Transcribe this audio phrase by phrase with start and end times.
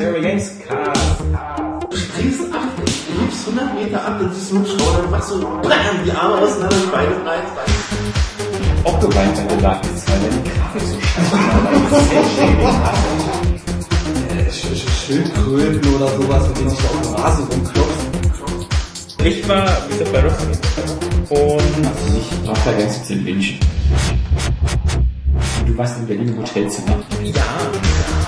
[0.00, 1.20] Harry Games Cast.
[1.90, 5.30] Du springst ab, du liebst 100 Meter ab, dann siehst du einen Schauer, dann machst
[5.32, 7.42] du BAM, die Arme auseinander, die Beine rein.
[8.84, 11.32] Ob du weiter gelacht ist, weil deine Grafik so scheiße
[12.62, 12.94] war,
[14.52, 18.06] schön Schildkröten oder sowas, mit denen sich da auf dem Rasen rumklopft.
[19.24, 20.46] Ich war wieder bei Rocky
[21.30, 23.58] und Ich brauche da ganz zu wünschen.
[25.66, 26.96] Du warst in Berlin im Hotelzimmer.
[27.24, 27.42] ja,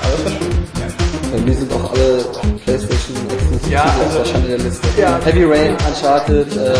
[0.03, 0.90] aber das war schön.
[1.33, 2.25] Bei mir sind auch alle
[2.65, 4.89] Playstation exklusiv Ja, also- auf der Schande der Liste.
[4.99, 5.21] Ja.
[5.25, 6.75] Heavy Rain, Uncharted, äh,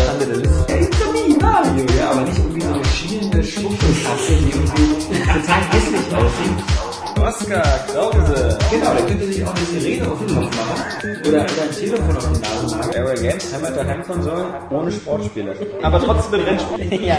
[1.41, 6.81] Mario, ja, aber nicht irgendwie so eine schielende Schwuchtelkasse, die irgendwie total hässlich aussieht.
[7.21, 8.57] Oscar Krause.
[8.71, 11.19] Genau, da könnte sich auch eine Sirene auf den Kopf machen.
[11.21, 12.91] Oder, oder ein Telefon auf die Nase machen.
[12.93, 15.55] Airway Games haben wir Heimkonsolen ohne Sportspiele.
[15.81, 17.03] Aber trotzdem mit Rennspielen.
[17.03, 17.17] ja.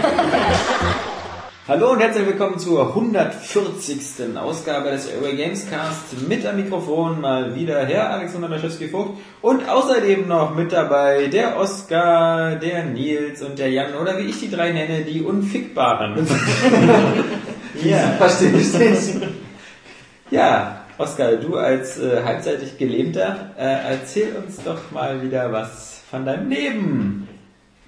[1.69, 4.37] Hallo und herzlich willkommen zur 140.
[4.37, 6.29] Ausgabe des Airway Games Cast.
[6.29, 12.57] Mit am Mikrofon mal wieder Herr Alexander Laschewski-Vogt und außerdem noch mit dabei der Oskar,
[12.57, 16.27] der Nils und der Jan oder wie ich die drei nenne, die Unfickbaren.
[17.85, 17.99] ja.
[18.19, 19.29] verstehe ich nicht.
[20.32, 26.26] Ja, Oskar, du als äh, halbseitig Gelähmter, äh, erzähl uns doch mal wieder was von
[26.26, 27.29] deinem Leben.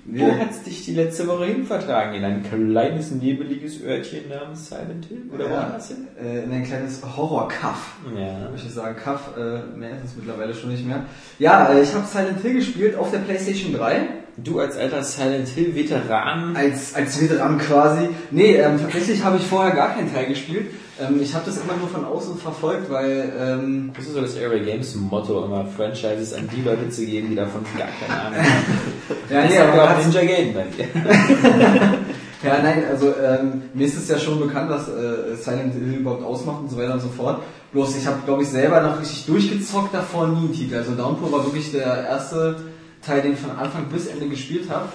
[0.07, 0.37] Wo Ja.
[0.39, 2.15] hat's dich die letzte Woche hin vertragen?
[2.15, 5.23] In ein kleines, nebeliges Örtchen namens Silent Hill?
[5.33, 6.07] Oder Ja, woanders hin?
[6.23, 7.97] äh, in ein kleines Horror-Cuff.
[8.15, 8.41] Ja.
[8.51, 11.05] Würde ich sagen, Cuff, äh, mehr ist es mittlerweile schon nicht mehr.
[11.39, 14.03] Ja, äh, ich habe Silent Hill gespielt auf der Playstation 3.
[14.37, 16.57] Du als alter Silent Hill Veteran.
[16.57, 18.09] Als, als Veteran quasi.
[18.31, 20.67] Nee, ähm, tatsächlich habe ich vorher gar keinen Teil gespielt.
[21.01, 24.37] Ähm, ich habe das immer nur von außen verfolgt, weil ähm, Das ist so das
[24.37, 28.39] Airway Games Motto, immer Franchises an die Leute zu geben, die davon gar keine Ahnung
[28.39, 28.65] haben.
[29.31, 30.87] ja, Das nee, aber hat's- Ninja Gaiden bei dir.
[32.43, 36.23] Ja, nein, also ähm, mir ist es ja schon bekannt, was äh, Silent Hill überhaupt
[36.23, 37.41] ausmacht und so weiter und so fort.
[37.73, 40.77] Bloß ich habe, glaube ich, selber noch richtig durchgezockt davor nie einen Titel.
[40.77, 42.57] Also Downpour war wirklich der erste
[43.01, 44.91] Teil, den ich von Anfang bis Ende gespielt habe.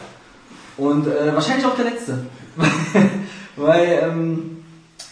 [0.77, 2.19] Und äh, wahrscheinlich auch der letzte.
[3.55, 4.57] Weil ähm,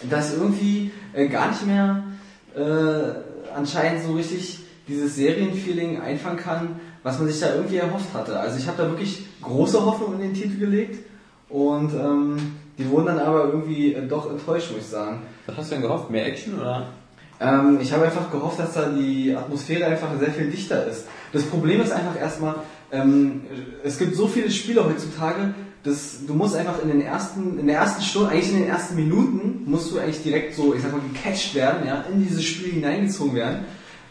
[0.09, 2.03] das irgendwie äh, gar nicht mehr
[2.55, 8.39] äh, anscheinend so richtig dieses Serienfeeling einfangen kann, was man sich da irgendwie erhofft hatte.
[8.39, 11.05] Also ich habe da wirklich große Hoffnung in den Titel gelegt
[11.49, 12.37] und ähm,
[12.77, 15.21] die wurden dann aber irgendwie äh, doch enttäuscht, muss ich sagen.
[15.45, 16.09] Was hast du denn gehofft?
[16.09, 16.87] Mehr Action oder?
[17.39, 21.05] Ähm, ich habe einfach gehofft, dass da die Atmosphäre einfach sehr viel dichter ist.
[21.33, 22.55] Das Problem ist einfach erstmal,
[22.91, 23.41] ähm,
[23.83, 25.53] es gibt so viele Spiele heutzutage,
[25.87, 28.95] dass du musst einfach in den ersten, in der ersten Stunde, eigentlich in den ersten
[28.95, 32.73] Minuten, musst du eigentlich direkt so, ich sag mal, gecatcht werden, ja, in dieses Spiel
[32.73, 33.59] hineingezogen werden,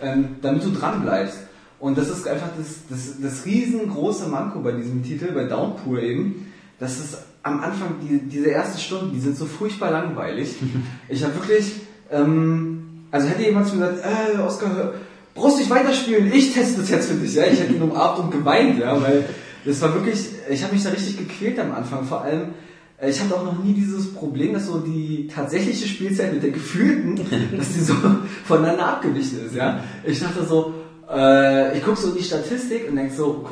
[0.00, 1.38] ähm, damit du dran bleibst.
[1.78, 6.50] Und das ist einfach das, das, das riesengroße Manko bei diesem Titel, bei Downpour eben,
[6.80, 10.56] dass es am Anfang, die, diese ersten Stunden, die sind so furchtbar langweilig.
[11.08, 11.72] Ich habe wirklich,
[12.10, 14.04] ähm, also hätte jemand zu mir gesagt,
[14.34, 14.94] äh, Oskar, hör-
[15.34, 17.44] brauchst nicht weiterspielen, ich teste das jetzt für dich, ja.
[17.44, 19.26] Ich hätte ihn umarmt und geweint, ja, weil
[19.66, 22.54] das war wirklich, ich habe mich da richtig gequält am Anfang, vor allem,
[22.98, 26.50] äh, ich hatte auch noch nie dieses Problem, dass so die tatsächliche Spielzeit mit der
[26.50, 27.16] gefühlten,
[27.56, 27.94] dass die so
[28.44, 29.82] voneinander abgewichen ist, ja.
[30.04, 30.74] Ich dachte so,
[31.12, 33.44] äh, ich guck so in die Statistik und denk so,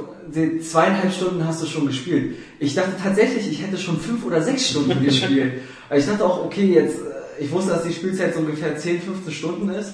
[0.62, 2.36] zweieinhalb Stunden hast du schon gespielt.
[2.58, 5.52] Ich dachte tatsächlich, ich hätte schon fünf oder sechs Stunden gespielt.
[5.94, 9.32] Ich dachte auch, okay, jetzt, äh, ich wusste, dass die Spielzeit so ungefähr 10, 15
[9.32, 9.92] Stunden ist.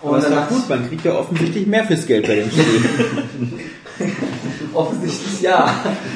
[0.00, 3.58] Aber das dann war gut, man kriegt ja offensichtlich mehr fürs Geld bei dem Spiel.
[4.70, 5.72] ich, offensichtlich ja.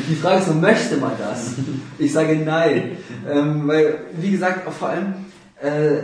[0.08, 1.54] Die Frage ist nur, möchte man das?
[1.98, 2.96] Ich sage nein.
[3.30, 5.14] Ähm, weil, wie gesagt, vor allem,
[5.60, 6.02] äh,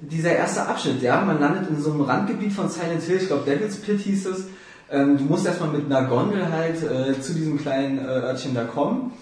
[0.00, 3.50] dieser erste Abschnitt, ja, man landet in so einem Randgebiet von Silent Hill, ich glaube
[3.50, 4.44] Devil's Pit hieß es.
[4.90, 8.64] Ähm, du musst erstmal mit einer Gondel halt äh, zu diesem kleinen äh, Örtchen da
[8.64, 9.12] kommen.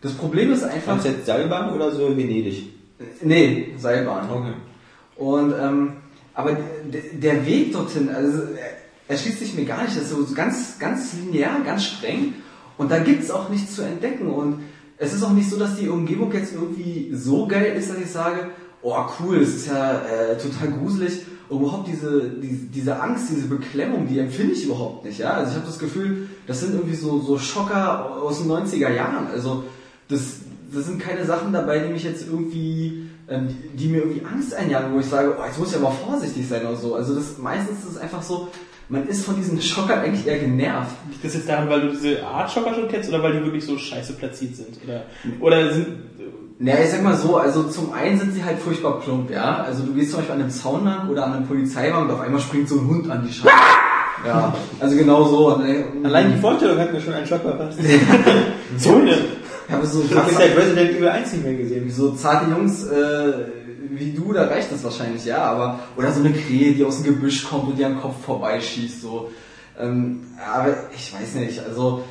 [0.00, 0.92] Das Problem ist einfach.
[0.92, 2.72] Fandst du jetzt Seilbahn oder so Venedig?
[3.22, 4.30] Nee, Seilbahn.
[4.30, 4.52] Okay.
[5.16, 5.92] Und ähm,
[6.34, 6.56] aber
[7.12, 8.42] der Weg dorthin, also
[9.08, 9.96] erschließt sich mir gar nicht.
[9.96, 12.34] Das ist so ganz, ganz linear, ganz streng.
[12.76, 14.28] Und da gibt's auch nichts zu entdecken.
[14.28, 14.60] Und
[14.98, 18.10] es ist auch nicht so, dass die Umgebung jetzt irgendwie so geil ist, dass ich
[18.10, 18.50] sage,
[18.82, 21.22] oh cool, es ist ja äh, total gruselig.
[21.48, 25.18] Und überhaupt diese, die, diese Angst, diese Beklemmung, die empfinde ich überhaupt nicht.
[25.18, 25.32] Ja?
[25.32, 29.28] Also ich habe das Gefühl, das sind irgendwie so, so Schocker aus den 90er Jahren.
[29.28, 29.64] Also
[30.08, 30.40] das,
[30.72, 34.54] das sind keine Sachen dabei, die mich jetzt irgendwie, ähm, die, die mir irgendwie Angst
[34.54, 36.94] einjagen, wo ich sage, oh, jetzt muss ich aber vorsichtig sein oder so.
[36.94, 38.48] Also das meistens ist es einfach so,
[38.88, 40.96] man ist von diesen Schockern eigentlich eher genervt.
[41.10, 43.64] Liegt das jetzt daran, weil du diese Art Schocker schon kennst oder weil die wirklich
[43.64, 44.78] so scheiße platziert sind?
[44.84, 45.02] Oder,
[45.40, 45.86] oder sind.
[46.60, 49.62] Naja, ich sag mal so, also zum einen sind sie halt furchtbar plump, ja.
[49.62, 52.20] Also du gehst zum Beispiel an einem Zaun lang oder an einem Polizeiwagen und auf
[52.20, 53.52] einmal springt so ein Hund an die Scheibe.
[54.26, 55.62] Ja, also genau so.
[56.02, 57.78] Allein die Vorstellung hat mir schon einen Schock verpasst.
[58.76, 59.12] So eine.
[59.68, 61.90] Ich habe so, Ich habe seit Resident Evil 1 nicht mehr gesehen.
[61.90, 63.32] so zarte Jungs äh,
[63.98, 67.14] wie du, da reicht das wahrscheinlich, ja, aber, oder so eine Krähe, die aus dem
[67.14, 69.30] Gebüsch kommt und dir am Kopf vorbeischießt, so.
[69.78, 72.02] Ähm, aber ich weiß nicht, also,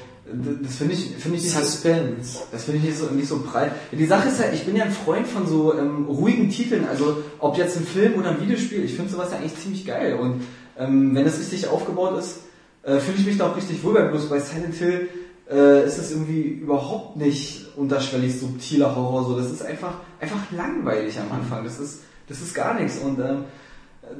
[0.62, 2.40] das finde ich, finde ich nicht so, Suspense.
[2.52, 3.44] das finde ich nicht so, nicht so.
[3.54, 6.86] Ja, die Sache ist ja, ich bin ja ein Freund von so ähm, ruhigen Titeln,
[6.90, 10.16] also ob jetzt ein Film oder ein Videospiel, ich finde sowas ja eigentlich ziemlich geil
[10.16, 10.42] und
[10.78, 12.40] ähm, wenn es richtig aufgebaut ist,
[12.84, 15.10] äh, fühle ich mich da auch richtig wohl bei, bloß bei Silent Hill
[15.50, 21.20] äh, ist es irgendwie überhaupt nicht unterschwellig subtiler Horror, so, das ist einfach, einfach langweilig
[21.20, 22.98] am Anfang, das ist, das ist gar nichts.
[22.98, 23.46] Und ähm,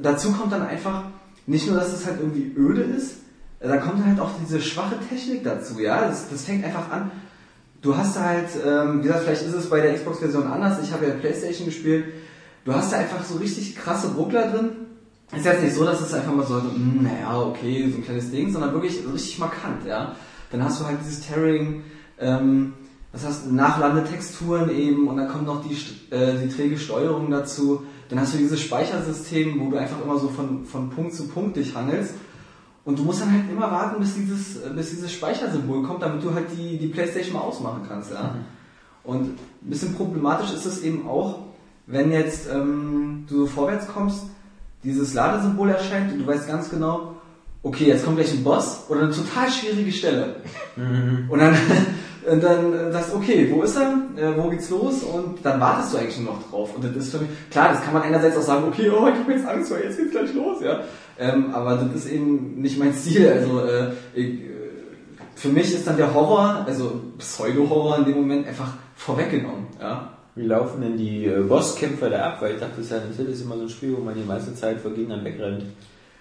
[0.00, 1.04] dazu kommt dann einfach,
[1.46, 3.16] nicht nur, dass es halt irgendwie öde ist,
[3.60, 7.10] da kommt halt auch diese schwache Technik dazu, ja, das, das fängt einfach an,
[7.82, 10.92] du hast da halt, ähm, wie gesagt, vielleicht ist es bei der Xbox-Version anders, ich
[10.92, 12.04] habe ja Playstation gespielt,
[12.64, 14.70] du hast da einfach so richtig krasse Ruckler drin,
[15.36, 18.30] ist jetzt nicht so, dass es einfach mal so, hm, naja, okay, so ein kleines
[18.30, 20.14] Ding, sondern wirklich richtig markant, ja.
[20.50, 21.82] Dann hast du halt dieses Tearing,
[22.18, 22.72] ähm,
[23.20, 25.74] das heißt Nachlandetexturen eben und dann kommt noch die,
[26.14, 27.82] äh, die träge Steuerung dazu.
[28.08, 31.56] Dann hast du dieses Speichersystem, wo du einfach immer so von, von Punkt zu Punkt
[31.56, 32.14] dich hangelst.
[32.84, 36.32] Und du musst dann halt immer warten, bis dieses, bis dieses Speichersymbol kommt, damit du
[36.32, 38.36] halt die, die Playstation mal ausmachen kannst, ja.
[39.04, 39.36] Und ein
[39.70, 41.40] bisschen problematisch ist es eben auch,
[41.86, 44.22] wenn jetzt ähm, du so vorwärts kommst,
[44.84, 47.14] dieses Ladesymbol erscheint und du weißt ganz genau,
[47.62, 50.36] okay, jetzt kommt gleich ein Boss oder eine total schwierige Stelle.
[51.28, 51.56] Und dann,
[52.26, 53.92] und dann sagst du, okay, wo ist er?
[54.16, 55.02] Äh, wo geht's los?
[55.02, 56.74] Und dann wartest du eigentlich noch drauf.
[56.74, 59.14] Und das ist für mich, klar, das kann man einerseits auch sagen, okay, oh, ich
[59.14, 60.80] habe jetzt Angst, weil jetzt geht's gleich los, ja.
[61.18, 63.28] Ähm, aber das ist eben nicht mein Stil.
[63.28, 64.48] Also äh, ich, äh,
[65.34, 70.14] für mich ist dann der Horror, also Pseudo-Horror in dem Moment einfach vorweggenommen, ja.
[70.34, 72.36] Wie laufen denn die äh, Bosskämpfer da ab?
[72.40, 74.78] Weil ich dachte, Silent Hill ist immer so ein Spiel, wo man die meiste Zeit
[74.80, 75.64] vor Gegnern wegrennt.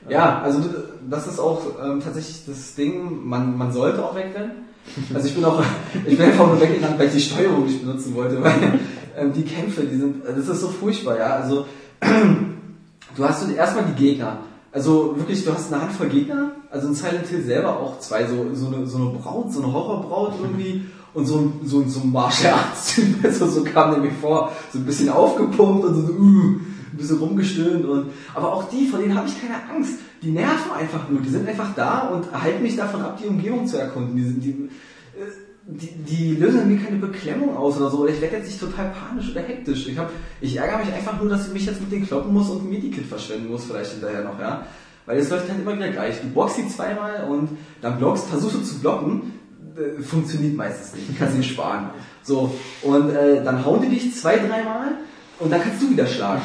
[0.10, 0.62] Ja, also
[1.10, 4.68] das ist auch ähm, tatsächlich das Ding, man, man sollte auch wegrennen.
[5.14, 5.62] Also ich bin auch,
[6.06, 8.80] ich bin einfach nur weggegangen, weil ich die Steuerung nicht benutzen wollte, weil
[9.18, 11.36] ähm, die Kämpfe, die sind, das ist so furchtbar, ja.
[11.36, 11.66] Also
[13.16, 14.38] du hast erstmal die Gegner.
[14.72, 18.54] Also wirklich, du hast eine Handvoll Gegner, also in Silent Hill selber auch zwei, so,
[18.54, 22.12] so, eine, so eine Braut, so eine Horrorbraut irgendwie und so ein, so, so ein
[22.12, 26.14] Martial Arts Typ, also so kam der mir vor, so ein bisschen aufgepumpt und so,
[26.14, 26.60] uh,
[26.98, 30.00] ein bisschen rumgestöhnt und, aber auch die, vor denen habe ich keine Angst.
[30.24, 33.68] Die nerven einfach nur, die sind einfach da und halten mich davon ab, die Umgebung
[33.68, 34.16] zu erkunden.
[34.16, 35.28] Die, sind- die, äh,
[35.68, 38.00] die, die lösen mir keine Beklemmung aus oder so.
[38.00, 39.88] Oder ich werde jetzt nicht total panisch oder hektisch.
[39.88, 40.10] Ich, hab,
[40.42, 42.70] ich ärgere mich einfach nur, dass ich mich jetzt mit denen kloppen muss und ein
[42.70, 44.66] Medikit verschwenden muss, vielleicht hinterher noch, ja.
[45.06, 46.20] Weil es läuft halt immer wieder gleich.
[46.22, 47.50] Du blockst sie zweimal und
[47.82, 49.34] dann blockst, versuchst du zu blocken,
[49.78, 51.18] äh, funktioniert meistens nicht.
[51.20, 51.92] Kannst ihn sparen.
[52.24, 54.94] So, und äh, dann hauen die dich zwei, dreimal
[55.40, 56.42] und dann kannst du wieder schlagen.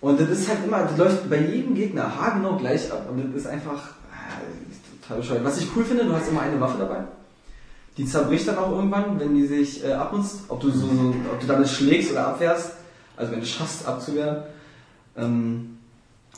[0.00, 3.06] Und das ist halt immer, das läuft bei jedem Gegner haargenau gleich ab.
[3.10, 5.44] Und das ist einfach äh, total bescheuert.
[5.44, 7.04] Was ich cool finde, du hast immer eine Waffe dabei.
[7.98, 11.40] Die zerbricht dann auch irgendwann, wenn die sich äh, abnutzt, ob du so, so ob
[11.40, 12.70] du damit schlägst oder abwehrst,
[13.16, 14.38] also wenn du schaffst abzuwehren.
[15.16, 15.76] Ähm,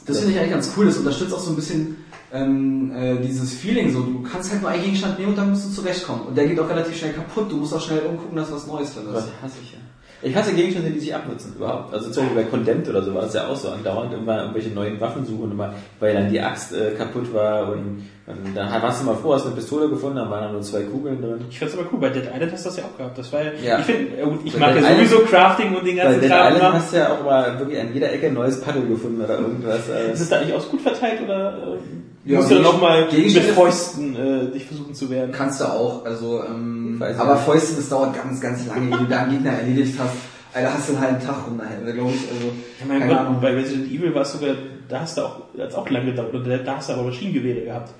[0.06, 0.86] das finde ich eigentlich ganz cool.
[0.86, 1.98] Das unterstützt auch so ein bisschen
[2.32, 3.92] ähm, äh, dieses Feeling.
[3.92, 6.22] So, du kannst halt nur einen Gegenstand nehmen und dann musst du zurechtkommen.
[6.22, 7.52] Und der geht auch relativ schnell kaputt.
[7.52, 9.28] Du musst auch schnell umgucken, dass du was Neues Das findest.
[9.40, 9.78] hasse ich ja.
[10.24, 11.92] Ich hasse Gegenstände, die sich abnutzen, überhaupt.
[11.92, 13.70] Also zum Beispiel bei Condemned oder so war das ja auch so.
[13.70, 18.06] Andauernd immer irgendwelche neuen Waffen suchen, immer, weil dann die Axt äh, kaputt war und,
[18.26, 20.82] und dann warst du mal froh, hast eine Pistole gefunden, dann waren da nur zwei
[20.82, 21.40] Kugeln drin.
[21.50, 23.18] Ich find's aber cool, bei Dead Island hast du das ja auch gehabt.
[23.18, 25.84] Das war ja, ich finde, gut, ich Bei mag Dead ja Island- sowieso Crafting und
[25.86, 26.46] den Bei ganzen Dead Kram.
[26.46, 26.72] Island immer.
[26.74, 29.88] hast du ja auch mal wirklich an jeder Ecke ein neues Paddel gefunden oder irgendwas.
[29.88, 32.76] äh, Ist es da eigentlich auch gut verteilt oder äh, Ja, musst du dann Gegen-
[32.76, 35.32] auch mal mit Fäusten äh, dich versuchen zu wehren?
[35.32, 37.44] Kannst du auch, also, ähm, weiß aber nicht.
[37.44, 40.14] Fäuste, das dauert ganz, ganz lange, ehe du da einen Gegner erledigt hast.
[40.54, 42.46] Alter, hast du einen halben Tag rum nachher, glaube ich, also,
[42.80, 43.40] Ja, mein keine Gott, Ahnung.
[43.40, 44.54] bei Resident Evil war es sogar,
[44.88, 46.34] da hast du auch, hat's auch lange gedauert,
[46.66, 47.92] da hast du aber Maschinengewehre gehabt.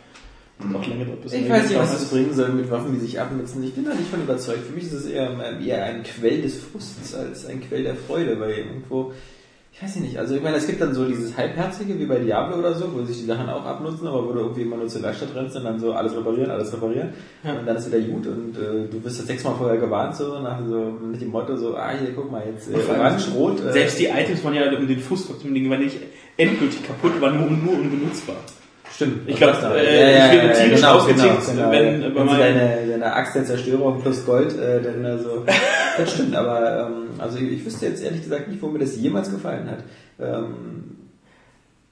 [0.60, 3.64] Auch lange bis Ich weiß nicht, was das bringen soll mit Waffen, die sich abnutzen.
[3.64, 4.64] Ich bin da nicht von überzeugt.
[4.66, 5.30] Für mich ist es eher,
[5.60, 9.12] eher ein Quell des Frusts als ein Quell der Freude, weil irgendwo,
[9.74, 12.58] ich weiß nicht, also ich meine, es gibt dann so dieses Halbherzige wie bei Diablo
[12.58, 15.02] oder so, wo sich die Sachen auch abnutzen, aber wo du irgendwie immer nur zur
[15.02, 17.08] Werkstatt rennst und dann so alles reparieren, alles reparieren
[17.42, 17.52] Ja.
[17.54, 20.58] und dann ist wieder gut und äh, du wirst das sechsmal vorher gewarnt, so nach
[20.68, 23.60] so mit dem Motto so, ah hier, guck mal, jetzt äh, orange, rot.
[23.66, 25.96] Äh, Selbst die Items waren ja um den Fuß trotzdem Ding, waren nicht
[26.36, 28.36] endgültig kaputt, waren nur, nur unbenutzbar.
[28.94, 29.26] Stimmt.
[29.26, 29.84] Ich glaub, Das war's äh,
[30.18, 30.26] da.
[30.26, 31.70] ich wäre tierisch genau, ausgetickt, genau, genau.
[31.72, 35.44] wenn- wenn, wenn deine, deine Axt der Zerstörung plus Gold, äh, dann äh, so.
[35.96, 38.96] Das stimmt, aber ähm, also ich, ich wüsste jetzt ehrlich gesagt nicht, wo mir das
[38.96, 39.84] jemals gefallen hat.
[40.20, 40.98] Ähm,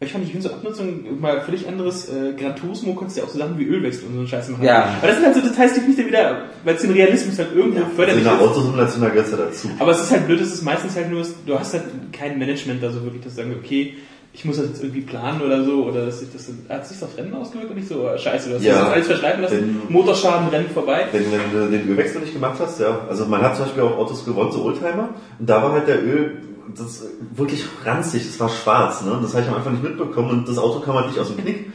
[0.02, 2.08] Ich fand, ich finde so Abnutzung mal völlig anderes.
[2.08, 4.48] Äh, Gran Turismo konntest du ja auch so Sachen wie Ölwechsel und so einen Scheiß
[4.48, 4.64] machen.
[4.64, 4.94] Ja.
[4.98, 7.38] Aber das sind halt so Details, die finde ich dann wieder, weil es den Realismus
[7.38, 8.40] halt irgendwo Also förderlich der ist.
[8.40, 9.68] Autosimulation da gehört ja dazu.
[9.78, 12.82] Aber es ist halt blöd, es ist meistens halt nur, du hast halt kein Management
[12.82, 13.94] da so wirklich, dass du sagen, okay,
[14.32, 17.16] ich muss das jetzt irgendwie planen oder so, oder dass sich das, hat sich das
[17.16, 18.80] Rennen ausgewirkt und nicht so, oh, scheiße, du hast Ja.
[18.84, 21.06] das alles verschleifen lassen, Wenn- Motorschaden, Rennen vorbei.
[21.12, 23.00] Wenn, wenn du den Ölwechsel nicht gemacht hast, ja.
[23.08, 26.02] Also man hat zum Beispiel auch Autos gewonnen, so Oldtimer, und da war halt der
[26.04, 26.36] Öl,
[26.76, 29.18] das wirklich ranzig, das war schwarz, ne?
[29.20, 31.38] Das habe ich am Anfang nicht mitbekommen und das Auto kam halt nicht aus dem
[31.38, 31.66] Knick.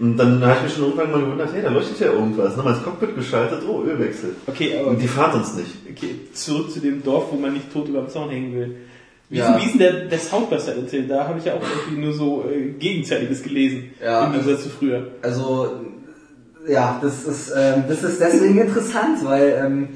[0.00, 2.56] Und dann habe ich mich schon irgendwann mal gewundert, hey, da leuchtet ja irgendwas.
[2.56, 2.62] Ne?
[2.62, 4.36] Mal ins Cockpit geschaltet, oh, Ölwechsel.
[4.46, 5.70] Okay, aber Und die fahren uns nicht.
[5.90, 8.76] okay, zurück zu dem Dorf, wo man nicht tot über dem Zaun hängen will.
[9.30, 9.54] Wie, Ja.
[9.54, 11.10] ist, wie ist denn der, der Sound besser erzählt?
[11.10, 13.90] Da habe ich ja auch irgendwie nur so äh, Gegenteiliges gelesen.
[14.02, 15.08] Ja, Im Gegensatz zu früher.
[15.22, 15.70] Also,
[16.66, 19.88] ja, das ist, ähm, das ist deswegen interessant, weil ähm,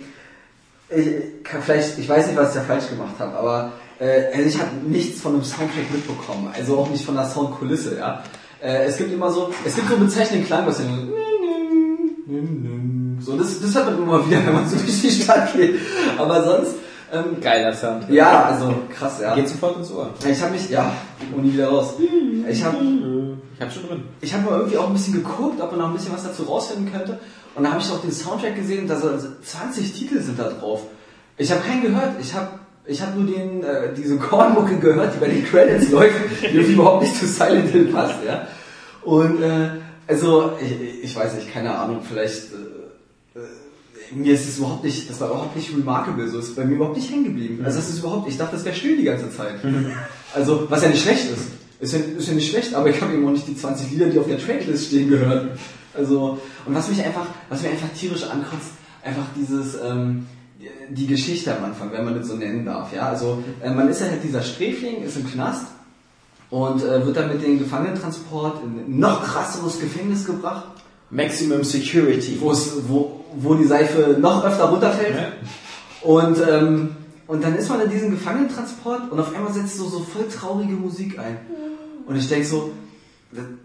[0.90, 4.48] ich, kann vielleicht, ich weiß nicht, was ich da falsch gemacht habe, aber äh, also
[4.48, 8.22] ich habe nichts von einem Soundtrack mitbekommen, also auch nicht von der Soundkulisse, ja.
[8.62, 10.84] Äh, es gibt immer so, es gibt so einen bezeichnenden Klang, was ja
[13.20, 15.76] so, das, das hört man immer wieder, wenn man so durch die Stadt geht.
[16.18, 16.74] Aber sonst,
[17.12, 18.08] ähm, Geiler Sound.
[18.10, 19.34] ja, also krass, ja.
[19.34, 20.10] Geht sofort ins Ohr.
[20.26, 20.92] Ich habe mich, ja,
[21.34, 21.94] und nie wieder raus.
[22.48, 22.76] Ich habe
[23.56, 24.04] Ich hab schon drin.
[24.20, 26.44] ich habe mal irgendwie auch ein bisschen geguckt, ob man noch ein bisschen was dazu
[26.44, 27.18] rausfinden könnte.
[27.54, 29.10] Und da habe ich auch den Soundtrack gesehen, da so
[29.42, 30.82] 20 Titel sind da drauf.
[31.36, 32.14] Ich habe keinen gehört.
[32.20, 32.48] Ich habe
[32.84, 37.02] ich hab nur den, äh, diese Kornmucke gehört, die bei den Credits läuft, die überhaupt
[37.02, 38.16] nicht zu Silent Hill passt.
[38.26, 38.46] Ja?
[39.02, 39.68] Und äh,
[40.08, 42.48] also, ich, ich weiß nicht, keine Ahnung, vielleicht...
[44.14, 46.96] Mir ist es überhaupt nicht, das war überhaupt nicht remarkable, so ist bei mir überhaupt
[46.96, 47.64] nicht hängen geblieben.
[47.64, 49.56] Also das ist überhaupt, ich dachte, das wäre still die ganze Zeit.
[50.34, 51.46] Also, was ja nicht schlecht ist.
[51.80, 54.06] Ist ja, ist ja nicht schlecht, aber ich habe eben auch nicht die 20 Lieder,
[54.06, 55.58] die auf der Tracklist stehen, gehört.
[55.94, 58.70] Also, und was mich einfach, was mir einfach tierisch ankotzt,
[59.02, 60.26] einfach dieses, ähm,
[60.90, 63.08] die Geschichte am Anfang, wenn man das so nennen darf, ja.
[63.08, 65.66] Also, äh, man ist ja halt dieser Sträfling, ist im Knast
[66.50, 70.66] und äh, wird dann mit dem Gefangenentransport in ein noch krasseres Gefängnis gebracht,
[71.10, 72.38] Maximum Security.
[72.40, 75.16] wo es, wo, wo die Seife noch öfter runterfällt.
[75.16, 75.32] Ja.
[76.02, 76.96] Und, ähm,
[77.26, 80.74] und dann ist man in diesem Gefangenentransport und auf einmal setzt so, so voll traurige
[80.74, 81.38] Musik ein.
[82.06, 82.72] Und ich denke so,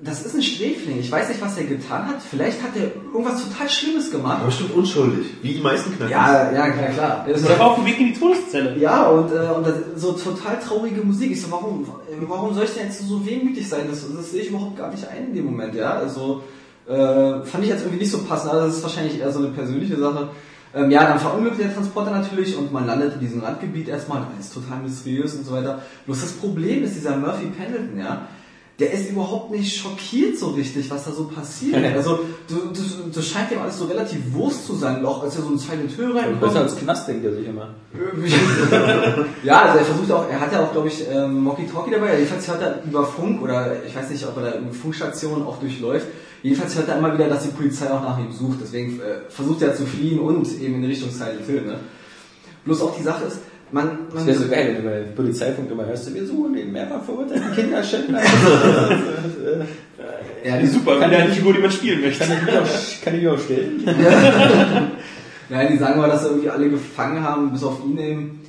[0.01, 0.99] das ist ein Sträfling.
[0.99, 2.21] Ich weiß nicht, was er getan hat.
[2.21, 2.83] Vielleicht hat er
[3.13, 4.37] irgendwas total Schlimmes gemacht.
[4.37, 6.11] Aber bestimmt unschuldig, wie die meisten Knacken.
[6.11, 7.25] Ja, ja, klar, klar.
[7.27, 8.77] Das war auf dem Weg in die Todeszelle.
[8.77, 11.31] ja, und, äh, und das, so total traurige Musik.
[11.31, 11.85] Ich so, warum,
[12.27, 13.87] warum soll ich denn jetzt so wehmütig sein?
[13.89, 15.95] Das, das sehe ich überhaupt gar nicht ein in dem Moment, ja.
[15.95, 16.43] Also,
[16.87, 18.51] äh, fand ich jetzt irgendwie nicht so passend.
[18.51, 20.29] Also, das ist wahrscheinlich eher so eine persönliche Sache.
[20.73, 24.27] Ähm, ja, dann verunglückt der Transporter natürlich und man landet in diesem Randgebiet erstmal.
[24.37, 25.81] Das ist total mysteriös und so weiter.
[26.05, 28.27] Bloß das Problem ist, dieser Murphy Pendleton, ja,
[28.79, 31.83] der ist überhaupt nicht schockiert so richtig, was da so passiert.
[31.95, 35.41] Also, du, du, das scheint ihm alles so relativ Wurst zu sein, auch als er
[35.41, 36.41] so ein Silent Hill reinkommt.
[36.41, 37.69] Besser als Knast, denkt er sich immer.
[39.43, 42.15] ja, also er versucht auch, er hat ja auch, glaube ich, ähm, Mocky Talkie dabei.
[42.19, 45.59] Jedenfalls hört er über Funk oder ich weiß nicht, ob er da über Funkstationen auch
[45.59, 46.07] durchläuft.
[46.43, 48.59] Jedenfalls hört er immer wieder, dass die Polizei auch nach ihm sucht.
[48.61, 51.63] Deswegen äh, versucht er zu fliehen und eben in Richtung Silent Hill.
[51.63, 51.79] Ne?
[52.65, 53.39] Bloß auch die Sache ist,
[53.71, 56.71] man, Das man wäre so geil, wenn du bei Polizeifunk immer hörst, wir suchen den
[56.71, 58.21] mehrfach verurteilten Kinderschänder.
[60.43, 62.23] ja, die, Super, kann der eine Figur, die man spielen möchte.
[62.23, 62.65] Kann ich mich auch,
[63.03, 63.83] kann ich mich auch stellen?
[65.49, 68.39] ja, die sagen mal, dass sie irgendwie alle gefangen haben, bis auf ihn eben.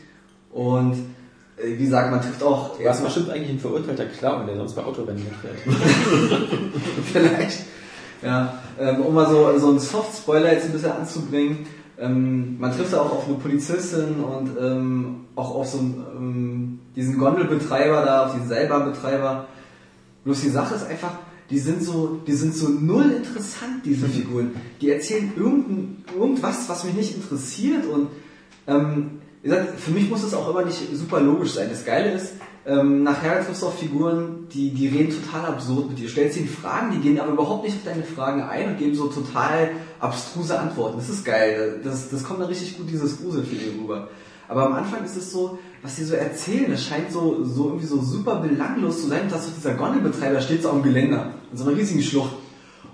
[0.52, 0.94] Und
[1.56, 4.84] äh, wie gesagt, man trifft auch warst bestimmt eigentlich ein verurteilter Clown, der sonst bei
[4.84, 5.56] Autorennen mitfährt.
[7.12, 7.58] Vielleicht.
[8.22, 11.66] Ja, ähm, um mal so, so einen Soft-Spoiler jetzt ein bisschen anzubringen.
[11.98, 16.80] Ähm, man trifft da auch auf eine Polizistin und ähm, auch auf so einen, ähm,
[16.96, 19.46] diesen Gondelbetreiber da, auf diesen Seilbahnbetreiber.
[20.24, 21.12] Bloß die Sache ist einfach,
[21.50, 24.52] die sind so, die sind so null interessant, diese Figuren.
[24.80, 28.08] Die erzählen irgendein, irgendwas, was mich nicht interessiert und
[28.66, 31.68] ähm, wie gesagt, für mich muss es auch immer nicht super logisch sein.
[31.70, 32.34] Das Geile ist,
[32.68, 36.04] ähm, nachher triffst du auf Figuren, die, die reden total absurd mit dir.
[36.04, 38.94] Du stellst ihnen Fragen, die gehen aber überhaupt nicht auf deine Fragen ein und geben
[38.94, 39.70] so total
[40.00, 40.98] abstruse Antworten.
[40.98, 41.80] Das ist geil.
[41.82, 44.08] Das, das kommt dann richtig gut, dieses Gruselfeeling rüber.
[44.48, 47.86] Aber am Anfang ist es so, was die so erzählen, das scheint so, so irgendwie
[47.86, 51.64] so super belanglos zu sein, dass so dieser Gondelbetreiber steht so am Geländer, in so
[51.64, 52.32] einer riesigen Schlucht.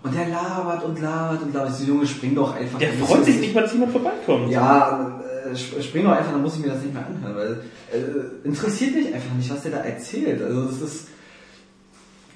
[0.05, 1.75] Und der labert und labert und labert.
[1.75, 2.79] So, Junge, spring doch einfach.
[2.79, 4.51] Der freut sich nicht mal, dass jemand vorbeikommt.
[4.51, 5.21] ja,
[5.57, 7.53] spring doch einfach, dann muss ich mir das nicht mehr anhören, weil
[7.93, 10.43] äh, interessiert mich einfach nicht, was der da erzählt.
[10.43, 11.09] Also das ist,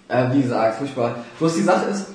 [0.09, 1.17] äh, wie gesagt, furchtbar.
[1.39, 2.07] Bloß die Sache ist,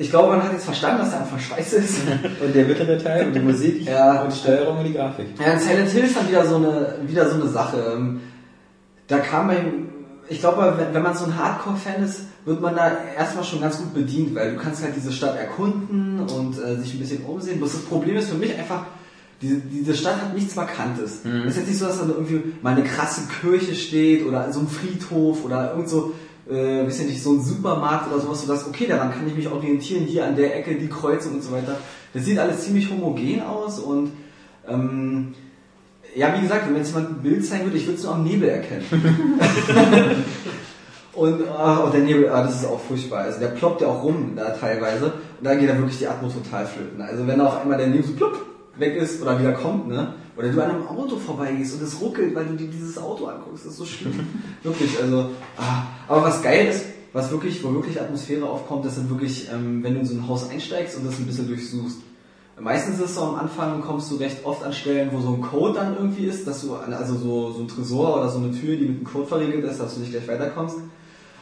[0.00, 1.98] ich glaube, man hat jetzt verstanden, dass der Anfang scheiße ist.
[2.44, 4.22] Und der mittlere Teil und die Musik Ja.
[4.22, 5.26] und die Steuerung und die Grafik.
[5.40, 7.94] Ja, in Silent Hill ist dann wieder so eine, wieder so eine Sache.
[7.96, 8.20] Ähm,
[9.08, 9.88] Da kam beim,
[10.28, 13.78] ich glaube, wenn, wenn man so ein Hardcore-Fan ist, wird man da erstmal schon ganz
[13.78, 17.58] gut bedient, weil du kannst halt diese Stadt erkunden und äh, sich ein bisschen umsehen.
[17.58, 18.86] Bloß das Problem ist für mich einfach,
[19.40, 21.20] diese, diese Stadt hat nichts Markantes.
[21.24, 24.60] Es ist jetzt nicht so, dass da irgendwie mal eine krasse Kirche steht oder so
[24.60, 26.12] ein Friedhof oder irgend so,
[26.50, 29.48] äh, weiß ja nicht, so ein Supermarkt oder sowas, sodass, okay, daran kann ich mich
[29.48, 31.76] orientieren, hier an der Ecke, die Kreuzung und so weiter.
[32.14, 34.12] Das sieht alles ziemlich homogen aus und
[34.66, 35.34] ähm,
[36.16, 38.24] ja, wie gesagt, wenn jetzt jemand ein Bild zeigen würde, ich würde es nur am
[38.24, 38.84] Nebel erkennen.
[41.12, 43.20] und oh, der Nebel, ah, das ist auch furchtbar.
[43.20, 46.28] Also der ploppt ja auch rum da teilweise und da geht dann wirklich die Atmo
[46.28, 47.00] total flöten.
[47.00, 48.47] Also wenn auf einmal der Nebel so plopp
[48.78, 52.34] weg ist oder wieder kommt, ne, Oder du an einem Auto vorbeigehst und es ruckelt,
[52.34, 53.64] weil du dir dieses Auto anguckst.
[53.64, 54.14] Das ist so schlimm.
[54.62, 55.30] wirklich, also.
[55.56, 55.82] Ah.
[56.06, 59.94] Aber was geil ist, was wirklich, wo wirklich Atmosphäre aufkommt, das sind wirklich, ähm, wenn
[59.94, 61.98] du in so ein Haus einsteigst und das ein bisschen durchsuchst.
[62.60, 65.40] Meistens ist es so am Anfang, kommst du recht oft an Stellen, wo so ein
[65.40, 68.76] Code dann irgendwie ist, dass du, also so, so ein Tresor oder so eine Tür,
[68.76, 70.76] die mit einem Code verriegelt ist, dass du nicht gleich weiterkommst.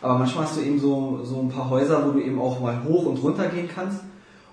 [0.02, 2.84] Aber manchmal hast du eben so, so ein paar Häuser, wo du eben auch mal
[2.84, 4.00] hoch und runter gehen kannst.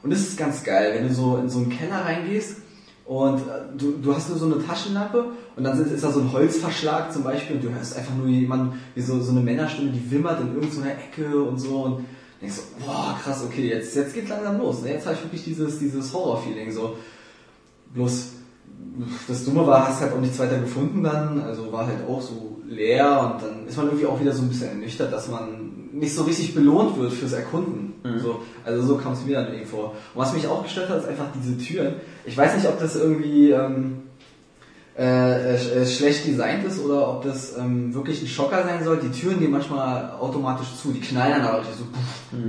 [0.03, 2.57] Und das ist ganz geil, wenn du so in so einen Keller reingehst
[3.05, 6.31] und äh, du, du hast nur so eine Taschenlampe und dann ist, da so ein
[6.31, 10.11] Holzverschlag zum Beispiel und du hörst einfach nur jemanden, wie so, so eine Männerstimme, die
[10.11, 12.05] wimmert in irgendeiner Ecke und so und
[12.41, 14.81] denkst so, boah, krass, okay, jetzt, jetzt geht's langsam los.
[14.81, 14.91] Ne?
[14.91, 16.97] Jetzt habe ich wirklich dieses, dieses Horror-Feeling so.
[17.93, 18.29] Bloß
[19.27, 22.61] das Dumme war, hast halt auch nichts weiter gefunden dann, also war halt auch so
[22.67, 26.15] leer und dann ist man irgendwie auch wieder so ein bisschen ernüchtert, dass man nicht
[26.15, 27.93] so richtig belohnt wird fürs Erkunden.
[28.19, 29.91] So, also so kam es mir dann irgendwie vor.
[29.91, 31.95] Und was mich auch gestört hat, ist einfach diese Türen.
[32.25, 34.03] Ich weiß nicht, ob das irgendwie ähm,
[34.97, 38.99] äh, äh, schlecht designt ist oder ob das ähm, wirklich ein Schocker sein soll.
[38.99, 41.85] Die Türen gehen manchmal automatisch zu, die knallen dann aber so.
[41.85, 42.39] Puff.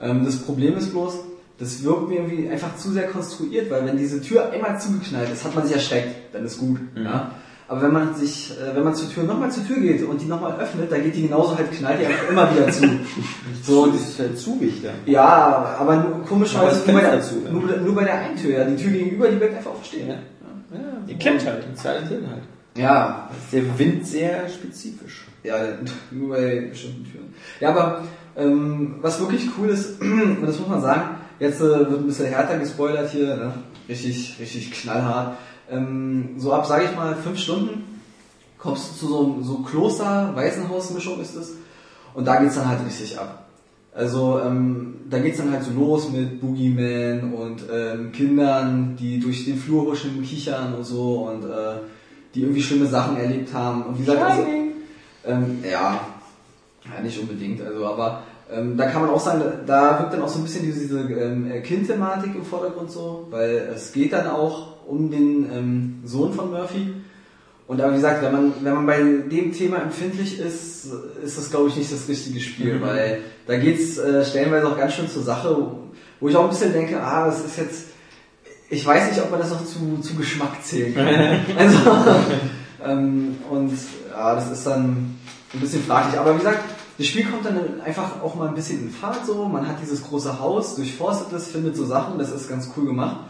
[0.00, 1.14] Ähm, das Problem ist bloß,
[1.58, 5.44] das wirkt mir irgendwie einfach zu sehr konstruiert, weil wenn diese Tür einmal zugeknallt ist,
[5.44, 6.78] hat man sich erschreckt, dann ist gut.
[7.04, 7.32] Ja?
[7.68, 10.24] Aber wenn man sich, äh, wenn man zur Tür nochmal zur Tür geht und die
[10.24, 12.84] nochmal öffnet, dann geht die genauso halt, knallt die einfach immer wieder zu.
[13.62, 14.90] So, und das ist halt Zuwichter.
[15.04, 18.58] ja, aber nur, komischerweise das nur bei, der, zu, nur, nur bei der einen Tür,
[18.58, 18.64] ja.
[18.64, 20.08] Die Tür gegenüber, die bleibt einfach aufstehen.
[20.08, 20.14] Ja.
[20.14, 20.78] Ja.
[20.78, 21.64] Ja, Die klemmt halt.
[21.66, 22.42] In Silent Hill halt.
[22.78, 25.26] Ja, ist der Wind sehr spezifisch.
[25.44, 25.56] Ja,
[26.10, 27.34] nur bei bestimmten Türen.
[27.60, 28.04] Ja, aber
[28.36, 32.26] ähm, was wirklich cool ist, und das muss man sagen, jetzt äh, wird ein bisschen
[32.26, 33.52] härter gespoilert hier, ne?
[33.88, 35.36] richtig, richtig knallhart.
[35.70, 38.00] Ähm, so ab, sage ich mal, fünf Stunden
[38.58, 41.54] kommst du zu so einem so Kloster-Waisenhaus-Mischung ist es.
[42.14, 43.46] Und da geht's dann halt richtig ab.
[43.94, 49.44] Also ähm, da geht's dann halt so los mit Boogeyman und ähm, Kindern, die durch
[49.44, 51.78] den Flur huschen, kichern und so und äh,
[52.34, 53.82] die irgendwie schlimme Sachen erlebt haben.
[53.82, 54.42] Und wie gesagt, also,
[55.26, 56.00] ähm, ja,
[56.84, 60.28] ja, nicht unbedingt, also aber ähm, da kann man auch sagen, da wirkt dann auch
[60.28, 64.77] so ein bisschen diese, diese ähm, Kindthematik im Vordergrund so, weil es geht dann auch
[64.88, 66.94] um den ähm, Sohn von Murphy.
[67.66, 70.86] Und aber wie gesagt, wenn man, wenn man bei dem Thema empfindlich ist,
[71.22, 74.94] ist das glaube ich nicht das richtige Spiel, weil da geht's äh, stellenweise auch ganz
[74.94, 75.54] schön zur Sache,
[76.18, 77.86] wo ich auch ein bisschen denke, ah, das ist jetzt,
[78.70, 81.06] ich weiß nicht, ob man das noch zu, zu Geschmack zählen kann.
[81.58, 81.78] also,
[82.86, 83.72] ähm, und
[84.10, 85.18] ja, das ist dann
[85.52, 86.18] ein bisschen fraglich.
[86.18, 86.64] Aber wie gesagt,
[86.96, 89.44] das Spiel kommt dann einfach auch mal ein bisschen in Fahrt so.
[89.44, 93.27] Man hat dieses große Haus, durchforstet es, findet so Sachen, das ist ganz cool gemacht.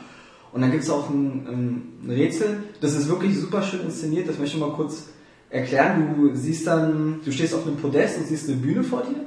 [0.53, 4.39] Und dann gibt's auch ein, ähm, ein Rätsel, das ist wirklich super schön inszeniert, das
[4.39, 5.05] möchte ich mal kurz
[5.51, 6.15] erklären.
[6.17, 9.21] Du siehst dann, du stehst auf einem Podest und siehst eine Bühne vor dir,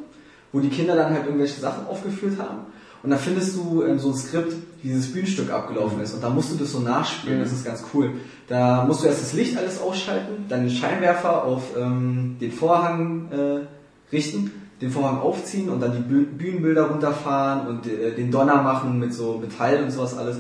[0.52, 2.60] wo die Kinder dann halt irgendwelche Sachen aufgeführt haben.
[3.04, 6.14] Und da findest du ähm, so ein Skript, wie dieses Bühnenstück abgelaufen ist.
[6.14, 8.12] Und da musst du das so nachspielen, das ist ganz cool.
[8.48, 13.30] Da musst du erst das Licht alles ausschalten, dann den Scheinwerfer auf ähm, den Vorhang
[13.32, 18.62] äh, richten, den Vorhang aufziehen und dann die Bü- Bühnenbilder runterfahren und äh, den Donner
[18.62, 20.38] machen mit so Metall und sowas alles.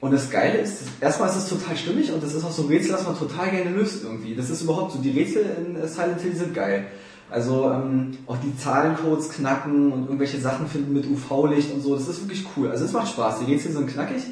[0.00, 2.68] Und das Geile ist, erstmal ist es total stimmig und das ist auch so ein
[2.68, 4.34] Rätsel, das man total gerne löst irgendwie.
[4.34, 6.86] Das ist überhaupt so, die Rätsel in äh, Silent Hill sind geil.
[7.28, 12.08] Also ähm, auch die Zahlencodes knacken und irgendwelche Sachen finden mit UV-Licht und so, das
[12.08, 12.70] ist wirklich cool.
[12.70, 14.22] Also es macht Spaß, die Rätsel sind knackig,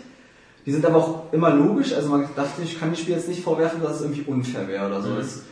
[0.66, 3.42] die sind aber auch immer logisch, also man dachte, ich kann dem Spiel jetzt nicht
[3.42, 5.10] vorwerfen, dass es irgendwie unfair wäre oder so.
[5.16, 5.42] Es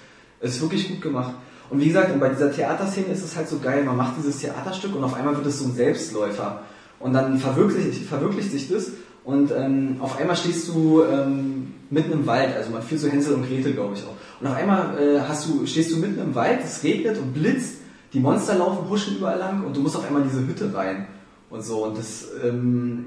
[0.40, 1.34] ist wirklich gut gemacht.
[1.70, 4.38] Und wie gesagt, und bei dieser Theaterszene ist es halt so geil, man macht dieses
[4.40, 6.62] Theaterstück und auf einmal wird es so ein Selbstläufer.
[6.98, 8.90] Und dann verwirklicht, verwirklicht sich das
[9.26, 13.34] und ähm, auf einmal stehst du ähm, mitten im Wald, also man fühlt so Hänsel
[13.34, 14.14] und Gretel, glaube ich auch.
[14.40, 17.78] Und auf einmal äh, hast du, stehst du mitten im Wald, es regnet und blitzt,
[18.12, 21.08] die Monster laufen, huschen überall lang und du musst auf einmal in diese Hütte rein
[21.50, 21.84] und so.
[21.86, 23.06] Und das, ähm,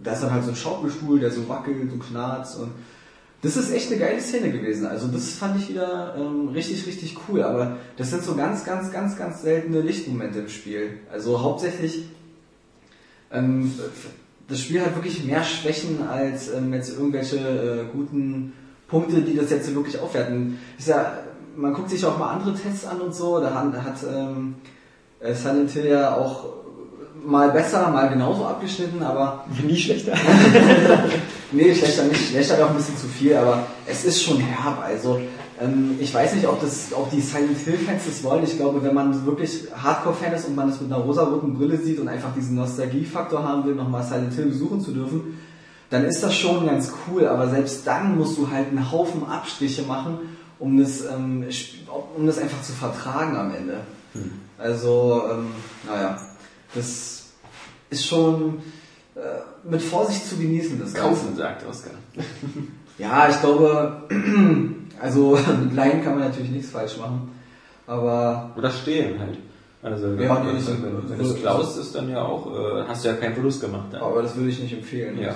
[0.00, 2.72] da ist dann halt so ein Schaukelstuhl, der so wackelt und knarzt und
[3.42, 4.86] das ist echt eine geile Szene gewesen.
[4.86, 7.42] Also das fand ich wieder ähm, richtig, richtig cool.
[7.42, 10.98] Aber das sind so ganz, ganz, ganz, ganz seltene Lichtmomente im Spiel.
[11.10, 12.06] Also hauptsächlich
[13.32, 13.72] ähm,
[14.50, 18.52] das Spiel hat wirklich mehr Schwächen als ähm, jetzt irgendwelche äh, guten
[18.88, 20.58] Punkte, die das jetzt wirklich aufwerten.
[20.78, 21.18] Ist ja,
[21.56, 23.40] man guckt sich auch mal andere Tests an und so.
[23.40, 24.56] Da hat, hat ähm,
[25.20, 26.44] äh, Silent Hill ja auch
[27.24, 30.14] mal besser, mal genauso abgeschnitten, aber Nie schlechter.
[31.52, 32.28] Nee, schlechter nicht.
[32.28, 34.84] Schlechter wäre auch ein bisschen zu viel, aber es ist schon herb.
[34.84, 35.20] Also
[35.60, 38.44] ähm, ich weiß nicht, ob das, ob die Silent Hill Fans das wollen.
[38.44, 41.98] Ich glaube, wenn man wirklich Hardcore-Fan ist und man es mit einer rosaroten Brille sieht
[41.98, 45.38] und einfach diesen Nostalgie-Faktor haben will, nochmal Silent Hill besuchen zu dürfen,
[45.90, 47.26] dann ist das schon ganz cool.
[47.26, 50.18] Aber selbst dann musst du halt einen Haufen Abstriche machen,
[50.58, 51.44] um das, ähm,
[52.16, 53.80] um das einfach zu vertragen am Ende.
[54.56, 55.46] Also, ähm,
[55.86, 56.18] naja,
[56.74, 57.24] das
[57.90, 58.60] ist schon
[59.14, 59.20] äh,
[59.68, 60.94] mit Vorsicht zu genießen, das.
[60.94, 61.92] Kaufen, sagt Oskar.
[62.98, 64.02] Ja, ich glaube,
[65.00, 67.30] also mit Laien kann man natürlich nichts falsch machen.
[67.86, 69.38] Aber Oder stehen halt.
[69.82, 73.04] Also, Ja, wenn, so- wenn, wenn du es klaust, ist dann ja auch, äh, hast
[73.04, 73.86] du ja keinen Verlust gemacht.
[73.92, 74.02] Dann.
[74.02, 75.18] Aber das würde ich nicht empfehlen.
[75.18, 75.34] Ja.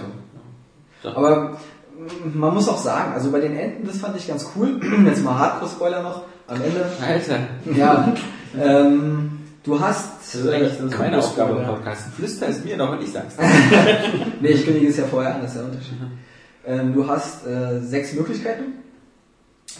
[1.03, 1.19] Also.
[1.19, 4.79] Aber mm, man muss auch sagen, also bei den Enten, das fand ich ganz cool.
[5.07, 6.85] Jetzt mal Hardcore-Spoiler noch am Ende.
[7.07, 7.39] Alter,
[7.75, 8.13] Ja,
[8.61, 9.31] ähm,
[9.65, 10.11] du hast.
[10.21, 12.03] das ist eigentlich das ist meine Campus- Aufgabe im Podcast.
[12.15, 13.37] Flüster ist mir doch, wenn ich sag's.
[14.41, 15.95] Nee, ich kündige es ja vorher an, das ist der Unterschied.
[16.67, 18.65] Ähm, du hast äh, sechs Möglichkeiten,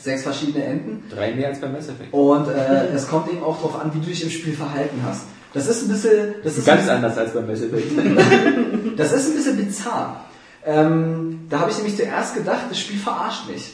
[0.05, 1.03] sechs verschiedene Enden.
[1.11, 2.13] Drei mehr als beim Mass Effect.
[2.13, 5.23] Und äh, es kommt eben auch darauf an, wie du dich im Spiel verhalten hast.
[5.55, 6.35] Das ist ein bisschen.
[6.45, 7.91] Das ist Ganz anders als beim Mass Effect.
[8.97, 10.25] Das ist ein bisschen bizarr.
[10.65, 13.73] Ähm, da habe ich nämlich zuerst gedacht, das Spiel verarscht mich.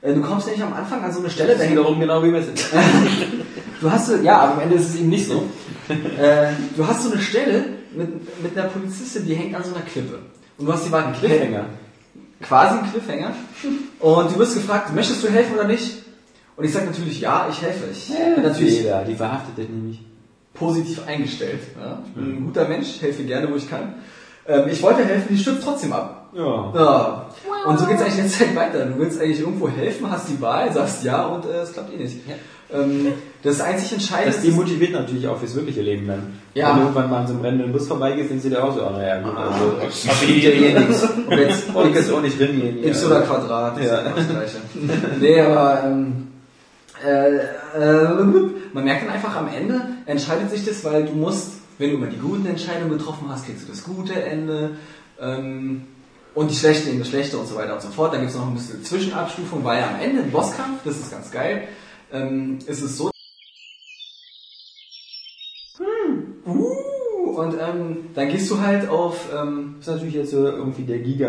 [0.00, 2.22] Äh, Du kommst nämlich am Anfang an so eine Stelle, Das da ist wiederum genau
[2.22, 2.72] wie Mass Effect.
[3.80, 5.42] du hast so, ja, aber am Ende ist es eben nicht so.
[5.88, 7.64] äh, du hast so eine Stelle
[7.94, 10.20] mit, mit einer Polizistin, die hängt an so einer Klippe.
[10.56, 11.66] Und du hast die beiden Cliffhanger.
[12.42, 13.32] Quasi ein Cliffhanger.
[14.00, 16.02] Und du wirst gefragt, möchtest du helfen oder nicht?
[16.56, 17.84] Und ich sage natürlich, ja, ich helfe.
[17.90, 20.00] Ich bin natürlich Fehler, die verhaftet dich nämlich.
[20.54, 21.60] positiv eingestellt.
[21.80, 22.02] Ja?
[22.06, 23.94] Ich bin ein guter Mensch, helfe gerne, wo ich kann.
[24.46, 26.21] Ähm, ich wollte helfen, die stürzt trotzdem ab.
[26.34, 26.72] Ja.
[26.74, 27.26] Ja.
[27.66, 28.86] Und so geht's eigentlich die ganze Zeit weiter.
[28.86, 31.98] Du willst eigentlich irgendwo helfen, hast die Wahl, sagst ja und äh, es klappt eh
[31.98, 32.16] nicht.
[32.72, 36.38] Ähm, das einzig Entscheidende Das demotiviert natürlich auch fürs wirkliche Leben dann.
[36.54, 36.70] Ja.
[36.70, 38.82] Wenn du irgendwann mal an so einem brennenden Bus vorbeigehst, denkst du dir auch so,
[38.86, 41.04] oh, naja, gut, also, das hab ich ja eh nichts.
[41.26, 42.78] ob jetzt Und jetzt auch nicht drin.
[42.82, 43.96] X oder Quadrat, das Ja.
[43.98, 44.56] ist genau das Gleiche.
[45.20, 46.28] nee, aber ähm,
[47.06, 47.36] äh,
[47.78, 48.08] äh,
[48.72, 52.06] man merkt dann einfach am Ende, entscheidet sich das, weil du musst, wenn du immer
[52.06, 54.70] die guten Entscheidungen getroffen hast, kriegst du das gute Ende
[55.20, 55.82] ähm,
[56.34, 58.12] und die schlechten eben das schlechte und so weiter und so fort.
[58.12, 61.30] Dann gibt es noch ein bisschen Zwischenabstufung, weil am Ende im Bosskampf, das ist ganz
[61.30, 61.68] geil,
[62.12, 63.10] ähm, ist es so,
[66.44, 70.82] Uh, und ähm, dann gehst du halt auf, ähm, Das ist natürlich jetzt so irgendwie
[70.82, 71.28] der Giga,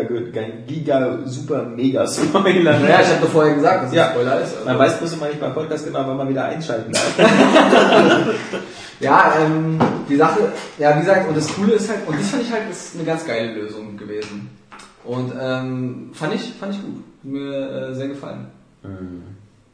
[0.66, 2.78] Giga, super, mega Spoiler.
[2.80, 4.10] naja, ich habe doch vorher gesagt, dass es Ja.
[4.10, 4.54] Spoiler ist.
[4.54, 7.18] also- Man weiß bloß immer nicht beim Podcast genau, wann man wieder einschalten darf.
[9.00, 12.42] Ja, ähm, die Sache, ja, wie gesagt, und das Coole ist halt, und das fand
[12.44, 14.48] ich halt, ist eine ganz geile Lösung gewesen.
[15.04, 16.96] Und ähm, fand ich, fand ich gut.
[16.96, 18.46] Hat Mir äh, sehr gefallen.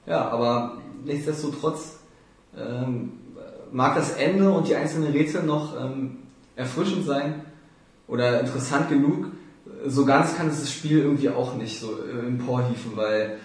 [0.06, 1.98] Ja, aber nichtsdestotrotz
[2.56, 3.12] ähm,
[3.72, 6.18] mag das Ende und die einzelnen Rätsel noch ähm,
[6.56, 7.42] erfrischend sein
[8.08, 9.28] oder interessant genug.
[9.86, 13.38] So ganz kann es das Spiel irgendwie auch nicht so äh, weil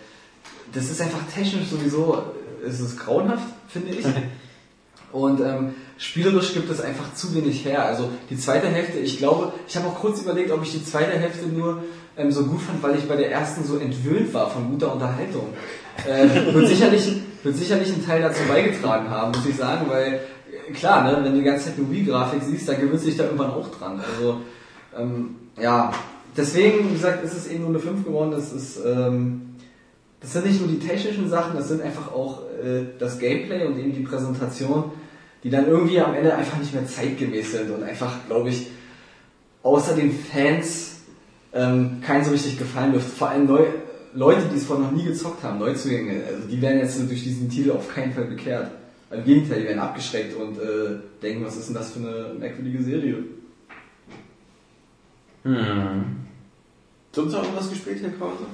[0.74, 2.24] das ist einfach technisch sowieso,
[2.64, 4.06] äh, es ist grauenhaft, finde ich.
[5.12, 7.86] Und ähm, spielerisch gibt es einfach zu wenig her.
[7.86, 11.18] Also die zweite Hälfte, ich glaube, ich habe auch kurz überlegt, ob ich die zweite
[11.18, 11.84] Hälfte nur
[12.18, 15.50] ähm, so gut fand, weil ich bei der ersten so entwöhnt war von guter Unterhaltung.
[16.08, 17.14] Äh, wird, sicherlich,
[17.44, 20.20] wird sicherlich einen Teil dazu beigetragen haben, muss ich sagen, weil
[20.68, 23.18] äh, klar, ne, wenn du die ganze Zeit eine Wii-Grafik siehst, dann gewöhnst du dich
[23.18, 24.00] da irgendwann auch dran.
[24.00, 24.42] Also
[24.98, 25.92] ähm, ja,
[26.36, 28.32] deswegen, wie gesagt, ist es eben nur eine 5 geworden.
[28.32, 29.45] Das ist ähm,
[30.26, 33.78] das sind nicht nur die technischen Sachen, das sind einfach auch äh, das Gameplay und
[33.78, 34.86] eben die Präsentation,
[35.44, 38.72] die dann irgendwie am Ende einfach nicht mehr zeitgemäß sind und einfach, glaube ich,
[39.62, 41.02] außer den Fans
[41.54, 43.12] ähm, keinen so richtig gefallen dürfte.
[43.12, 43.66] Vor allem neu,
[44.16, 47.48] Leute, die es vorher noch nie gezockt haben, Neuzugänge, also die werden jetzt durch diesen
[47.48, 48.72] Titel auf keinen Fall bekehrt.
[49.12, 52.82] Im Gegenteil, die werden abgeschreckt und äh, denken, was ist denn das für eine merkwürdige
[52.82, 53.18] Serie?
[55.44, 56.04] Hm.
[57.12, 58.46] Sonst noch irgendwas gespielt, Herr Krause?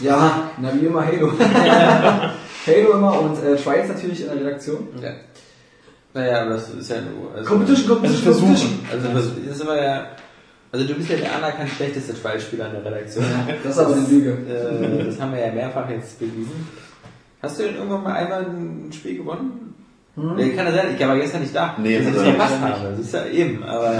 [0.00, 1.32] Ja, na wie immer Halo.
[2.66, 4.88] Halo immer und äh, Trials natürlich in der Redaktion.
[5.02, 5.10] Ja.
[6.14, 7.34] Naja, aber das ist ja nur.
[7.34, 8.78] Also, Competition, Competition, Competition.
[8.92, 10.06] Also, das ist immer ja.
[10.70, 13.24] Also, du bist ja der anerkannt schlechteste Trial-Spieler in der Redaktion.
[13.62, 14.30] Das ist aber eine Lüge.
[14.30, 16.68] Äh, das haben wir ja mehrfach jetzt bewiesen.
[17.42, 19.74] Hast du denn irgendwann mal einmal ein Spiel gewonnen?
[20.14, 20.38] Hm?
[20.38, 21.74] Ja, kann ja sein, ich war gestern nicht da.
[21.78, 22.90] Nee, das es ist verpasst habe.
[22.90, 23.94] Das ist ja eben, aber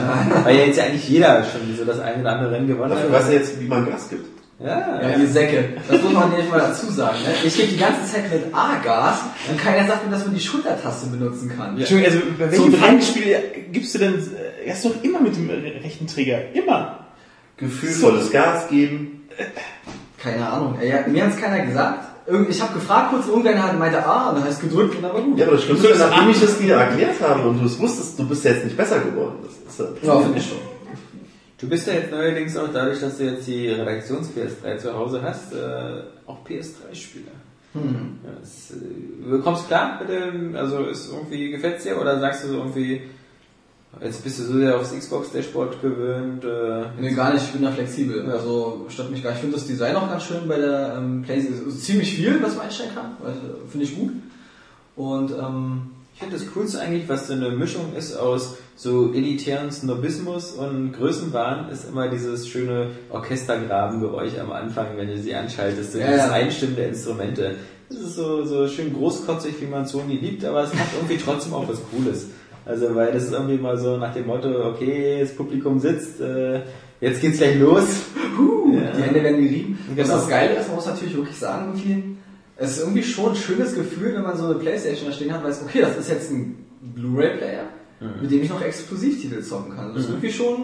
[0.45, 3.11] weil ja jetzt ja eigentlich jeder schon so das eine oder andere Rennen gewonnen Dafür
[3.11, 3.18] hat.
[3.18, 4.32] weißt du jetzt, wie man Gas gibt.
[4.64, 5.64] Ja, Ja, die Säcke.
[5.88, 7.16] Das muss man nämlich mal dazu sagen.
[7.25, 7.35] Ne?
[7.44, 9.18] Ich gebe die ganze Zeit mit A-Gas
[9.51, 11.77] und keiner sagt mir, dass man die Schultertaste benutzen kann.
[11.77, 13.37] Entschuldigung, also bei So welchem dran- Rennspiel
[13.72, 16.98] gibst du denn, äh, hast du doch immer mit dem rechten Trigger, immer.
[17.57, 19.27] Gefühlvolles Gas geben.
[20.22, 20.77] Keine Ahnung.
[20.81, 22.09] Ey, Ja, mir hat es keiner gesagt.
[22.48, 25.20] Ich habe gefragt kurz, irgendeiner hat meinte A und dann heißt gedrückt und dann war
[25.22, 25.37] gut.
[25.38, 28.16] Ja, aber das Schlimmste ist, nachdem ich das dir erklärt habe und du es wusstest,
[28.18, 29.38] du bist ja jetzt nicht besser geworden.
[29.42, 30.59] Das ist ja Ja, finde ich schon.
[31.62, 35.53] Du bist ja jetzt neuerdings auch dadurch, dass du jetzt die Redaktions-PS3 zu Hause hast,
[35.53, 37.31] äh, auch PS3-Spieler.
[37.75, 38.18] Hm.
[38.25, 42.42] Ja, es, äh, du kommst klar mit dem, also ist irgendwie gefällt dir oder sagst
[42.42, 43.03] du so irgendwie,
[44.03, 46.44] jetzt bist du so sehr aufs Xbox-Dashboard gewöhnt?
[46.44, 48.27] Äh, Nee, gar nicht, ich bin da flexibel.
[48.27, 48.33] Ja.
[48.33, 49.38] Also stört mich gar nicht.
[49.38, 51.68] Ich finde das Design auch ganz schön bei der ähm, PlayStation.
[51.68, 53.16] Ist ziemlich viel, was man einstellen kann.
[53.25, 54.11] Also, finde ich gut.
[54.96, 55.90] Und ähm,
[56.22, 61.68] finde das Coolste eigentlich, was so eine Mischung ist aus so elitären Snobismus und Größenwahn,
[61.70, 66.32] ist immer dieses schöne Orchestergrabengeräusch am Anfang, wenn du sie anschaltest, so Ja, dieses ja.
[66.32, 67.54] Einstimmen der Instrumente.
[67.88, 71.52] Das ist so, so schön großkotzig, wie man Sony liebt, aber es hat irgendwie trotzdem
[71.54, 72.28] auch was Cooles.
[72.64, 76.61] Also, weil das ist irgendwie mal so nach dem Motto, okay, das Publikum sitzt, äh,
[77.00, 77.85] jetzt geht's gleich los.
[78.38, 78.92] Huh, Ja.
[78.96, 79.78] Die Hände werden gerieben.
[79.94, 80.18] Was Genau.
[80.20, 82.16] das Geile ist, man muss natürlich wirklich sagen, irgendwie,
[82.62, 85.42] es ist irgendwie schon ein schönes Gefühl, wenn man so eine Playstation da stehen hat
[85.44, 87.64] weiß, okay, das ist jetzt ein Blu-ray-Player,
[88.20, 89.92] mit dem ich noch Exklusivtitel zocken kann.
[89.94, 90.14] Das ist Mhm.
[90.16, 90.57] irgendwie schon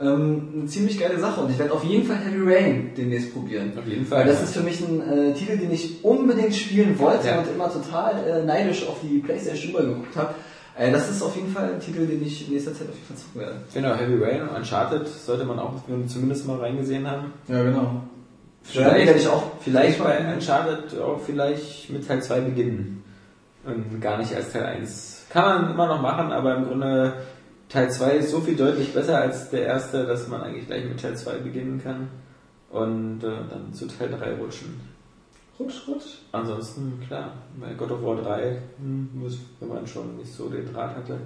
[0.00, 3.72] ähm, eine ziemlich geile Sache und ich werde auf jeden Fall Heavy Rain demnächst probieren.
[3.78, 4.20] Auf jeden Fall.
[4.20, 4.44] Weil das ja.
[4.44, 7.38] ist für mich ein äh, Titel, den ich unbedingt spielen wollte Ja.
[7.40, 10.34] und immer total äh, neidisch auf die Playstation rübergeguckt habe.
[10.78, 13.06] Äh, das ist auf jeden Fall ein Titel, den ich in nächster Zeit auf jeden
[13.08, 13.56] Fall zocken werde.
[13.74, 15.74] Genau, Heavy Rain und Uncharted sollte man auch
[16.06, 17.32] zumindest mal reingesehen haben.
[17.48, 18.02] Ja, genau.
[18.62, 23.02] Vielleicht- werde ich auch Vielleicht bei Uncharted auch vielleicht mit Teil 2 beginnen.
[23.64, 25.26] Und gar nicht als Teil 1.
[25.30, 27.12] Kann man immer noch machen, aber im Grunde
[27.68, 31.00] Teil 2 ist so viel deutlich besser als der erste, dass man eigentlich gleich mit
[31.00, 32.08] Teil 2 beginnen kann.
[32.70, 34.80] Und äh, dann zu Teil 3 rutschen.
[35.58, 36.18] Rutsch, rutsch.
[36.32, 40.72] Ansonsten, klar, bei God of War 3, hm, muss, wenn man schon nicht so den
[40.72, 41.18] Draht hatte.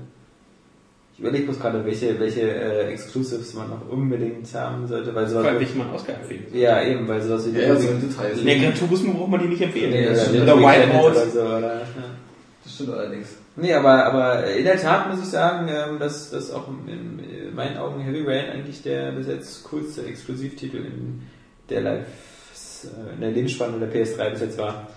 [1.15, 5.43] Ich überlege bloß gerade, welche, welche äh, Exclusives man noch unbedingt haben sollte, weil sowas.
[5.43, 6.59] Vor allem, welche man ausgeempfehlen soll.
[6.61, 8.43] Ja, eben, weil sowas wie Ja, ja, so in Details.
[8.43, 9.93] Nee, Gran Turismo braucht man die nicht empfehlen.
[9.93, 10.43] Nee, das oder, stimmt.
[10.43, 11.11] oder Wipeout.
[11.11, 11.41] oder so.
[11.41, 11.81] Oder, ja.
[12.65, 13.29] Das stimmt allerdings.
[13.55, 17.55] Nee, aber, aber in der Tat muss ich sagen, ähm, dass, dass auch in, in
[17.55, 21.23] meinen Augen Heavy Rain eigentlich der bis jetzt coolste Exklusivtitel in
[21.71, 22.07] der Live,
[22.85, 24.89] äh, in der Lebensspanne der PS3 bis jetzt war.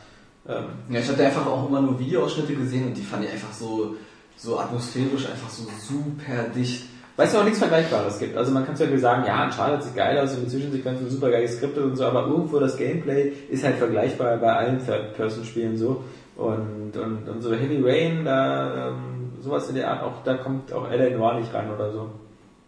[0.50, 3.54] Ähm, Ja, ich hatte einfach auch immer nur Videoausschnitte gesehen und die fand ich einfach
[3.54, 3.96] so,
[4.38, 6.86] so atmosphärisch, einfach so super dicht.
[7.16, 8.38] Weil es ja auch nichts Vergleichbares gibt.
[8.38, 11.16] Also man kann zum Beispiel sagen, ja, Uncharted sieht geil aus und die Zwischensequenzen sind
[11.20, 15.78] super geil geskriptet und so, aber irgendwo das Gameplay ist halt vergleichbar bei allen Third-Person-Spielen
[15.78, 16.04] so.
[16.36, 20.72] Und, und, und so Heavy Rain, da ähm, sowas in der Art, auch da kommt
[20.72, 21.18] auch L.A.
[21.18, 22.10] Noir nicht ran oder so.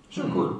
[0.09, 0.55] Schon cool.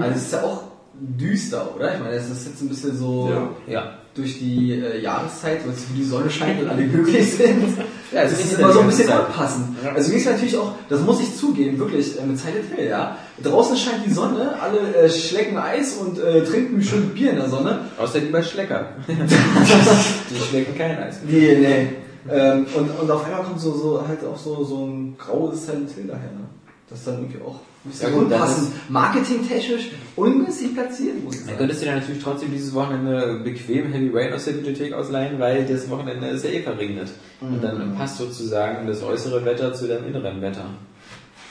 [0.00, 0.62] Also es ist ja auch
[0.94, 1.94] düster, oder?
[1.94, 3.30] Ich meine, es ist jetzt ein bisschen so
[3.66, 3.72] Ja.
[3.72, 3.92] Ja.
[4.14, 7.78] durch die äh, Jahreszeit, wo jetzt die Sonne scheint und alle glücklich sind.
[8.12, 9.20] Ja, es es ist immer so ein bisschen Zeit.
[9.20, 9.76] anpassend.
[9.94, 13.16] Also mir ist natürlich auch, das muss ich zugeben, wirklich, äh, mit Silent Hill, ja.
[13.42, 17.48] Draußen scheint die Sonne, alle äh, schlecken Eis und äh, trinken schön Bier in der
[17.48, 17.86] Sonne.
[17.98, 18.88] Außer die bei Schlecker.
[19.08, 21.16] die schlecken kein Eis.
[21.26, 21.88] Nee, nee.
[22.30, 25.90] Ähm, und, und auf einmal kommt so, so halt auch so, so ein graues Silent
[25.90, 26.30] Hill daher.
[26.30, 26.46] Ne?
[26.92, 28.90] Das ist dann irgendwie auch ein bisschen Ja gut, unpassend.
[28.90, 31.58] Marketingtechnisch ungünstig platziert, muss ich Dann sagen.
[31.58, 35.64] könntest du dir natürlich trotzdem dieses Wochenende bequem Heavy Rain aus der Bibliothek ausleihen, weil
[35.64, 37.08] das Wochenende ist ja eh verregnet.
[37.40, 40.66] Und dann passt sozusagen das äußere Wetter zu deinem inneren Wetter.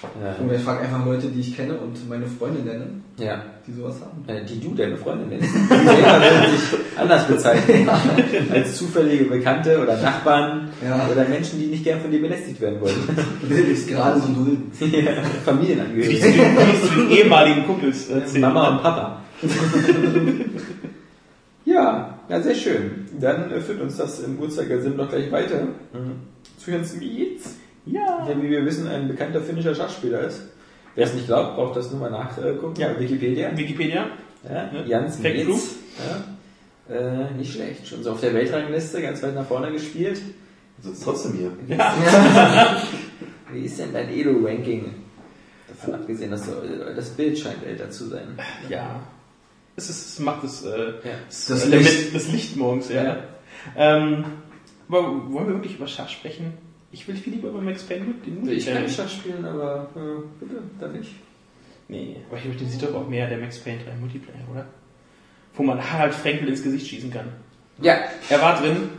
[0.04, 0.56] Und Ja.
[0.56, 2.88] ich frage einfach Leute, die ich kenne und meine Freunde nenne,
[3.20, 3.44] ja.
[3.68, 4.24] die sowas haben.
[4.28, 5.54] Äh, Die du, deine Freundin nennst.
[5.54, 7.88] Die selber würden sich anders bezeichnen.
[8.52, 11.08] Als zufällige Bekannte oder Nachbarn Ja.
[11.12, 12.96] oder Menschen, die nicht gern von dir belästigt werden wollen.
[13.48, 14.72] Will ich gerade so dulden.
[14.80, 15.12] ja.
[15.46, 16.20] Familienangehörige.
[16.20, 18.42] den, kriegst du den ehemaligen Kumpels erzählen.
[18.42, 19.22] Mama und Papa.
[21.66, 23.06] ja, ja, sehr schön.
[23.20, 25.68] Dann äh, führt uns das im Uhrzeigersinn doch gleich weiter.
[26.58, 28.26] Zu Jens Mietz, Ja.
[28.28, 30.44] der, wie wir wissen, ein bekannter finnischer Schachspieler ist.
[30.96, 32.80] Wer es nicht glaubt, braucht das nur mal nachgucken.
[32.80, 33.00] Ja.
[33.00, 33.56] Wikipedia.
[33.56, 34.08] Wikipedia.
[34.44, 34.84] Ja, Ja.
[34.86, 35.20] Jans.
[35.24, 36.94] Ja.
[36.94, 37.88] Äh, nicht schlecht.
[37.88, 40.22] Schon so auf der Weltrangliste ganz weit nach vorne gespielt.
[40.82, 41.52] Sitzt trotzdem hier.
[43.54, 44.94] Wie ist denn dein Elo-Ranking?
[45.68, 46.52] Davon abgesehen, dass du,
[46.96, 48.38] das Bild scheint älter zu sein.
[48.68, 49.00] Ja.
[49.76, 50.70] Es, ist, es macht das, äh,
[51.04, 51.12] Ja.
[51.28, 51.84] das, Das Licht.
[51.84, 52.16] Licht.
[52.16, 53.04] das Licht morgens, ja.
[53.04, 53.18] Ja.
[53.78, 54.26] Ähm,
[54.90, 56.54] aber wollen wir wirklich über Schach sprechen?
[56.92, 58.90] Ich will viel lieber über Max Payne mit den Ich kann Multiplayer.
[58.90, 61.12] Schach spielen, aber äh, bitte, dann nicht.
[61.88, 64.66] Nee, aber ich den sieht doch auch mehr der Max Payne 3 Multiplayer, oder?
[65.54, 67.28] Wo man Harald Frenkel ins Gesicht schießen kann.
[67.82, 67.96] Ja,
[68.30, 68.90] Er war drin,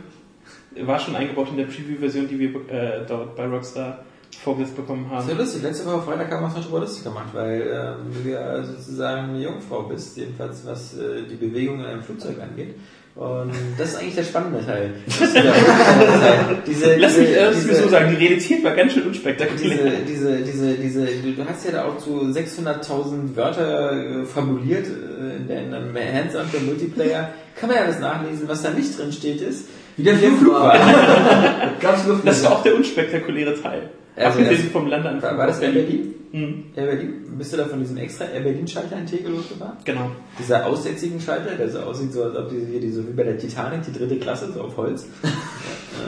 [0.85, 4.03] war schon eingebaut in der Preview-Version, die wir äh, dort bei Rockstar
[4.41, 5.25] vorgesetzt bekommen haben.
[5.25, 5.61] sehr lustig.
[5.61, 9.29] Letzte Woche Freitag haben wir es noch drüber lustig gemacht, weil ähm, du ja sozusagen
[9.29, 12.75] eine Jungfrau bist, jedenfalls was äh, die Bewegung in einem Flugzeug angeht.
[13.15, 14.89] Und das ist eigentlich der spannende Teil.
[16.65, 19.77] Diese, Lass mich erst diese, so sagen, die Realität war ganz schön unspektakulär.
[20.07, 25.35] diese, diese, diese, diese, du, hast ja da auch so 600.000 Wörter äh, fabuliert äh,
[25.37, 27.29] in, der- in einem Hands-on für Multiplayer.
[27.55, 29.65] Kann man ja alles nachlesen, was da nicht drin steht ist.
[29.97, 30.77] Wie der Flug war.
[31.79, 32.25] Ganz lustig.
[32.25, 33.89] Das war auch der unspektakuläre Teil.
[34.15, 35.31] Also Abgesehen das- vom Landeanflug.
[35.31, 36.13] War, war das Air Berlin?
[36.31, 36.63] Mhm.
[36.75, 37.13] Air Berlin?
[37.37, 39.77] Bist du da von diesem extra Air Berlin-Schalter in Tegel losgefahren?
[39.85, 40.11] Genau.
[40.39, 43.23] Dieser aussätzigen Schalter, der so aussieht, so als ob die, hier, die so wie bei
[43.23, 45.07] der Titanic, die dritte Klasse, so auf Holz.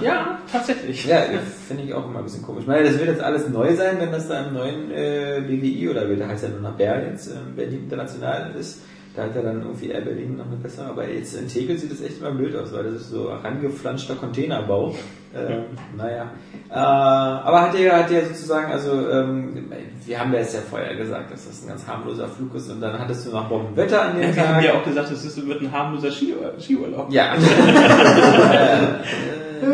[0.04, 1.06] Ja, tatsächlich.
[1.06, 1.22] Ja,
[1.68, 2.62] finde ich auch immer ein bisschen komisch.
[2.64, 5.90] Ich meine, das wird jetzt alles neu sein, wenn das da im neuen äh, BWI
[5.90, 8.82] oder wie heißt ja nur nach Berlin jetzt, äh, Berlin International ist.
[9.16, 10.88] Da hat er dann irgendwie Air Berlin noch eine bessere.
[10.88, 14.16] Aber jetzt in Tegel sieht das echt immer blöd aus, weil das ist so herangeflanschter
[14.16, 14.94] Containerbau.
[15.34, 15.60] Äh,
[15.98, 16.32] naja.
[16.70, 19.72] Äh, aber hat er hat er sozusagen, also ähm,
[20.06, 22.82] wir haben ja es ja vorher gesagt, dass das ein ganz harmloser Flug ist und
[22.82, 24.64] dann hattest du noch Bombenwetter an dem Wir haben Tag.
[24.64, 27.12] ja auch gesagt, es ist, wird ein harmloser Skiur Skiurlaub.
[27.12, 27.36] Ja.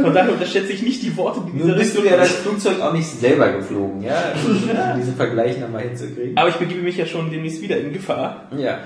[0.01, 2.79] Von daher unterschätze ich nicht die Worte, die Nun dieser bist du ja das Flugzeug
[2.81, 4.13] auch nicht selber geflogen, ja?
[4.45, 6.37] Um diesen Vergleich nochmal hinzukriegen.
[6.37, 8.47] Aber ich begebe mich ja schon demnächst wieder in Gefahr.
[8.55, 8.79] Ja.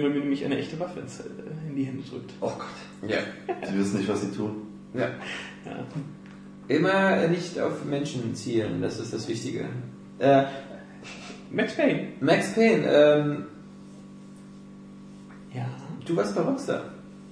[0.00, 1.24] Mir nämlich eine echte Waffe ins, äh,
[1.68, 2.32] in die Hände drückt.
[2.40, 3.10] Oh Gott.
[3.10, 3.18] Ja.
[3.68, 4.56] Sie wissen nicht, was sie tun.
[4.94, 5.08] ja.
[5.64, 5.84] Ja.
[6.68, 9.66] Immer nicht auf Menschen zielen, das ist das Wichtige.
[10.18, 10.44] Äh,
[11.52, 12.08] Max Payne.
[12.20, 13.44] Max Payne, ähm,
[15.54, 15.66] Ja.
[16.04, 16.82] du warst bei Rockstar.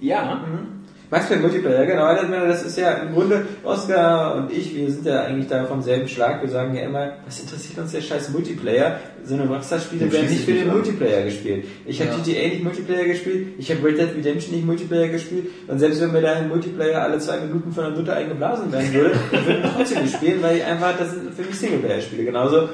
[0.00, 0.46] Ja.
[0.46, 0.84] Mhm.
[1.14, 2.12] Max Payne Multiplayer, genau.
[2.48, 6.09] Das- ist ja im Grunde, Oscar und ich, wir sind ja eigentlich da vom selben
[6.09, 6.42] Schlag.
[6.42, 8.98] Wir sagen ja immer, was interessiert uns der scheiß Multiplayer?
[9.24, 10.74] So eine Rockstar-Spiele werden nicht ich für den an.
[10.74, 11.66] Multiplayer gespielt.
[11.87, 12.16] Ich habe Ja.
[12.16, 16.11] GTA nicht Multiplayer gespielt, ich habe Red Dead Redemption nicht Multiplayer gespielt und selbst wenn
[16.11, 19.70] mir da im Multiplayer alle zwei Minuten von einer Mutter eingeblasen werden würde, würde ich
[19.72, 22.24] trotzdem nicht spielen, weil ich einfach, das sind für mich Singleplayer-Spiele.
[22.24, 22.70] Genauso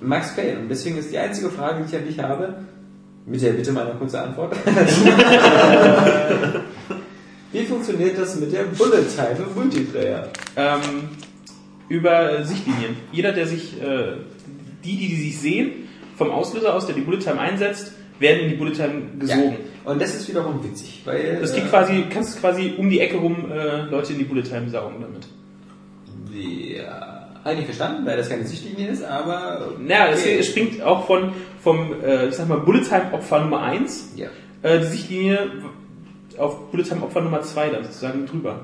[0.00, 0.60] Max Payne.
[0.60, 2.54] Und deswegen ist die einzige Frage, die ich an dich habe,
[3.26, 4.56] mit der Bitte meiner kurze Antwort.
[7.52, 10.28] Wie funktioniert das mit der Bullet Time im Multiplayer?
[10.56, 10.80] Ähm,
[11.88, 12.96] über Sichtlinien.
[13.12, 14.14] Jeder, der sich, äh,
[14.82, 18.50] die, die, die sich sehen, vom Auslöser aus, der die Bullet Time einsetzt, werden in
[18.50, 19.56] die Bullet Time gesogen.
[19.84, 23.16] Und das ist wiederum witzig, weil Das geht äh, quasi, kannst quasi um die Ecke
[23.16, 25.26] rum äh, Leute in die Bullet Time saugen damit.
[26.32, 30.38] ja, eigentlich verstanden, weil das keine Sichtlinie ist, aber Naja, okay.
[30.38, 34.28] es springt auch von, vom, äh, ich sag mal, Bullet Time Opfer Nummer 1, ja,
[34.62, 35.50] äh, die Sichtlinie
[36.42, 38.60] auf Bullet Time Opfer Nummer 2 dann sozusagen drüber.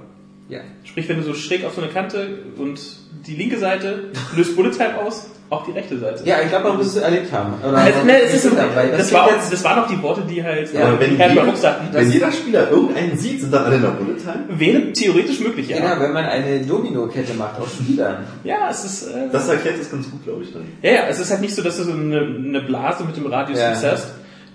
[0.49, 0.61] ja.
[0.85, 2.81] Sprich, wenn du so schräg auf so eine Kante und
[3.27, 4.05] die linke Seite
[4.37, 6.23] löst Bullet Time aus, auch die rechte Seite.
[6.27, 7.55] Ja, ich glaube, man muss es erlebt haben.
[7.67, 10.23] Oder Also, ne, es ist, weil das, das war jetzt, das waren auch die Worte,
[10.29, 11.89] die halt Ja, äh, wenn Herren jeder- sagten.
[11.91, 14.45] Wenn jeder Spieler irgendeinen sieht, sind dann alle in der Bullet Time?
[14.61, 15.79] Wäre theoretisch möglich, ja.
[15.79, 18.25] genau, wenn man eine Domino-Kette macht aus Spielern.
[18.45, 20.63] Ja, es ist, äh, Das erklärt das ganz gut, glaube ich, dann.
[20.83, 23.27] ja, ja, es ist halt nicht so, dass du so eine, eine Blase mit dem
[23.27, 23.71] Radius Ja.
[23.71, 24.09] Hast,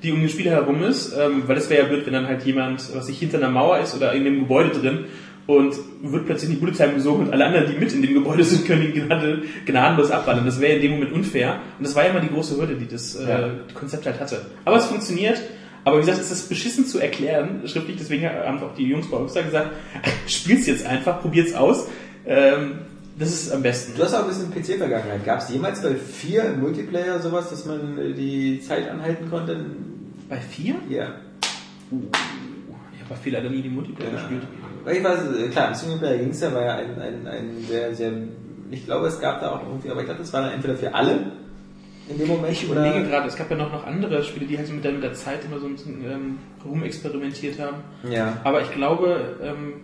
[0.04, 2.44] die um den Spieler herum ist, ähm, weil das wäre ja blöd, wenn dann halt
[2.44, 5.06] jemand, was sich hinter einer Mauer ist oder in dem Gebäude drin
[5.48, 8.44] und wird plötzlich in die Time gesogen und alle anderen, die mit in dem Gebäude
[8.44, 10.46] sind, können ihn gnade, gnadenlos abballern.
[10.46, 11.60] Das wäre in dem Moment unfair.
[11.78, 13.50] Und das war ja immer die große Hürde, die das äh, Ja.
[13.74, 14.46] Konzept halt hatte.
[14.66, 15.42] Aber es funktioniert.
[15.86, 19.18] Aber wie gesagt, es ist beschissen zu erklären, schriftlich, deswegen haben auch die Jungs bei
[19.18, 19.72] Rockstar gesagt,
[20.28, 21.88] spiel's jetzt einfach, probiert's aus.
[22.26, 22.76] Ähm,
[23.20, 23.94] das ist am besten.
[23.96, 25.26] Du hast auch ein bisschen PC-Vergangenheit.
[25.26, 29.66] Gab es jemals bei vier Multiplayer sowas, dass man äh, die Zeit anhalten konnte?
[30.30, 30.76] Bei vier?
[30.90, 31.16] Ja.
[31.92, 34.44] Ich habe bei viel leider nie die Multiplayer gespielt.
[34.84, 37.64] Weil ich weiß, äh, klar, im Singleplayer ging es ja, war ja ein, ein, ein
[37.68, 38.12] sehr, sehr,
[38.72, 40.94] ich glaube, es gab da auch irgendwie, aber ich glaube, das war dann entweder für
[40.94, 41.32] alle
[42.10, 44.68] in dem Moment Ich überlege gerade, es gab ja noch, noch andere Spiele, die halt
[44.68, 47.78] so mit der, mit der Zeit immer so ein bisschen ähm, rumexperimentiert haben.
[48.10, 48.40] Ja.
[48.44, 49.76] Aber ich glaube, ähm,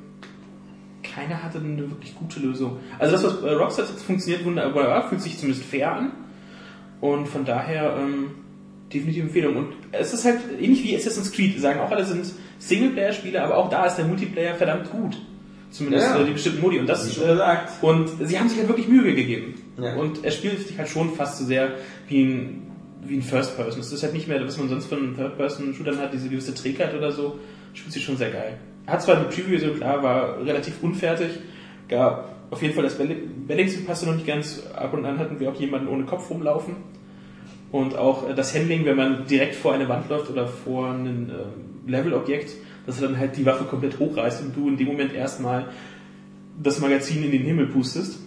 [1.02, 2.78] keiner hatte eine wirklich gute Lösung.
[2.98, 6.12] Also das, was bei Rockstar jetzt funktioniert wunderbar, fühlt sich zumindest fair an.
[7.00, 8.32] Und von daher ähm,
[8.94, 9.56] definitiv Empfehlung.
[9.56, 11.60] Und es ist halt ähnlich wie Assassin's Creed.
[11.60, 12.26] Sagen auch alle sind
[12.60, 15.18] Singleplayer-Spiele, aber auch da ist der Multiplayer verdammt gut.
[15.72, 16.20] Zumindest Ja.
[16.20, 16.80] äh, die bestimmten Modi.
[16.80, 17.84] Und das schon äh, gesagt.
[17.84, 19.54] und sie haben sich halt wirklich Mühe gegeben.
[19.80, 19.96] Ja.
[19.96, 21.74] Und er spielt sich halt schon fast so sehr
[22.08, 22.62] wie ein,
[23.06, 23.80] wie ein First Person.
[23.80, 27.12] Es ist halt nicht mehr, was man sonst von Third-Person-Shootern hat, diese gewisse Trägheit oder
[27.12, 27.40] so.
[27.74, 28.58] Spielt sich schon sehr geil.
[28.88, 31.30] Hat zwar die Preview, klar, war relativ unfertig.
[31.88, 32.98] Gab auf jeden Fall das
[33.48, 34.64] Balancing passte noch nicht ganz.
[34.76, 36.78] Ab und an hatten wir auch jemanden ohne Kopf rumlaufen.
[37.72, 41.30] Und auch äh, das Handling, wenn man direkt vor eine Wand läuft oder vor ein
[41.30, 42.52] ähm, Levelobjekt,
[42.86, 45.68] dass er dann halt die Waffe komplett hochreißt und du in dem Moment erstmal
[46.62, 48.20] das Magazin in den Himmel pustest,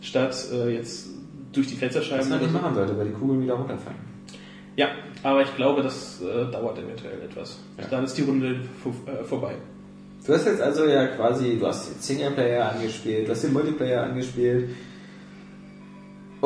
[0.00, 1.08] statt äh, jetzt
[1.52, 2.28] durch die Was Fensterscheiben.
[2.28, 2.62] man oder nicht so.
[2.62, 3.98] machen sollte, weil die Kugeln wieder runterfallen.
[4.76, 4.88] Ja,
[5.22, 7.60] aber ich glaube, das äh, dauert eventuell etwas.
[7.78, 7.84] Ja.
[7.90, 9.54] Dann ist die Runde vor, äh, vorbei.
[10.26, 14.04] Du hast jetzt also ja quasi, du hast den Singleplayer angespielt, du hast den Multiplayer
[14.04, 14.70] angespielt.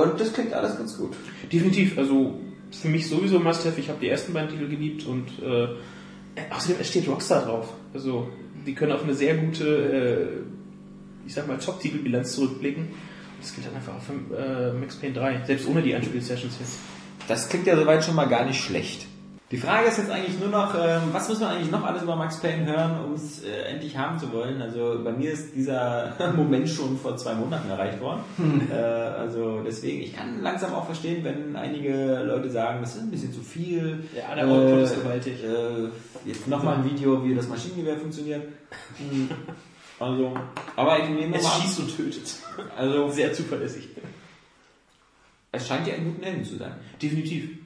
[0.02, 1.16] Und das klingt alles ganz gut.
[1.52, 2.38] Definitiv, also
[2.70, 3.80] für mich sowieso Must-Have.
[3.80, 5.68] Ich habe die ersten beiden Titel geliebt und äh,
[6.50, 7.72] außerdem steht Rockstar drauf.
[7.92, 8.28] Also
[8.64, 12.88] die können auf eine sehr gute, äh, ich sag mal, Top-Titelbilanz zurückblicken.
[13.40, 16.78] Das gilt dann einfach auch für äh, Max Payne 3, selbst ohne die Anspiel-Sessions jetzt.
[17.26, 19.07] Das klingt ja soweit schon mal gar nicht schlecht.
[19.50, 22.16] Die Frage ist jetzt eigentlich nur noch, ähm, was müssen wir eigentlich noch alles über
[22.16, 24.60] Max Payne hören, um es äh, endlich haben zu wollen?
[24.60, 28.20] Also bei mir ist dieser Moment schon vor zwei Monaten erreicht worden.
[28.70, 33.10] Äh, also deswegen, ich kann langsam auch verstehen, wenn einige Leute sagen, das ist ein
[33.10, 34.04] bisschen zu viel.
[34.14, 35.42] Ja, der Output ist gewaltig.
[35.42, 35.88] Äh,
[36.28, 38.42] jetzt nochmal ein Video, wie das Maschinengewehr funktioniert.
[38.98, 39.30] Hm.
[40.00, 40.32] Also,
[40.76, 42.36] aber ich nehme Es mal an, schießt und tötet.
[42.76, 43.88] also Sehr zuverlässig.
[45.50, 46.70] es scheint ja in guten Händen zu sein.
[47.02, 47.57] Definitiv.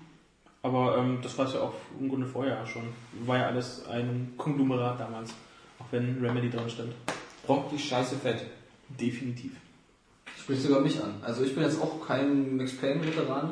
[0.63, 2.83] Aber ähm, das war es ja auch im Grunde vorher schon.
[3.27, 5.31] War ja alles ein Konglomerat damals.
[5.79, 6.93] Auch wenn Remedy dran stand.
[7.47, 8.47] Braucht die Scheiße fett.
[8.89, 9.53] Definitiv.
[10.39, 11.15] Spricht sogar mich an.
[11.23, 13.51] Also ich bin jetzt auch kein Max Payne-Veteran,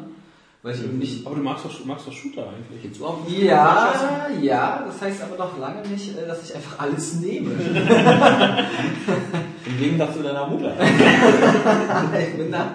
[0.62, 1.26] weil ich eben nicht...
[1.26, 2.82] Aber du magst doch, magst doch Shooter eigentlich.
[2.82, 7.14] Gibt's überhaupt Ja, ja, das heißt aber noch lange nicht, äh, dass ich einfach alles
[7.14, 7.50] nehme.
[9.70, 10.76] Im Gegensatz zu deiner Mutter.
[12.20, 12.74] ich bin da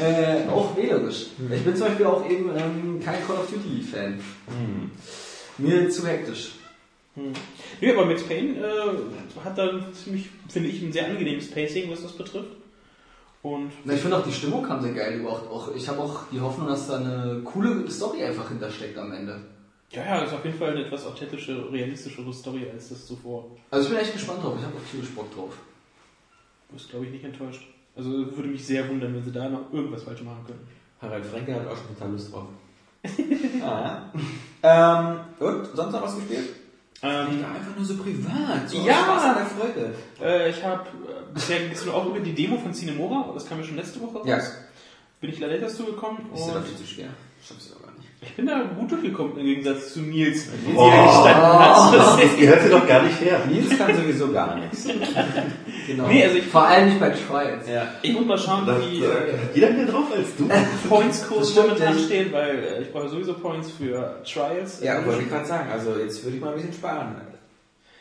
[0.00, 1.26] äh, auch wählerisch.
[1.50, 4.20] Ich bin zum Beispiel auch eben ähm, kein Call of Duty-Fan.
[5.58, 6.52] Mir zu hektisch.
[7.14, 7.32] Hm.
[7.80, 12.02] Nö, aber Max Payne äh, hat da ziemlich, finde ich, ein sehr angenehmes Pacing, was
[12.02, 12.50] das betrifft.
[13.42, 15.30] Und Na, ich finde auch die Stimmung kam sehr geil über.
[15.30, 19.40] Auch, ich habe auch die Hoffnung, dass da eine coole Story einfach hintersteckt am Ende.
[19.92, 23.46] ja, ja, ist auf jeden Fall eine etwas authentische, realistischere Story als das zuvor.
[23.70, 24.56] Also ich bin echt gespannt drauf.
[24.58, 25.52] Ich habe auch tierisch Bock drauf.
[26.68, 27.62] Du bist, glaube ich, nicht enttäuscht.
[27.94, 30.66] Also würde mich sehr wundern, wenn sie da noch irgendwas falsch machen können.
[31.00, 32.48] Harald Frenke hat auch schon total Lust drauf.
[33.62, 34.10] ah,
[34.62, 35.10] ja.
[35.10, 35.66] ähm, und?
[35.74, 36.48] Sonst noch was gespielt?
[37.02, 38.68] Ähm, einfach nur so privat.
[38.68, 38.94] So Ja!
[38.94, 39.94] Spaß an der Freude.
[40.20, 43.64] äh, ich habe äh, bisher du auch über die Demo von Cinemora, das kam ja
[43.64, 44.26] schon letzte Woche raus.
[44.26, 44.40] Ja.
[45.20, 46.30] Bin ich leider dazu gekommen.
[46.34, 47.08] Ist ja viel zu schwer.
[47.46, 47.75] Schaffst du.
[48.26, 50.90] Ich bin da gut durchgekommen im Gegensatz zu Nils, die Oh.
[50.90, 51.94] hat.
[52.20, 53.40] Das gehört dir doch gar nicht her.
[53.50, 54.86] Nils kann sowieso gar nichts.
[55.86, 56.06] Genau.
[56.08, 57.68] Nee, also ich- Vor allem nicht bei Trials.
[57.68, 57.88] Ja.
[58.02, 60.48] Ich muss mal schauen, Da wie da äh, hat jeder mehr drauf als du.
[60.88, 64.82] Points-Kurs Das momentan stehen, weil äh, ich brauche sowieso Points für Trials.
[64.82, 65.70] Ja, wollte ich gerade sagen.
[65.70, 67.16] Also jetzt würde ich mal ein bisschen sparen.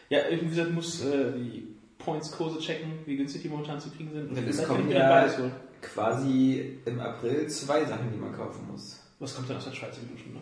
[0.10, 1.68] Ja, wie gesagt, muss äh, die
[1.98, 4.30] Points-Kurse checken, wie günstig die momentan zu kriegen sind.
[4.30, 5.26] Und Es kommen ich ja
[5.82, 9.02] quasi im April zwei Sachen, die man kaufen muss.
[9.20, 10.42] Was kommt denn aus der Schweiz Edition noch?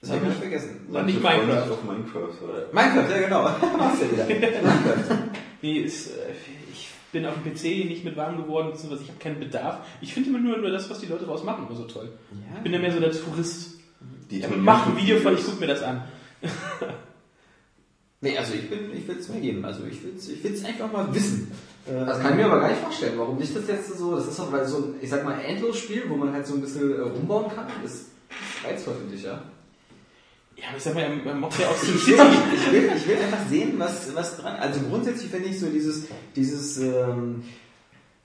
[0.00, 0.86] Das habe ich nicht vergessen.
[0.88, 1.70] War nicht Minecraft.
[1.70, 2.42] Auf Minecraft.
[2.42, 2.66] Oder?
[2.72, 3.42] Minecraft, ja genau.
[3.78, 4.26] Machst du wieder.
[4.26, 5.18] Minecraft.
[5.62, 6.32] Nee, ist, äh,
[6.72, 9.78] ich bin auf dem PC nicht mit warm geworden, beziehungsweise ich habe keinen Bedarf.
[10.00, 12.10] Ich finde immer nur, nur das, was die Leute daraus machen, immer so toll.
[12.56, 13.74] Ich bin ja mehr so der Tourist.
[14.30, 16.02] Die Ich mache ein Video von, ich gucke mir das an.
[18.22, 19.64] Nee, also ich bin, ich will es mir geben.
[19.64, 21.50] Also ich will es ich will's einfach mal wissen.
[21.86, 23.14] Äh, Das kann ich mir aber gar nicht vorstellen.
[23.16, 24.16] Warum nicht das jetzt so?
[24.16, 26.60] Das ist doch weil so ein, ich sag mal, Endlos-Spiel, wo man halt so ein
[26.60, 27.66] bisschen äh, rumbauen kann.
[27.82, 28.06] Das ist
[28.64, 29.42] reizvoll für dich, ja?
[30.56, 32.14] Ja, aber ich sag mal, man mockt ja auch so ich will,
[32.54, 34.56] ich, will, ich will einfach sehen, was, was dran.
[34.60, 36.04] Also grundsätzlich finde ich so dieses,
[36.36, 37.42] dieses ähm,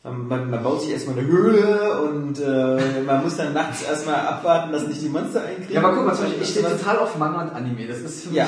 [0.03, 4.71] man, man baut sich erstmal eine Höhle und äh, man muss dann nachts erstmal abwarten,
[4.71, 5.73] dass nicht die Monster einkriegen.
[5.73, 7.87] Ja, aber guck mal, zum Beispiel, ich stehe total auf Manga und Anime.
[7.87, 8.47] Das ist für Ja.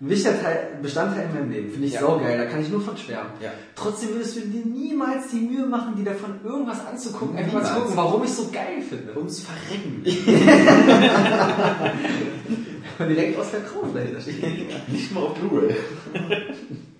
[0.00, 1.70] Ein wichtiger Teil, Bestandteil in meinem Leben.
[1.72, 2.00] Finde ich Ja.
[2.00, 3.32] saugeil, da kann ich nur von schwärmen.
[3.42, 3.52] Ja.
[3.74, 7.74] Trotzdem würdest du dir niemals die Mühe machen, dir davon irgendwas anzugucken, einfach mal zu
[7.74, 9.14] gucken, warum ich so geil finde.
[9.16, 10.02] ums Verrecken.
[12.98, 14.88] Direkt aus der Krone dahinter steht.
[14.88, 15.74] Nicht mal auf Blu-ray.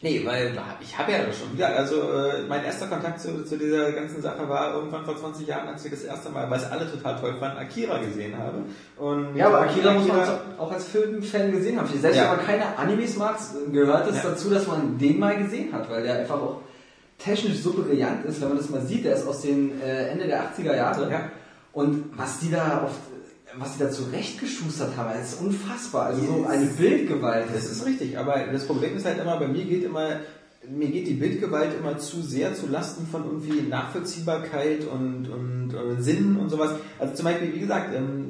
[0.00, 1.58] Nee, weil ich habe ja schon.
[1.58, 5.44] Ja, also äh, mein erster Kontakt zu, zu dieser ganzen Sache war irgendwann vor 20
[5.48, 8.58] Jahren, als ich das erste Mal, weil es alle total toll fanden, Akira gesehen habe.
[8.96, 10.20] Und Ja, aber Akira muss man
[10.56, 11.88] auch als Filmfan gesehen haben.
[11.98, 12.30] Selbst Ja.
[12.30, 13.38] wenn man keine Animes mag,
[13.72, 14.30] gehört es Ja.
[14.30, 16.60] dazu, dass man den mal gesehen hat, weil der einfach auch
[17.18, 19.04] technisch so brillant ist, wenn man das mal sieht.
[19.04, 21.10] Der ist aus den äh, Ende der 80er Jahre.
[21.10, 21.22] Ja.
[21.72, 22.94] Und was die da oft,
[23.58, 26.06] was die da zurechtgeschustert haben, das ist unfassbar.
[26.06, 27.46] Also so eine Bildgewalt.
[27.54, 30.20] Das ist richtig, aber das Problem ist halt immer, bei mir geht immer,
[30.68, 36.02] mir geht die Bildgewalt immer zu sehr zu Lasten von irgendwie Nachvollziehbarkeit und, und, und
[36.02, 36.72] Sinn und sowas.
[36.98, 38.26] Also zum Beispiel, wie gesagt, ähm,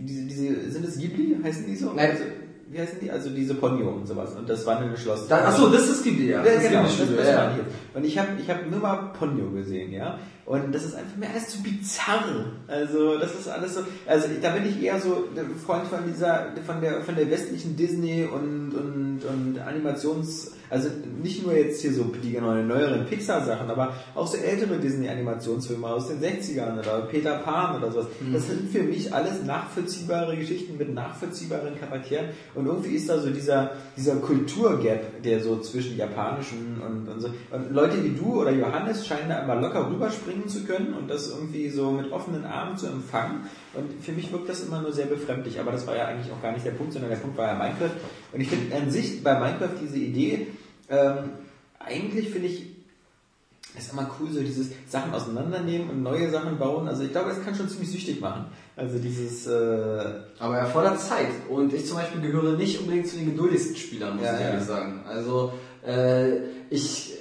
[0.00, 1.36] diese, diese, sind es Ghibli?
[1.42, 1.92] Heißen die so?
[1.92, 2.10] Nein.
[2.10, 2.24] Also,
[2.68, 3.10] wie heißen die?
[3.10, 5.28] Also diese Ponyo und sowas und das wandelnde Schloss.
[5.28, 6.30] Da, achso, das ist die Idee.
[6.30, 7.58] Ja, das ist genau, das, das war ja.
[7.94, 10.18] Und ich habe ich hab nur mal Ponyo gesehen, ja.
[10.46, 12.22] Und das ist einfach mir alles zu bizarr.
[12.68, 13.80] Also das ist alles so.
[14.06, 17.76] Also da bin ich eher so der Freund von dieser, von der, von der westlichen
[17.76, 20.88] Disney und und und Animations, also
[21.22, 26.08] nicht nur jetzt hier so die neuen, neueren Pixar-Sachen, aber auch so ältere Disney-Animationsfilme aus
[26.08, 28.06] den 60ern oder Peter Pan oder sowas.
[28.32, 33.30] Das sind für mich alles nachvollziehbare Geschichten mit nachvollziehbaren Charakteren und irgendwie ist da so
[33.30, 37.28] dieser, dieser Kulturgap, der so zwischen japanischen und, und so.
[37.50, 41.30] Und Leute wie du oder Johannes scheinen da immer locker rüberspringen zu können und das
[41.30, 43.48] irgendwie so mit offenen Armen zu empfangen.
[43.74, 46.42] Und für mich wirkt das immer nur sehr befremdlich, aber das war ja eigentlich auch
[46.42, 47.96] gar nicht der Punkt, sondern der Punkt war ja Minecraft.
[48.32, 50.48] Und ich finde an sich bei Minecraft diese Idee,
[50.88, 51.30] ähm,
[51.78, 52.76] eigentlich finde ich
[53.76, 56.88] ist immer cool, so dieses Sachen auseinandernehmen und neue Sachen bauen.
[56.88, 58.46] Also ich glaube, das kann schon ziemlich süchtig machen.
[58.74, 60.04] Also dieses, äh,
[60.38, 61.28] Aber erfordert Zeit.
[61.48, 64.46] Und ich zum Beispiel gehöre nicht unbedingt zu den geduldigsten Spielern, muss Ja, ich ja.
[64.48, 65.04] ehrlich sagen.
[65.06, 65.52] Also,
[65.86, 66.38] äh,
[66.70, 67.15] ich,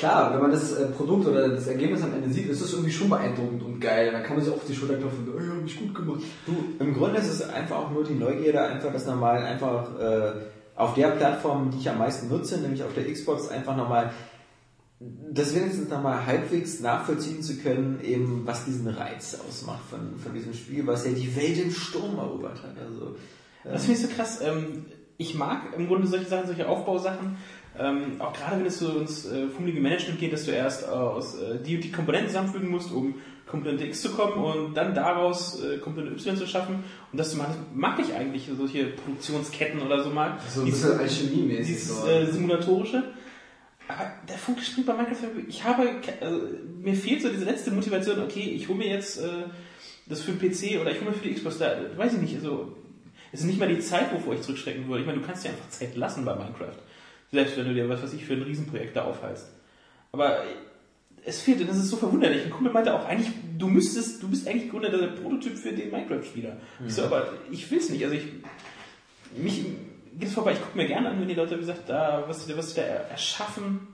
[0.00, 2.90] klar, wenn man das äh, Produkt oder das Ergebnis am Ende sieht, ist es irgendwie
[2.90, 4.10] schon beeindruckend und geil.
[4.10, 5.78] Dann kann man sich auch auf die Schulter klopfen und sagen, oh, ja, hab ich
[5.78, 6.20] gut gemacht.
[6.46, 10.32] Du, im Grunde ist es einfach auch nur die Neugierde, einfach das normal, einfach äh,
[10.74, 14.10] auf der Plattform, die ich am meisten nutze, nämlich auf der Xbox, einfach nochmal
[15.00, 20.52] das wenigstens nochmal halbwegs nachvollziehen zu können, eben was diesen Reiz ausmacht von, von diesem
[20.52, 22.76] Spiel, was ja die Welt im Sturm erobert hat.
[22.78, 23.16] Also,
[23.64, 24.40] Das finde ich so krass.
[24.42, 24.84] Ähm,
[25.16, 27.36] ich mag im Grunde solche Sachen, solche Aufbausachen,
[27.78, 30.90] Ähm, auch gerade wenn es so ins äh, fummelige Management geht, dass du erst äh,
[30.90, 33.14] aus äh, die, die Komponenten zusammenfügen musst, um
[33.46, 36.84] Komponente X zu kommen und dann daraus äh, Komponente Y zu schaffen.
[37.12, 40.38] Und das mag, mag ich eigentlich, solche Produktionsketten oder so mal.
[40.48, 41.66] So ein bisschen alchemiemäßig.
[41.66, 43.04] dieses äh, simulatorische.
[43.88, 45.30] Aber der Funke springt bei Minecraft.
[45.48, 45.90] Ich habe,
[46.20, 46.40] also,
[46.80, 48.20] mir fehlt so diese letzte Motivation.
[48.20, 49.44] Okay, ich hole mir jetzt äh,
[50.06, 51.58] das für den PC oder ich hole mir für die Xbox.
[51.58, 52.34] Da, weiß ich nicht.
[52.36, 52.76] Also
[53.32, 55.00] es ist nicht mal die Zeit, wovor ich zurückstecken würde.
[55.00, 56.76] Ich meine, du kannst dir einfach Zeit lassen bei Minecraft.
[57.32, 59.50] Selbst wenn du dir was weiß ich für ein Riesenprojekt da aufhalst.
[60.12, 60.42] Aber
[61.24, 62.44] es fehlt, und das ist so verwunderlich.
[62.44, 65.72] Ein Kumpel meinte auch, eigentlich, du müsstest, du bist eigentlich im Grunde der Prototyp für
[65.72, 66.56] den Minecraft-Spieler.
[66.86, 68.02] Ich so, aber ich will es nicht.
[68.04, 68.24] Also ich,
[69.36, 69.64] mich
[70.18, 70.52] geht es vorbei.
[70.52, 72.76] Ich gucke mir gerne an, wenn die Leute, wie gesagt, da, was sie, was sie
[72.76, 73.86] da erschaffen,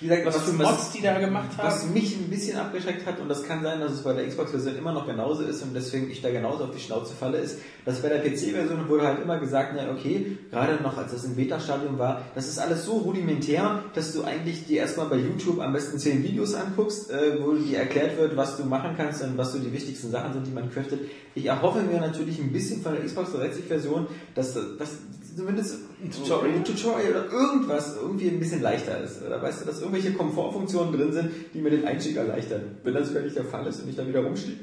[0.00, 1.92] Wie gesagt, was für Mods die da gemacht Was haben.
[1.92, 4.92] mich ein bisschen abgeschreckt hat, und das kann sein, dass es bei der Xbox-Version immer
[4.92, 8.08] noch genauso ist und deswegen ich da genauso auf die Schnauze falle, ist, dass bei
[8.08, 12.22] der PC-Version wurde halt immer gesagt, na okay, gerade noch als das im Beta-Stadium war,
[12.34, 16.22] das ist alles so rudimentär, dass du eigentlich dir erstmal bei YouTube am besten 10
[16.22, 19.72] Videos anguckst, äh, wo dir erklärt wird, was du machen kannst und was so die
[19.72, 21.00] wichtigsten Sachen sind, die man craftet.
[21.34, 24.98] Ich erhoffe mir natürlich ein bisschen von der Xbox 360-Version, dass das
[25.36, 26.54] zumindest ein Tutorial?
[26.54, 29.22] ein Tutorial oder irgendwas irgendwie ein bisschen leichter ist.
[29.24, 32.62] Oder weißt du, dass irgendwelche Komfortfunktionen drin sind, die mir den Einstieg erleichtern.
[32.82, 34.56] Wenn das nicht der Fall ist und ich da wieder rumstehe,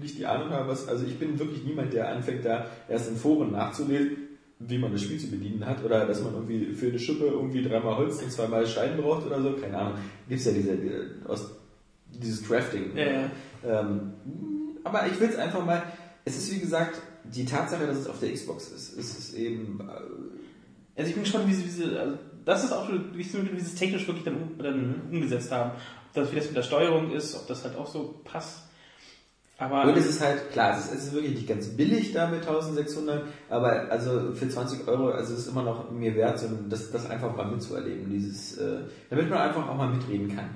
[0.00, 3.16] nicht die Ahnung habe, was, also ich bin wirklich niemand, der anfängt, da erst in
[3.16, 4.16] Foren nachzulesen,
[4.58, 7.62] wie man das Spiel zu bedienen hat oder dass man irgendwie für eine Schippe irgendwie
[7.62, 9.98] dreimal Holz und zweimal Stein braucht oder so, keine Ahnung.
[10.28, 11.52] Gibt's ja diese, diese aus,
[12.10, 12.96] dieses Crafting.
[12.96, 13.30] Ja, ja.
[13.64, 14.12] Ähm,
[14.82, 15.82] aber ich will es einfach mal,
[16.24, 19.80] es ist wie gesagt, die Tatsache, dass es auf der Xbox ist, ist es eben,
[19.80, 23.42] äh, Also ich bin gespannt, wie sie, wie sie also das ist auch, wie sie
[23.52, 25.70] wie sie es technisch wirklich dann, dann umgesetzt haben.
[25.70, 28.64] Ob das, wie das mit der Steuerung ist, ob das halt auch so passt.
[29.56, 32.26] Aber Und es ist halt, klar, es ist, es ist wirklich nicht ganz billig da
[32.26, 36.48] mit 1600, aber also für 20 Euro, also es ist immer noch mir wert, so
[36.68, 40.50] das, das einfach mal mitzuerleben, dieses, äh, damit man einfach auch mal mitreden kann.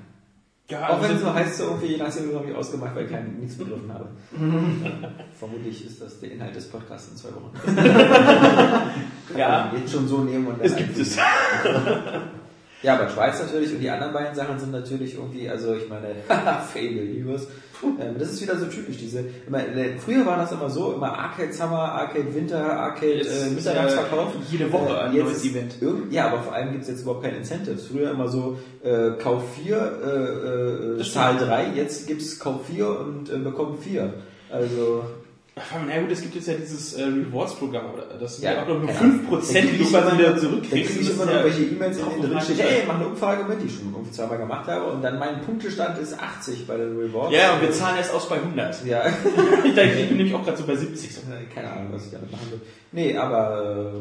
[0.69, 3.05] Ja, auch wenn es also, so heißt, so irgendwie, je nachdem, habe ich ausgemacht, weil
[3.05, 4.07] ich kein, nichts begriffen habe.
[5.39, 7.51] Vermutlich ist das der Inhalt des Podcasts in zwei Wochen.
[9.37, 9.71] Ja.
[9.75, 11.17] Jetzt schon so nehmen und dann es gibt es.
[12.81, 16.07] Ja, aber Schweiz natürlich und die anderen beiden Sachen sind natürlich irgendwie, also ich meine,
[16.27, 17.47] Fable Heroes.
[17.99, 21.17] Ähm, das ist wieder so typisch, diese, immer, äh, früher war das immer so, immer
[21.17, 24.33] Arcade Summer, Arcade Winter, Arcade Jetzt äh, ist Mittagsverkauf.
[24.33, 25.75] ja jede Woche ein jetzt neues Event.
[26.09, 27.87] Ja, aber vor allem gibt es jetzt überhaupt keine Incentives.
[27.87, 31.37] Früher immer so, äh, Kauf 4, äh, äh, Zahl.
[31.37, 34.13] 3, jetzt gibt's Kauf 4 und äh, bekomm 4.
[34.51, 35.03] Also,
[35.55, 37.85] Na gut, es gibt jetzt ja dieses äh, Rewards-Programm,
[38.19, 40.37] das sind Ja, ja, auch noch nur keine 5%, Dann die du ich quasi wieder
[40.37, 40.91] zurückkriegst.
[40.93, 43.43] kriege ich immer noch ja welche E-Mails, in denen drin steht, hey, mach eine Umfrage
[43.43, 46.77] mit, die ich schon irgendwie zweimal gemacht habe und dann mein Punktestand ist 80 bei
[46.77, 47.35] den Rewards.
[47.35, 48.85] Ja, und wir zahlen erst aus bei 100.
[48.85, 49.03] Ja,
[49.65, 51.13] Ich denke, ich bin nämlich auch gerade so bei 70.
[51.13, 51.21] So.
[51.53, 52.61] keine Ahnung, was ich damit machen will.
[52.93, 53.93] Nee, aber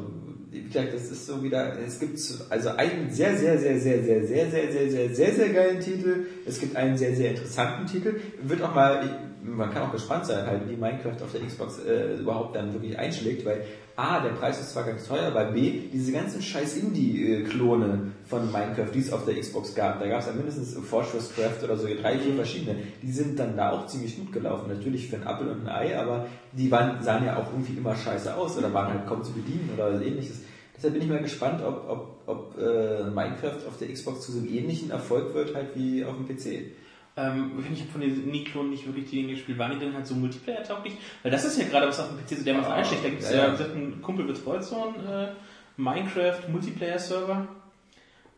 [0.52, 2.18] äh, wie gesagt, das ist so wieder, es gibt
[2.50, 6.26] also einen sehr, sehr, sehr, sehr, sehr, sehr, sehr, sehr, sehr, sehr, sehr geilen Titel.
[6.46, 8.14] Es gibt einen sehr, sehr interessanten Titel.
[8.42, 12.16] Wird auch mal, man kann auch gespannt sein, halt, wie Minecraft auf der Xbox äh,
[12.16, 13.64] überhaupt dann wirklich einschlägt, weil
[13.96, 18.90] A, der Preis ist zwar ganz teuer, aber B, diese ganzen scheiß Indie-Klone von Minecraft,
[18.94, 21.88] die es auf der Xbox gab, da gab es ja mindestens Fortress Craft oder so
[22.00, 24.68] drei, vier verschiedene, die sind dann da auch ziemlich gut gelaufen.
[24.68, 27.96] Natürlich für ein Apfel und ein Ei, aber die waren, sahen ja auch irgendwie immer
[27.96, 30.42] scheiße aus oder waren halt kaum zu bedienen oder ähnliches.
[30.76, 34.38] Deshalb bin ich mal gespannt, ob, ob, ob äh, Minecraft auf der Xbox zu so
[34.38, 36.70] einem ähnlichen Erfolg wird, halt wie auf dem PC.
[37.18, 39.58] Ähm, ich habe von den Indie-Klonen nicht wirklich die Dinge gespielt.
[39.58, 40.94] Waren die denn halt so Multiplayer-tauglich?
[41.22, 43.04] Weil das ist ja gerade was auf dem PC so dermaßen Ah, einschlägt.
[43.04, 45.28] Da gibt es ja, ja, einen Kumpel betreut so einen äh,
[45.76, 47.48] Minecraft-Multiplayer-Server.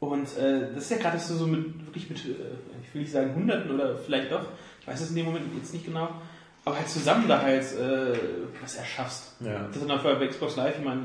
[0.01, 2.35] Und äh, das ist ja gerade so, so mit, wirklich mit, äh,
[2.83, 4.47] ich will nicht sagen Hunderten oder vielleicht doch,
[4.81, 6.09] ich weiß es in dem Moment jetzt nicht genau,
[6.65, 8.19] aber halt zusammen da halt äh,
[8.63, 9.37] was erschaffst.
[9.41, 9.67] Ja.
[9.67, 11.03] Das ist dann vorher bei Xbox Live, ich meine,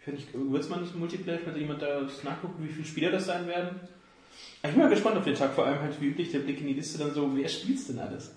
[0.00, 3.10] ich weiß nicht, wird es mal nicht Multiplayer, vielleicht jemand da nachgucken, wie viele Spieler
[3.10, 3.80] das sein werden?
[4.62, 6.66] Ich bin mal gespannt auf den Tag, vor allem halt wie üblich der Blick in
[6.66, 8.32] die Liste dann so, wer spielt's denn alles?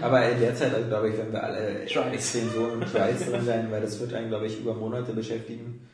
[0.00, 2.14] Aber in der Zeit, also, glaube ich, werden wir alle Trials.
[2.14, 5.86] extrem so im Trials drin sein, weil das wird einen, glaube ich, über Monate beschäftigen.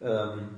[0.00, 0.48] Ähm,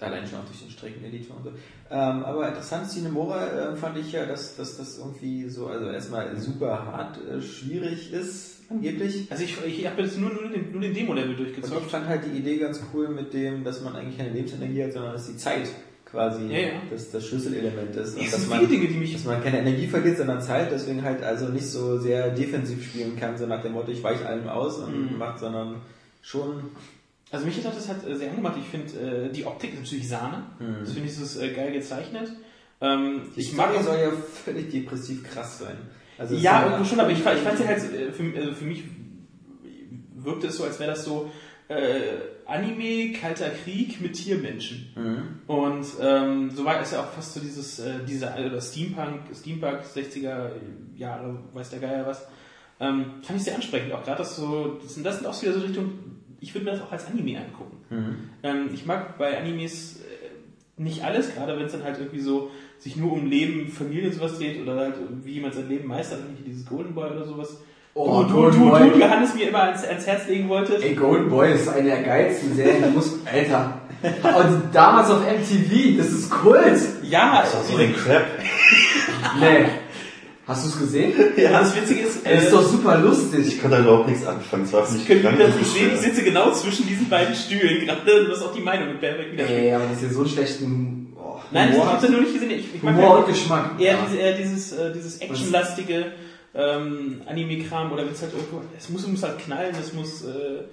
[0.00, 1.50] allein schon auch durch den Streckeneditor und so.
[1.90, 6.34] Ähm, aber interessant, Cinemora äh, fand ich ja, dass, dass das irgendwie so, also erstmal
[6.38, 9.30] super hart äh, schwierig ist, angeblich.
[9.30, 12.22] Also ich, ich habe jetzt nur, nur den, nur den Demo-Level Und ich fand halt
[12.24, 15.36] die Idee ganz cool mit dem, dass man eigentlich keine Lebensenergie hat, sondern dass die
[15.36, 15.68] Zeit
[16.12, 16.68] quasi Ja, ja.
[16.90, 18.16] Das, das Schlüsselelement ist.
[18.16, 21.02] Und Es dass man, Dinge, die mich dass man keine Energie verliert, sondern Zeit, deswegen
[21.02, 24.48] halt also nicht so sehr defensiv spielen kann, so nach dem Motto, ich weiche allem
[24.48, 25.18] aus und Mhm.
[25.18, 25.76] macht, sondern
[26.20, 26.62] schon
[27.30, 28.56] Also mich hat das halt äh, sehr angemacht.
[28.60, 30.44] Ich finde, äh, die Optik ist natürlich Sahne.
[30.80, 32.30] Das finde ich, das ist äh, geil gezeichnet.
[32.82, 34.10] Ähm, die ich mag Story auch, soll ja
[34.44, 35.76] völlig depressiv krass sein.
[36.18, 38.84] Also ja, irgendwo schon, aber ich, ich fand sie halt, für, also für mich
[40.14, 41.30] wirkte es so, als wäre das so
[41.68, 42.00] äh,
[42.52, 44.92] Anime, Kalter Krieg mit Tiermenschen.
[45.46, 49.80] Und ähm, so war es ja auch fast so dieses, äh, dieser, oder Steampunk, Steampunk,
[49.82, 50.50] 60er
[50.96, 52.28] Jahre, weiß der Geier was.
[52.78, 55.52] Ähm, fand ich sehr ansprechend, auch gerade das so, das sind, das sind auch wieder
[55.54, 55.92] so Richtung,
[56.40, 57.76] ich würde mir das auch als Anime angucken.
[58.42, 62.50] Ähm, ich mag bei Animes äh, nicht alles, gerade wenn es dann halt irgendwie so
[62.78, 64.94] sich nur um Leben, Familie und sowas dreht oder halt
[65.24, 67.62] wie jemand sein Leben meistert, nicht dieses Golden Boy oder sowas.
[67.94, 68.90] Oh, du, du, Golden du, Boy.
[68.90, 70.82] du, Johannes mir immer ans, ans Herz legen wolltest.
[70.82, 73.80] Ey, Golden Boy ist eine der geilsten Serien, die muss, Alter.
[74.02, 76.80] Und damals auf MTV, das ist Kult.
[77.02, 78.24] Ja, So ein Crap.
[79.38, 79.66] Nee.
[80.46, 81.12] Hast du es gesehen?
[81.36, 83.46] ja, das Witzige ist, Das ist doch super lustig.
[83.46, 84.64] Ich kann da überhaupt nichts anfangen.
[84.64, 88.24] Es war Ich könnte wieder nicht sehen, ich sitze genau zwischen diesen beiden Stühlen gerade.
[88.24, 89.48] Du hast auch die Meinung mit Berbeck wieder.
[89.48, 92.02] Ey, aber dass ihr so einen schlechten oh, Nein, habe habt.
[92.02, 92.50] es ja nur nicht gesehen.
[92.50, 93.70] Ich, ich mag Humor und Geschmack.
[93.78, 93.98] eher, Ja.
[94.08, 96.06] diese, eher dieses, äh, dieses actionlastige
[96.54, 100.64] ähm, Anime-Kram oder wenn es halt irgendwo, es muss, muss halt knallen, es muss, äh,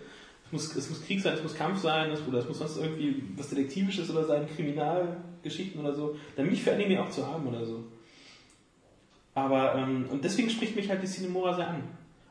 [0.45, 2.77] es muss, es muss Krieg sein, es muss Kampf sein, es, oder es muss sonst
[2.77, 6.15] irgendwie was Detektivisches oder sein, Kriminalgeschichten oder so.
[6.35, 7.83] Dann bin ich für Anime auch zu haben oder so.
[9.35, 11.83] Aber, ähm, und deswegen spricht mich halt die Cinemora sehr an.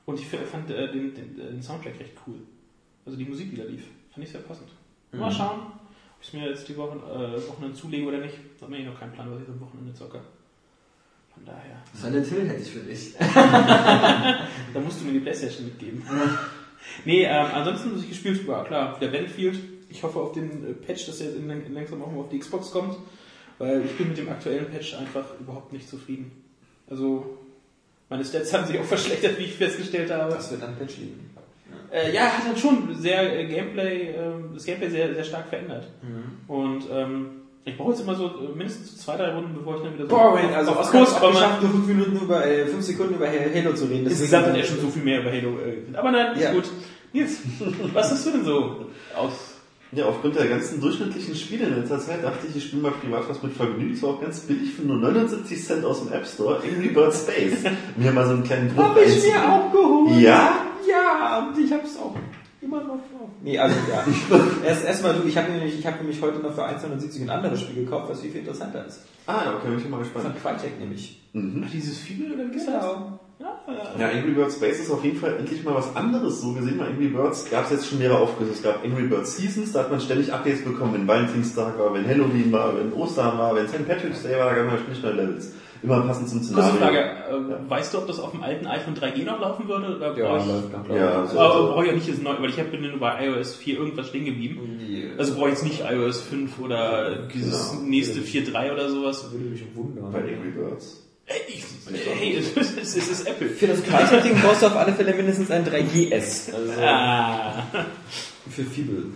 [0.05, 2.41] Und ich fand äh, den, den, den Soundtrack recht cool.
[3.07, 4.69] Also die Musik, die da lief, fand ich sehr passend.
[5.13, 8.35] Mal schauen, ob ich es mir jetzt die Wochen, äh, Wochenende zulege oder nicht.
[8.59, 10.21] Da habe ich noch keinen Plan, was ich am Wochenende zocke.
[11.39, 11.79] Von daher.
[11.95, 13.15] Silent Hill hätte ich für dich.
[14.75, 16.03] Da musst du mir die Playstation mitgeben.
[17.05, 19.59] nee, ähm, ansonsten muss ich gespielt, war klar, der Battlefield.
[19.89, 21.31] Ich hoffe auf den äh, Patch, dass er
[21.71, 22.97] langsam auch mal auf die Xbox kommt.
[23.59, 26.31] Weil ich bin mit dem aktuellen Patch einfach überhaupt nicht zufrieden.
[26.89, 27.39] Also,
[28.09, 30.33] meine Stats haben sich auch verschlechtert, wie ich festgestellt habe.
[30.35, 31.31] Das wird an Patch liegen.
[31.91, 35.89] Äh, ja, hat halt schon sehr äh, Gameplay, äh, das Gameplay sehr, sehr stark verändert.
[36.47, 39.95] Und ähm, ich brauche jetzt immer so äh, mindestens zwei, drei Runden, bevor ich dann
[39.95, 41.33] wieder so wenn, also auf Kurs komme.
[41.35, 44.07] geschafft, nur fünf Minuten über, äh, fünf Sekunden über Halo zu reden.
[44.07, 45.97] Insgesamt hat er schon so viel mehr über Halo äh.
[45.97, 46.53] Aber nein, ist Ja.
[46.53, 46.65] gut.
[47.13, 47.39] Nils,
[47.95, 48.87] was hast du denn so
[49.17, 49.33] aus?
[49.91, 53.27] Ja, aufgrund der ganzen durchschnittlichen Spiele in letzter Zeit dachte ich, ich spiele mal privat
[53.27, 53.95] was mit Vergnügen.
[53.95, 56.57] Es war auch ganz billig für nur 79 Cent aus dem App Store.
[56.63, 57.65] Angry Bird Space.
[57.97, 60.21] Mir mal so einen kleinen Druck Hab ich mir auch geholt.
[60.21, 60.59] Ja?
[60.87, 62.15] Ja, und ich hab's auch
[62.61, 63.29] immer noch drauf.
[63.43, 64.05] Nee, also ja.
[64.65, 67.61] Erst erstmal du, ich habe nämlich, ich habe nämlich heute noch für 1,79 ein anderes
[67.61, 69.01] Spiel gekauft, was viel, viel interessanter ist.
[69.27, 70.37] Ah, ja, okay, bin ich mal Von gespannt.
[70.43, 71.21] Crytek nämlich.
[71.33, 71.65] Mhm.
[71.67, 72.75] Ach, dieses Fibel oder wie ist das?
[72.75, 73.21] Genau.
[73.41, 76.55] Ja, äh, Ja, Angry Birds Space ist auf jeden Fall endlich mal was anderes so
[76.55, 76.79] gesehen.
[76.79, 78.51] Bei Angry Birds gab es jetzt schon mehrere Aufgüsse.
[78.51, 82.07] Es gab Angry Birds Seasons, da hat man ständig Updates bekommen, wenn Valentinstag war, wenn
[82.09, 83.87] Halloween war, wenn Ostern war, wenn St.
[83.87, 85.53] Patrick's Day war, da gab man ständig neue Levels.
[85.83, 86.79] Immer passend zum kurze Szenario.
[86.79, 89.97] Frage, äh, weißt du, ob das auf dem alten iPhone 3G noch laufen würde?
[89.97, 91.39] Oder Ja, brauche ich, läuft noch, Ja, so.
[91.39, 94.09] aber brauche ich auch nicht das neue, weil ich bin nur bei iOS 4 irgendwas
[94.09, 94.79] stehen geblieben.
[94.81, 97.83] Die- Also brauche ich jetzt nicht iOS 5 oder dieses Genau.
[97.85, 99.31] nächste 4.3 oder sowas.
[99.31, 100.11] würde mich wundern.
[100.13, 101.05] Bei Angry Birds.
[101.31, 101.65] Hey, ich,
[102.19, 103.49] hey es, ist, ist Apple.
[103.51, 106.51] Für das Crytek-Ding brauchst du auf alle Fälle mindestens ein 3GS.
[106.55, 107.67] Also Ah.
[108.51, 109.07] für Fibel.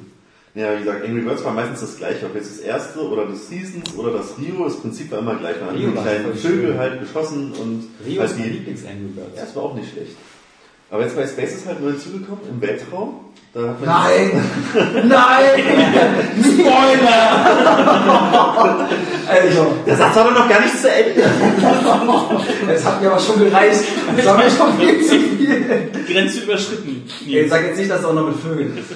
[0.55, 2.27] Ja, wie gesagt, Angry Birds war meistens das gleiche.
[2.27, 5.57] Ob jetzt das erste oder das Seasons oder das Rio, das Prinzip war immer gleich.
[5.65, 6.79] Man hat war kleinen Vögel schön.
[6.79, 9.37] halt geschossen und Rio halt ist mein die Lieblings-Angry Birds.
[9.37, 10.13] Ja, es war auch nicht schlecht.
[10.91, 13.21] Aber jetzt bei Space ist halt neu hinzugekommen, im Weltraum.
[13.55, 14.45] Da hat man Nein!
[15.09, 15.63] Nein!
[16.43, 17.29] Spoiler!
[19.29, 21.23] also, Der Satz war doch noch gar nicht zu Ende.
[22.71, 23.85] es hat mir aber schon gereicht.
[24.17, 25.91] Das war mir schon viel zu viel.
[26.07, 27.05] Grenze überschritten.
[27.27, 28.91] Ey, Jetzt sag jetzt nicht, dass es auch noch mit Vögeln ist.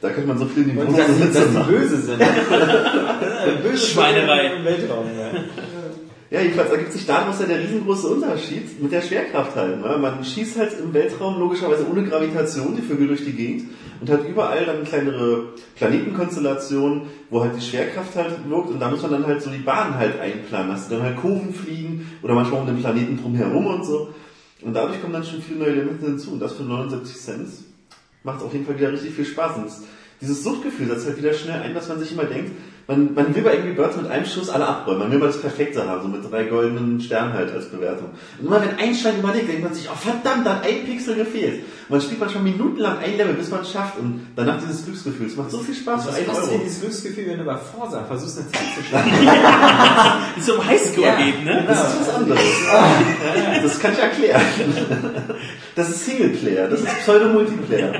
[0.00, 1.56] Da könnte man so viel in die Hose dass die, dass sitzen.
[1.56, 2.18] die böse sind.
[3.62, 4.56] böse Schweinerei.
[4.56, 5.40] Im Weltraum, ja.
[6.30, 9.80] Ja, jedenfalls ergibt sich daraus ja der riesengroße Unterschied mit der Schwerkraft halt.
[9.80, 9.98] Ne?
[9.98, 13.70] Man schießt halt im Weltraum logischerweise ohne Gravitation die Vögel durch die Gegend
[14.00, 19.02] und hat überall dann kleinere Planetenkonstellationen, wo halt die Schwerkraft halt wirkt und da muss
[19.02, 22.34] man dann halt so die Bahn halt einplanen, dass die dann halt Kurven fliegen oder
[22.34, 24.10] manchmal um den Planeten drumherum und so.
[24.62, 27.48] Und dadurch kommen dann schon viele neue Elemente hinzu und das für 79 Cent
[28.22, 29.56] macht auf jeden Fall wieder richtig viel Spaß.
[29.56, 29.70] Und
[30.20, 32.52] dieses Suchtgefühl setzt halt wieder schnell ein, dass man sich immer denkt,
[32.86, 35.00] man, man will bei Angry Birds mit einem Schuss alle abräumen.
[35.00, 38.10] Man will mal das Perfekte haben, so mit drei goldenen Sternen halt als Bewertung.
[38.38, 41.14] Und immer wenn ein Stein überlegt, denkt man sich, oh verdammt, da hat ein Pixel
[41.14, 41.60] gefehlt.
[41.88, 43.98] Und man spielt manchmal minutenlang ein Level, bis man es schafft.
[43.98, 45.26] Und danach dieses Glücksgefühl.
[45.26, 46.60] Es macht so viel Spaß für einen kostet dir Euro.
[46.64, 49.10] dieses Glücksgefühl, wenn du bei Forsa versuchst, eine Zeit zu schlagen?
[50.36, 51.16] Wie so im Highscore Ja.
[51.18, 51.64] ne?
[51.66, 52.40] Das ist was anderes.
[53.62, 54.40] Das kann ich erklären.
[55.76, 57.92] Das ist Singleplayer, das ist Pseudo-Multiplayer.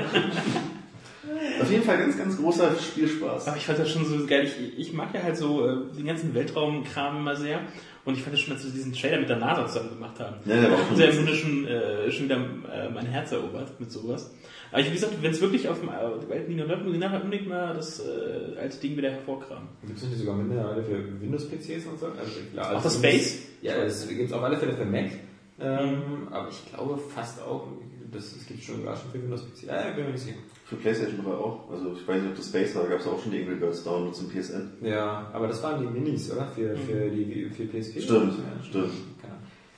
[1.61, 3.47] Auf jeden Fall ganz, ganz großer Spielspaß.
[3.47, 4.45] Aber ich fand das schon so geil.
[4.45, 7.59] Ich, ich mag ja halt so äh, den ganzen Weltraumkram immer sehr.
[8.03, 10.37] Und ich fand das schon, dass sie diesen Trailer mit der NASA zusammen gemacht haben.
[10.45, 11.11] Ja, der war auch schon sehr.
[11.11, 14.33] Grunde schon, äh, schon wieder äh, mein Herz erobert mit sowas.
[14.71, 16.99] Aber ich, wie gesagt, wenn es wirklich auf dem äh, alten Linie läuft, muss ich
[16.99, 19.67] nachher unbedingt mal das äh, alte Ding wieder hervorkramen.
[19.85, 22.07] Gibt es nicht sogar mittlerweile für Windows-PCs und so?
[22.07, 23.39] Also, klar, Auch also das Space?
[23.61, 25.11] Ja, das gibt es auf alle Fälle für Mac.
[25.59, 27.67] Ähm, aber ich glaube fast auch
[28.11, 29.63] das, das gibt schon, war schon für Windows PC.
[29.67, 30.37] Ja, ich bin mir nicht sicher.
[30.65, 31.69] Für PlayStation 3 auch.
[31.71, 33.55] Also ich weiß nicht, ob das Space war, da gab es auch schon die Angry
[33.55, 34.71] Birds Downloads im PSN.
[34.81, 36.47] Ja, aber das waren die Minis, oder?
[36.47, 38.01] Für, für die für PSP.
[38.01, 38.91] Stimmt, ja, stimmt.
[39.21, 39.33] Genau.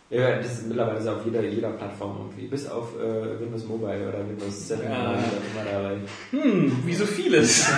[0.10, 2.48] Ja, das ist mittlerweile ist auf jeder, jeder Plattform irgendwie.
[2.48, 5.12] Bis auf äh, Windows Mobile oder Windows 7 Ja.
[5.12, 5.98] oder immer dabei.
[6.32, 7.68] Hm, wie so vieles.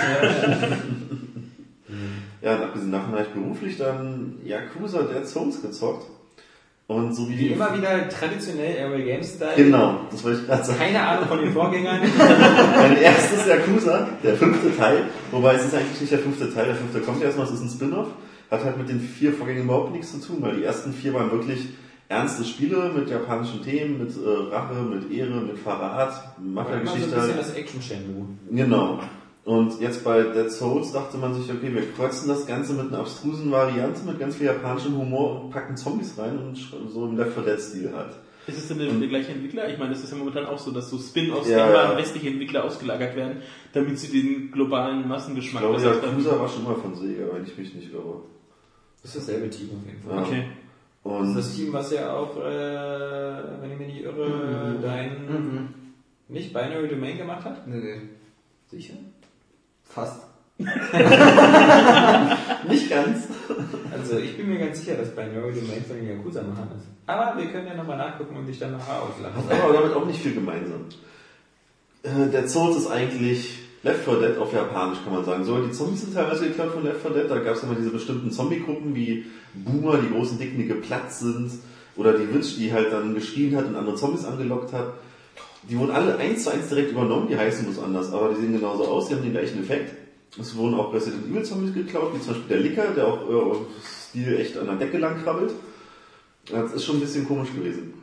[2.42, 6.06] Ja, und abgesehen davon habe ich beruflich dann Yakuza Dead Souls gezockt.
[6.88, 7.52] Und so wie Wie die...
[7.52, 9.56] immer wieder traditionell Airway Games Style.
[9.56, 10.78] Genau, das wollte ich gerade sagen.
[10.78, 12.00] Keine Ahnung von den Vorgängern.
[12.76, 16.76] Mein erstes Yakuza, der fünfte Teil, wobei es ist eigentlich nicht der fünfte Teil, der
[16.76, 18.06] fünfte kommt erstmal, es ist ein Spin-off,
[18.52, 21.32] hat halt mit den vier Vorgängen überhaupt nichts zu tun, weil die ersten vier waren
[21.32, 21.66] wirklich
[22.08, 26.84] ernste Spiele mit japanischen Themen, mit äh, Rache, mit Ehre, mit Verrat, Immer so ein
[26.84, 27.16] Mafia-Geschichte.
[27.16, 28.26] bisschen das Action Shenmue.
[28.52, 29.00] Genau.
[29.46, 32.98] Und jetzt bei Dead Souls dachte man sich, okay, wir kreuzen das Ganze mit einer
[32.98, 36.56] abstrusen Variante, mit ganz viel japanischem Humor und packen Zombies rein und
[36.92, 38.10] so im Left 4 Dead Stil halt.
[38.48, 39.68] Ist es denn der, der gleiche Entwickler?
[39.68, 41.90] Ich meine, das ist ja momentan auch so, dass so Spin-offs Ja, immer ja.
[41.92, 43.36] an westliche Entwickler ausgelagert werden,
[43.72, 47.44] damit sie den globalen Ich Massengeschmack glaube, besser Yakuza war schon mal von Sega, wenn
[47.44, 48.22] ich mich nicht irre.
[49.02, 50.16] Das ist dasselbe Team auf jeden Fall.
[50.16, 50.22] Ja.
[50.22, 50.44] Okay.
[51.04, 55.10] Das Und ist das Team, was ja auch, äh, wenn ich mich nicht irre, dein
[55.28, 55.68] Mhm.
[56.28, 57.64] nicht Binary Domain gemacht hat?
[57.68, 58.00] Nee, nee.
[58.66, 58.94] Sicher?
[59.96, 60.20] Fast.
[60.58, 60.68] nicht
[62.90, 63.28] ganz.
[63.90, 66.84] Also ich bin mir ganz sicher, dass Binary Domain von den Yakuza machen ist.
[67.06, 69.48] Aber wir können ja nochmal nachgucken und dich dann nachher auslachen.
[69.48, 70.84] Hat aber damit auch nicht viel gemeinsam.
[72.02, 75.44] Äh, Dead Souls ist eigentlich Left 4 Dead auf Japanisch, kann man sagen.
[75.44, 77.30] So, die Zombies sind teilweise geklaut von Left 4 Dead.
[77.30, 79.24] Da gab es immer diese bestimmten Zombie-Gruppen wie
[79.54, 81.52] Boomer, die großen Dicken, die geplatzt sind.
[81.96, 84.92] Oder die Witch, die halt dann geschrien hat und andere Zombies angelockt hat.
[85.68, 88.52] Die wurden alle eins zu eins direkt übernommen, die heißen bloß anders, aber die sehen
[88.52, 89.94] genauso aus, die haben den gleichen Effekt.
[90.38, 93.56] Es wurden auch Resident Evil Zombies geklaut, wie zum Beispiel der Licker, der auch äh,
[94.08, 95.52] Stil echt an der Decke lang krabbelt.
[96.50, 97.94] Das ist schon ein bisschen komisch gewesen.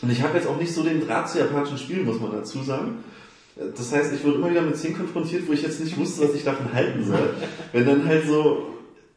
[0.00, 2.62] Und ich habe jetzt auch nicht so den Draht zu japanischen Spielen, muss man dazu
[2.62, 3.04] sagen.
[3.76, 6.34] Das heißt, ich wurde immer wieder mit Szenen konfrontiert, wo ich jetzt nicht wusste, was
[6.34, 7.34] ich davon halten soll.
[7.72, 8.66] Wenn dann halt so,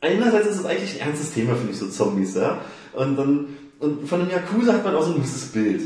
[0.02, 2.62] einerseits ist es eigentlich ein ernstes Thema, finde ich, so Zombies, ja.
[2.94, 3.48] Und dann,
[3.80, 5.82] und von einem Yakuza hat man auch so ein gewisses Bild.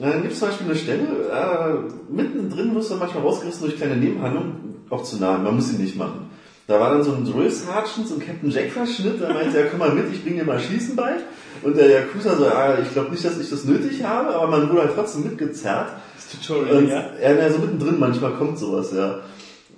[0.00, 3.96] Dann gibt es zum Beispiel eine Stelle, äh, mittendrin wirst du manchmal rausgerissen durch kleine
[3.96, 6.30] Nebenhandlungen, auch zu nah, man muss sie nicht machen.
[6.66, 9.80] Da war dann so ein Sergeant, so ein Captain Jack Verschnitt, der meinte, ja komm
[9.80, 11.16] mal mit, ich bring dir mal Schießen bei.
[11.62, 14.70] Und der Yakuza so, ah, ich glaube nicht, dass ich das nötig habe, aber man
[14.70, 15.90] wurde halt trotzdem mitgezerrt.
[16.16, 17.10] Das Tutorial, Und ja.
[17.20, 19.20] ja, so mittendrin manchmal kommt sowas, ja.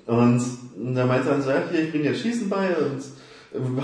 [0.06, 0.42] Und
[0.76, 3.02] der meinte dann so, ja, hier, ich bring dir Schießen bei und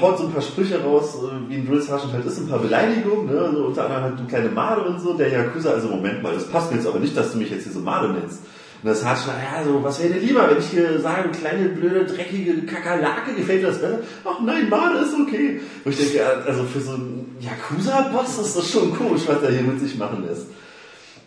[0.00, 2.58] haut so ein paar Sprüche raus, äh, wie ein Drill Sergeant halt ist, ein paar
[2.58, 5.14] Beleidigungen, ne, so unter anderem halt eine kleine Made und so.
[5.14, 7.64] Der Yakuza, also Moment mal, das passt mir jetzt aber nicht, dass du mich jetzt
[7.64, 8.40] hier so Made nennst.
[8.82, 12.04] Und das Sergeant, ja, so, was wäre dir lieber, wenn ich hier sage, kleine, blöde,
[12.06, 14.00] dreckige Kakerlake, gefällt dir das besser?
[14.24, 15.60] Ach nein, Made ist okay.
[15.84, 19.62] Wo ich denke, also für so einen Yakuza-Boss ist das schon komisch, was er hier
[19.62, 20.46] mit sich machen lässt.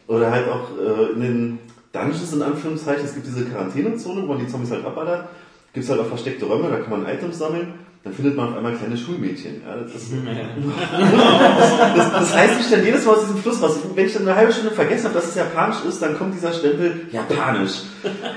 [0.07, 1.59] Oder halt auch äh, in den
[1.93, 5.29] Dungeons in Anführungszeichen, es gibt diese Quarantänezone, wo man die Zombies halt abballert,
[5.73, 8.57] gibt es halt auch versteckte Räume, da kann man Items sammeln, dann findet man auf
[8.57, 9.61] einmal kleine Schulmädchen.
[9.65, 10.11] Ja, das, ist,
[11.95, 13.77] das, das heißt, ich stelle jedes Mal aus diesem Fluss raus.
[13.95, 16.51] Wenn ich dann eine halbe Stunde vergessen habe, dass es japanisch ist, dann kommt dieser
[16.51, 17.83] Stempel Japanisch.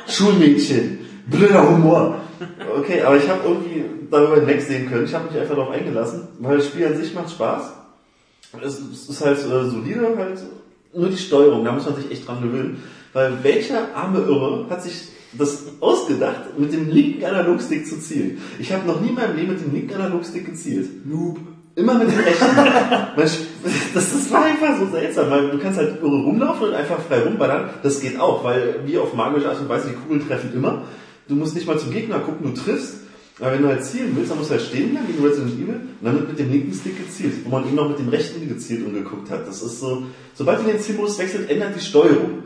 [0.06, 1.00] Schulmädchen.
[1.26, 2.20] Blöder Humor.
[2.78, 5.06] Okay, aber ich habe irgendwie darüber hinwegsehen können.
[5.06, 7.72] Ich habe mich einfach darauf eingelassen, weil das Spiel an sich macht Spaß.
[8.62, 10.38] Es, es ist halt äh, solide, halt
[10.94, 12.82] nur die Steuerung, da muss man sich echt dran gewöhnen.
[13.12, 18.38] Weil welcher arme Irre hat sich das ausgedacht, mit dem linken Analogstick zu zielen?
[18.58, 21.06] Ich habe noch nie in meinem Leben mit dem linken Analogstick gezielt.
[21.06, 21.38] Noob.
[21.74, 22.46] Immer mit dem rechten.
[23.94, 27.20] Das, das war einfach so seltsam, weil du kannst halt irre rumlaufen und einfach frei
[27.20, 27.70] rumballern.
[27.82, 30.84] Das geht auch, weil wie auf magische Art und Weise, die Kugeln treffen immer.
[31.28, 32.98] Du musst nicht mal zum Gegner gucken, du triffst.
[33.38, 35.52] Aber wenn du halt zielen willst, dann musst du halt stehen bleiben, wie in Resident
[35.52, 38.08] Evil, und dann wird mit dem linken Stick gezielt, wo man eben noch mit dem
[38.08, 39.46] rechten gezielt und geguckt hat.
[39.46, 40.04] Das ist so,
[40.34, 42.44] sobald du den Zielmodus wechselt, ändert die Steuerung.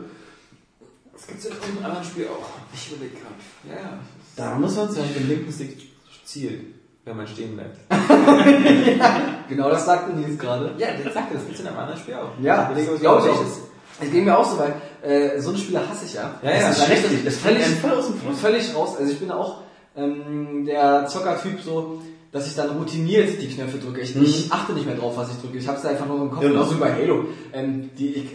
[1.21, 2.45] Das gibt es in irgendeinem anderen Spiel auch.
[2.73, 3.35] Ich überlege gerade.
[3.69, 3.99] Ja, ja.
[4.35, 5.77] Da muss man Das ist mit dem linken Stick
[6.25, 6.61] zielt,
[7.05, 7.77] wenn man stehen bleibt.
[9.49, 10.73] Genau das sagte Nils gerade.
[10.77, 12.29] Ja, das sagt er, das gibt es in einem anderen Spiel auch.
[12.41, 13.59] Ja, Ich das glaube ich ist.
[13.99, 16.39] Es ging mir auch so, weil äh, so eine Spiele hasse ich ja.
[16.41, 17.25] Ja, ja, das das ist ist richtig.
[17.25, 18.39] Das völlig, fällt einem voll aus dem Fluss.
[18.39, 18.95] völlig raus.
[18.97, 19.61] Also ich bin auch
[19.95, 22.01] ähm, der Zocker-Typ so,
[22.31, 23.99] dass ich dann routiniert die Knöpfe drücke.
[24.01, 25.57] Ich, ich achte nicht mehr drauf, was ich drücke.
[25.57, 26.39] Ich habe es einfach nur im Kopf.
[26.39, 26.53] Genau.
[26.53, 27.25] Genauso wie bei Halo.
[27.53, 28.25] Ähm, die, ich,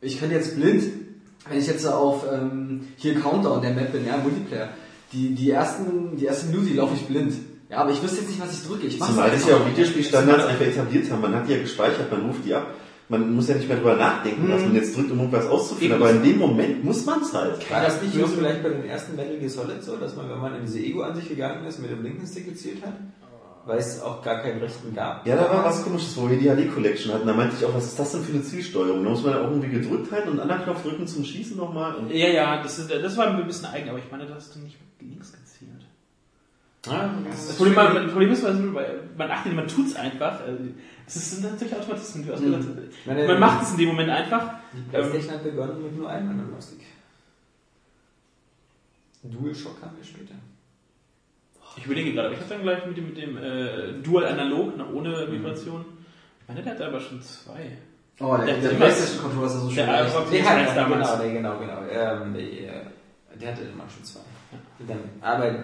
[0.00, 0.84] ich könnte jetzt blind,
[1.48, 4.68] wenn ich jetzt auf ähm, hier Countdown der Map bin, ja, Multiplayer,
[5.12, 7.34] die, die ersten, die ersten Minute, die laufe ich blind.
[7.70, 8.86] Ja, aber ich wüsste jetzt nicht, was ich drücke.
[8.86, 11.20] Ich mach's Zumal das ja auch Videospielstandards einfach etabliert haben.
[11.20, 12.66] Man hat die ja gespeichert, man ruft die ab.
[13.08, 15.94] Man muss ja nicht mehr drüber nachdenken, was man jetzt drückt, um irgendwas auszuführen.
[15.94, 17.70] Aber in dem Moment muss man es halt.
[17.70, 20.40] War das nicht nur vielleicht bei den ersten Metal Gear Solid so, dass man, wenn
[20.40, 22.94] man in diese Ego-Ansicht gegangen ist, mit dem linken Stick gezielt hat?
[23.66, 25.26] Weil es auch gar keinen Rechten gab.
[25.26, 27.26] Ja, da war was komisches, wo wir die HD Collection hatten.
[27.26, 29.02] Da meinte ich auch, was ist das denn für eine Zielsteuerung?
[29.02, 31.56] Da muss man ja auch irgendwie gedrückt halten und einen anderen Knopf drücken zum Schießen
[31.56, 31.96] nochmal.
[31.96, 34.54] Und Ja, ja, das, ist, das war ein bisschen eigen, aber ich meine, da hast
[34.54, 35.70] du nicht mit links gezielt.
[36.86, 38.54] Ja, Das Problem, man, das Problem ist, weil
[39.18, 40.40] man achtet, man tut's einfach.
[41.04, 42.24] Es ist natürlich Automatismen.
[42.26, 42.64] Du hast gesagt,
[43.04, 44.54] Meine- man macht es in dem Moment einfach.
[44.72, 46.82] Die Playstation hat begonnen mit nur einem Analogstick.
[49.24, 50.34] DualShock kam ja später.
[51.76, 54.72] Ich überlege gerade, aber ich habe dann gleich mit dem, mit dem äh, Dual Analog,
[54.76, 55.84] na, ohne Vibration.
[56.42, 57.76] Ich meine, der hatte aber schon zwei.
[58.20, 59.76] Oh, der, Der- der, der- Playstation Controller ist ja so schön.
[59.86, 60.14] Der 1
[60.48, 61.18] halt, damals.
[61.22, 61.80] genau, genau, genau.
[61.90, 64.20] Ähm, der, der hatte immer schon zwei.
[64.88, 65.54] Dann, aber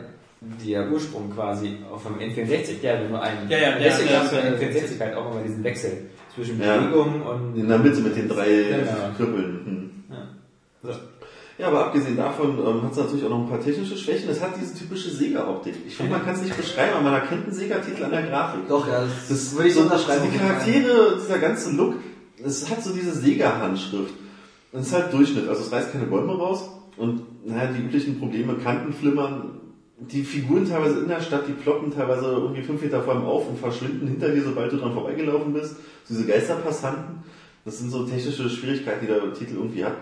[0.64, 3.48] der Ursprung quasi auf dem N64, der hatte nur einen.
[3.48, 6.60] Ja, ja, der- Deswegen der- gab es beim N64 halt auch immer diesen Wechsel zwischen
[6.60, 6.76] Ja.
[6.78, 7.56] Bewegung und.
[7.56, 9.16] in der Mitte mit den drei Genau.
[9.16, 9.64] Knüppeln.
[9.64, 10.04] Hm.
[10.10, 10.90] Ja.
[11.62, 14.28] Ja, aber abgesehen davon ähm, hat es natürlich auch noch ein paar technische Schwächen.
[14.28, 15.74] Es hat diese typische Sega-Optik.
[15.86, 18.66] Ich finde, man kann es nicht beschreiben, aber man erkennt einen Sega-Titel an der Grafik.
[18.68, 20.26] Doch, ja, das, Das würde ich so unterschreiben.
[20.32, 21.94] Die Charaktere, dieser ganze Look,
[22.44, 24.12] es hat so diese Sega-Handschrift.
[24.72, 26.68] Und es ist halt Durchschnitt, also es reißt keine Bäume raus.
[26.96, 29.60] Und naja, die üblichen Probleme, Kanten flimmern,
[30.00, 33.48] die Figuren teilweise in der Stadt, die ploppen teilweise irgendwie fünf Meter vor allem auf
[33.48, 35.76] und verschwinden hinter dir, sobald du dran vorbeigelaufen bist.
[36.06, 37.22] So diese Geisterpassanten,
[37.64, 39.94] das sind so technische Schwierigkeiten, die der Titel irgendwie hat.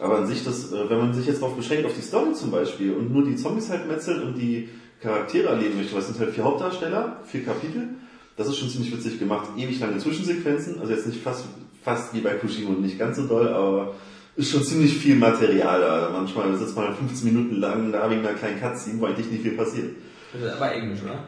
[0.00, 2.50] Aber an sich, das, äh, wenn man sich jetzt darauf beschränkt, auf die Story zum
[2.50, 4.68] Beispiel, und nur die Zombies halt metzelt und die
[5.00, 7.88] Charaktere erleben möchte, was sind halt vier Hauptdarsteller, vier Kapitel,
[8.36, 9.48] das ist schon ziemlich witzig gemacht.
[9.56, 11.44] Ewig lange Zwischensequenzen, also jetzt nicht fast,
[11.82, 13.94] fast wie bei Kojima und nicht ganz so doll, aber
[14.36, 16.10] ist schon ziemlich viel Material da.
[16.12, 19.52] Manchmal sitzt man 15 Minuten lang da wegen einer kleinen Cutscene, wo eigentlich nicht viel
[19.52, 19.90] passiert.
[20.32, 21.24] Das ist aber Englisch, oder?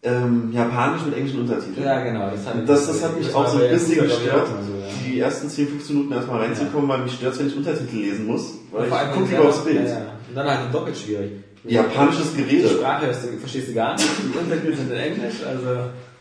[0.00, 1.84] Ähm, Japanisch mit englischen Untertiteln.
[1.84, 2.30] Ja, genau.
[2.30, 4.86] Das hat, das, das hat mich auch so ein bisschen gestört, So, ja.
[5.04, 8.54] die ersten 10, 15 Minuten erstmal reinzukommen, weil mich stört wenn ich Untertitel lesen muss.
[8.70, 9.76] Weil Und vor allem ich guck wenn lieber aufs Bild.
[9.76, 9.96] Ja, ja.
[10.28, 11.32] Und dann halt doppelt schwierig.
[11.64, 14.06] Japanisches Die Gerede, Sprache hörst du, verstehst du gar nicht.
[14.32, 15.80] Die Untertitel sind in Englisch, also.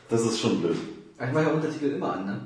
[0.09, 0.75] das ist schon blöd.
[1.23, 2.39] Ich mache ja Untertitel immer an, ne?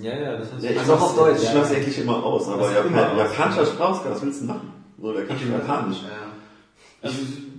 [0.00, 1.58] Ja, ja, das hast Ja, ich Also auch mach's- auf Deutsch, Ich ja.
[1.58, 4.72] mach's eigentlich immer aus, aber Das Japan japanischer Sprachausgabe, was willst du machen?
[5.02, 5.98] So, der kann schon Japanisch.
[6.02, 6.08] Ja.
[7.02, 7.16] Also,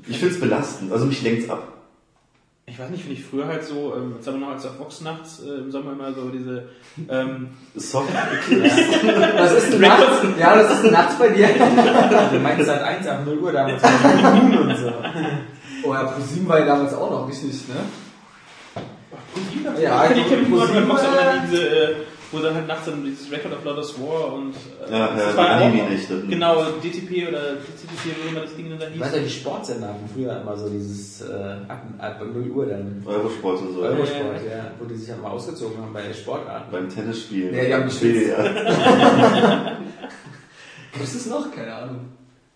[0.08, 1.74] Ich find's belastend, also mich lenkt's ab.
[2.80, 5.02] Ich weiß nicht, wenn ich früher halt so, ähm, jetzt aber noch als auf Vox
[5.02, 6.70] nachts äh, im Sommer immer so diese,
[7.10, 10.24] ähm, Soft Was ist denn nachts?
[10.40, 11.50] Ja, das ist nachts bei dir.
[12.32, 14.94] Du meinst seit 1 ab 0 Uhr damals und so.
[15.84, 17.76] Oh ja, ProSieben war ja damals auch noch richtig, ne?
[19.76, 20.88] ja, Ja, ich kenne ProSieben,
[22.32, 24.54] äh, äh, wo dann halt nachts dann dieses Record of Lotus War und,
[24.88, 26.24] äh, Ja, ja, das war die auch- Anime-Nächte.
[26.30, 29.02] Genau, DTP oder DTP, wie immer das Ding dann hieß.
[29.02, 31.34] weiß ja, die Sportsender hatten früher immer so dieses, äh,
[31.68, 33.04] ab, ab 0 Uhr dann.
[33.06, 33.82] Eurosport und so.
[33.82, 36.72] Eurosport, ja, wo die sich dann mal ausgezogen haben bei Sportarten.
[36.72, 37.54] Beim Tennisspielen.
[37.56, 38.30] Ja, die haben geschwitzt.
[38.30, 38.44] Ja.
[40.94, 41.52] Gibt es noch?
[41.54, 42.00] Keine Ahnung.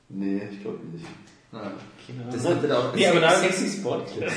[0.09, 1.05] Nee, ich glaube nicht.
[1.51, 1.71] Naja.
[2.31, 4.33] Das wird auch Nee, aber da- sexy Sportclips.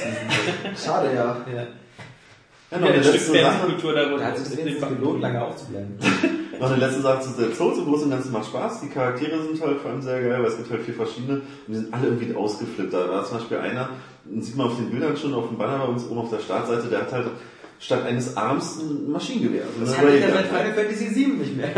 [0.84, 1.37] Schade, ja.
[1.53, 1.66] ja.
[2.71, 4.19] Ja, Ja, noch, eine ein Stück letzte Sache, Fankultur darunter.
[4.19, 5.99] Da hat sich das wenigstens gelohnt, lange aufzubleiben.
[6.61, 7.79] noch eine letzte Sache zu der Souls.
[7.79, 8.81] Im Großen und Ganzen macht Spaß.
[8.81, 11.43] Die Charaktere sind halt vor allem sehr geil, weil es gibt halt vier verschiedene und
[11.69, 12.93] die sind alle irgendwie ausgeflippt.
[12.93, 13.91] Da war zum Beispiel einer,
[14.25, 16.41] den sieht man auf den Bildern schon auf dem Banner bei uns oben auf der
[16.41, 17.27] Startseite, der hat halt
[17.79, 19.64] statt eines Arms ein Maschinengewehr.
[19.79, 21.69] Das Eine hatte ich ja seit Final Fantasy 7 nicht mehr.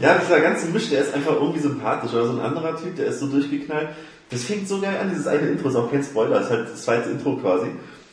[0.00, 2.12] Ja, dieser ganze Misch, der ist einfach irgendwie sympathisch.
[2.12, 3.88] Oder so ein anderer Typ, der ist so durchgeknallt.
[4.30, 6.82] Das fängt so geil an, dieses eine Intro, ist auch kein Spoiler, ist halt das
[6.82, 7.68] zweite Intro quasi.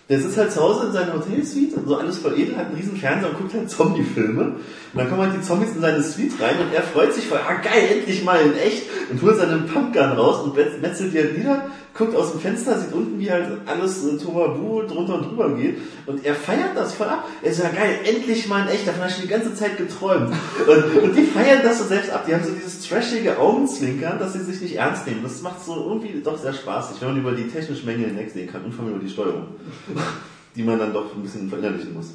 [0.09, 2.75] Der sitzt halt zu Hause in seiner Hotelsuite und so alles voll edel, hat einen
[2.75, 4.41] riesen Fernseher und guckt halt Zombie-Filme.
[4.43, 4.59] Und
[4.93, 7.53] dann kommen halt die Zombies in seine Suite rein und er freut sich voll, ah
[7.53, 11.65] geil, endlich mal in echt und holt seine Pumpgun raus und metzelt die halt nieder,
[11.93, 15.77] guckt aus dem Fenster, sieht unten, wie halt alles äh, Tohuwabohu drunter und drüber geht
[16.05, 17.27] und er feiert das voll ab.
[17.41, 20.33] Er ist ja geil, endlich mal in echt, davon habe ich die ganze Zeit geträumt.
[20.67, 24.33] Und, und die feiern das so selbst ab, die haben so dieses trashige Augenzwinkern, dass
[24.33, 25.21] sie sich nicht ernst nehmen.
[25.21, 28.63] Das macht so irgendwie doch sehr spaßig, wenn man über die technischen Mängel hinwegsehen kann
[28.63, 29.47] und vor allem über die Steuerung,
[30.55, 32.07] die man dann doch ein bisschen verinnerlichen muss.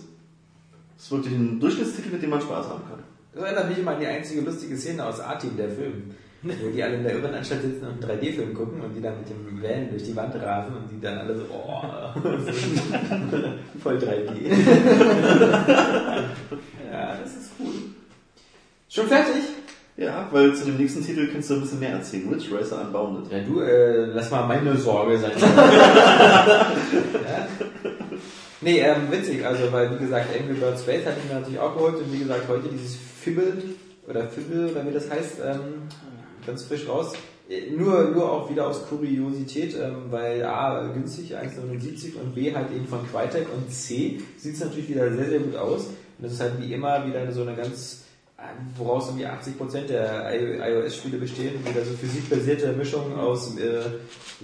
[0.96, 3.04] Das ist wirklich ein Durchschnittstitel, mit dem man Spaß haben kann.
[3.32, 6.10] Das erinnert mich immer an die einzige lustige Szene aus A-Team, der Film.
[6.42, 9.28] Wo die alle in der Irrenanstalt sitzen und einen 3D-Film gucken und die dann mit
[9.28, 11.82] dem Van durch die Wand rasen und die dann alle so, oh,
[13.82, 14.48] voll 3D.
[16.92, 17.74] ja, das ist cool.
[18.88, 19.42] Schon fertig?
[19.96, 22.32] Ja, weil zu dem nächsten Titel kannst du ein bisschen mehr erzählen.
[22.32, 23.32] Ridge Racer Unbounded.
[23.32, 25.32] Ja, du, äh, lass mal meine Sorge sein.
[25.40, 26.68] ja.
[28.60, 31.74] Nee, ähm, witzig, also, weil, wie gesagt, Angry Bird Space hatte ich mir natürlich auch
[31.74, 33.60] geholt und wie gesagt, heute dieses Fibble,
[34.08, 35.88] oder Fibble, oder wie das heißt, ähm,
[36.46, 37.12] ganz frisch raus.
[37.48, 42.70] Äh, Nur, nur auch wieder aus Kuriosität, ähm, weil A, günstig, 1,79 und B, halt
[42.74, 45.86] eben von Crytek und C, sieht es natürlich wieder sehr, sehr gut aus.
[45.86, 48.04] Und das ist halt wie immer wieder so eine ganz
[48.76, 53.80] woraus irgendwie 80% der iOS-Spiele bestehen, wieder so physikbasierte Mischung aus, äh,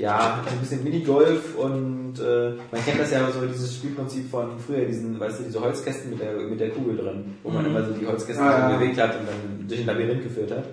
[0.00, 4.84] ja, ein bisschen Minigolf und äh, man kennt das ja so, dieses Spielprinzip von früher,
[4.86, 7.70] diesen, weißt du, diese Holzkästen mit der, mit der Kugel drin, wo man Mhm.
[7.76, 8.76] immer so die Holzkästen Ah, ja.
[8.76, 10.64] bewegt hat und dann durch ein Labyrinth geführt hat.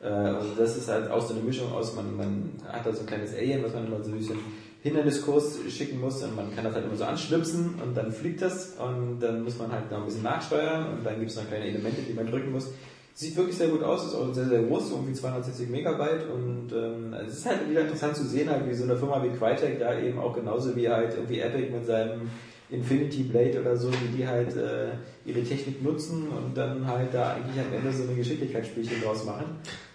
[0.00, 3.00] Äh, also das ist halt auch so eine Mischung aus, man, man hat da so
[3.00, 4.38] ein kleines Alien, was man immer so ein bisschen
[4.82, 8.76] Hinderniskurs schicken muss und man kann das halt immer so anschnipsen und dann fliegt das
[8.78, 11.66] und dann muss man halt noch ein bisschen nachsteuern und dann gibt es noch kleine
[11.66, 12.70] Elemente, die man drücken muss.
[13.12, 16.72] Sieht wirklich sehr gut aus, ist auch sehr, sehr groß, so irgendwie 260 Megabyte und
[16.72, 19.36] ähm, also es ist halt wieder interessant zu sehen, halt, wie so eine Firma wie
[19.36, 22.30] Crytek da eben auch genauso wie halt irgendwie Epic mit seinem
[22.70, 24.90] Infinity Blade oder so, wie die halt äh,
[25.24, 29.46] ihre Technik nutzen und dann halt da eigentlich am Ende so eine Geschicklichkeitsspielchen draus machen.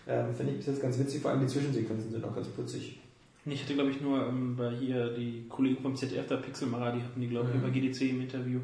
[0.08, 2.99] Ähm, Finde ich bis jetzt ganz witzig, vor allem die Zwischensequenzen sind auch ganz putzig.
[3.45, 7.01] Ich hatte, glaube ich, nur ähm, bei hier die Kollegen vom ZDF, der Pixelmacher, die
[7.04, 7.62] hatten die, glaube ich, Mhm.
[7.62, 8.60] über GDC im Interview.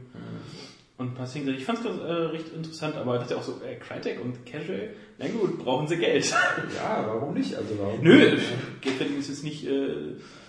[0.97, 1.55] Und ein paar Szenen.
[1.55, 4.89] Ich fand es äh, recht interessant, aber ich dachte auch so, äh, Crytek und Casual,
[5.17, 6.25] na gut, brauchen sie Geld.
[6.75, 7.55] Ja, warum nicht?
[7.55, 8.01] Also warum?
[8.03, 8.37] Nö,
[8.81, 9.87] Geld verdienen ist jetzt nicht äh,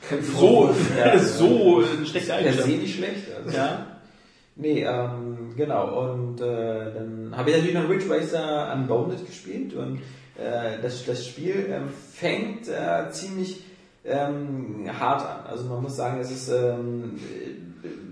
[0.08, 1.16] Kein so, Ja.
[1.20, 2.68] so eine schlechte Per se Eigenschaft.
[2.68, 3.32] nicht schlecht.
[3.36, 3.56] Also.
[3.56, 3.86] Ja.
[4.56, 6.12] Nee, ähm, genau.
[6.14, 10.00] Und äh, dann habe ich natürlich noch Ridge Racer Unbounded gespielt und
[10.40, 13.62] äh, das, das Spiel ähm, fängt äh, ziemlich
[14.04, 15.50] ähm, hart an.
[15.50, 17.18] Also man muss sagen, es ist, ähm,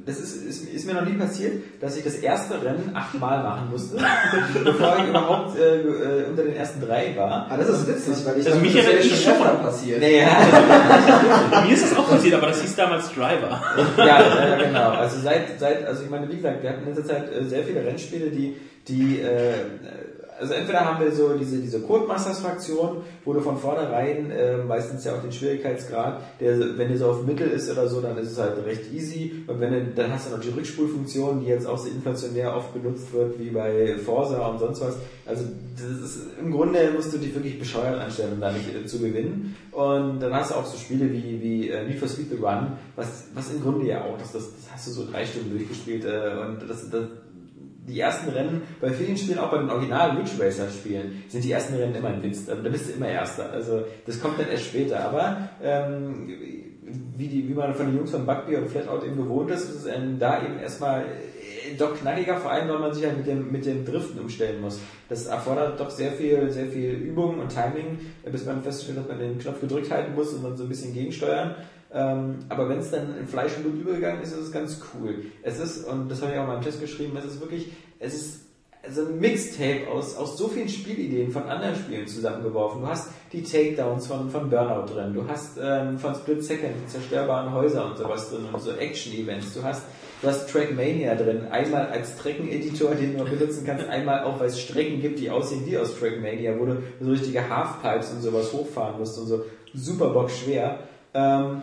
[0.05, 3.71] das ist, ist, ist mir noch nie passiert, dass ich das erste Rennen achtmal machen
[3.71, 3.97] musste,
[4.65, 7.47] bevor ich überhaupt äh, äh, unter den ersten drei war.
[7.51, 9.33] Ah, das ist witzig, weil ich Also dachte, mich das erinnert mich schon.
[9.35, 10.01] öfter passiert.
[10.01, 11.63] Nee, ja.
[11.67, 13.63] Mir ist das auch passiert, aber das hieß damals Driver.
[13.99, 14.91] ja, ja, genau.
[14.91, 17.65] Also seit, seit, also ich meine, wie gesagt, wir hatten in letzter Zeit äh, sehr
[17.65, 18.57] viele Rennspiele, die,
[18.87, 19.55] die, äh,
[20.39, 25.17] also entweder haben wir so diese, diese Codemasters-Fraktion, wo du von vornherein äh, meistens ja
[25.17, 28.39] auch den Schwierigkeitsgrad, der, wenn der so auf Mittel ist oder so, dann ist es
[28.39, 29.45] halt recht easy.
[29.47, 32.73] Und wenn du, dann hast du noch die Rückspulfunktion, die jetzt auch so inflationär oft
[32.75, 34.97] benutzt wird, wie bei Forza und sonst was.
[35.27, 35.45] Also
[35.77, 38.99] das ist, im Grunde musst du dich wirklich bescheuert anstellen, um da nicht äh, zu
[38.99, 39.57] gewinnen.
[39.73, 42.73] Und dann hast du auch so Spiele wie, wie äh, Need for Speed The Run,
[42.97, 46.05] was, was im Grunde ja auch, das, das, das hast du so drei Stunden durchgespielt
[46.05, 47.03] äh, und das, das,
[47.89, 51.53] die ersten Rennen bei vielen Spielen, auch bei den originalen Ridge Racer Spielen, sind die
[51.53, 52.47] ersten Rennen immer ein Witz.
[52.47, 53.51] Da da bist du immer Erster.
[53.51, 55.01] Also das kommt dann erst später.
[55.01, 56.29] Aber ähm,
[57.17, 59.85] wie, die, wie man von den Jungs von Bugby und Flatout eben gewohnt ist, ist
[59.85, 63.27] es ähm, da eben erstmal äh, doch knackiger, vor allem weil man sich halt mit
[63.27, 64.81] dem, mit dem Driften umstellen muss.
[65.09, 69.09] Das erfordert doch sehr viel, sehr viel Übung und Timing, äh, bis man feststellt, dass
[69.09, 71.55] man den Knopf gedrückt halten muss und dann so ein bisschen gegensteuern.
[71.93, 75.25] Ähm, aber wenn es dann in Fleisch und Blut übergegangen ist, ist es ganz cool.
[75.43, 78.15] Es ist, und das habe ich auch mal im Test geschrieben, es ist wirklich, es
[78.15, 78.41] ist
[78.91, 82.83] so ein Mixtape aus, aus so vielen Spielideen von anderen Spielen zusammengeworfen.
[82.83, 86.87] Du hast die Takedowns von, von Burnout drin, du hast ähm, von Split Second die
[86.87, 89.83] zerstörbaren Häuser und sowas drin und so Action-Events, du hast
[90.21, 94.61] Du hast Trackmania drin, einmal als Streckeneditor, den du benutzen kannst, einmal auch, weil es
[94.61, 98.99] Strecken gibt, die aussehen wie aus Trackmania, wo du so richtige Halfpipes und sowas hochfahren
[98.99, 100.81] musst und so super bock schwer.
[101.15, 101.63] Ähm,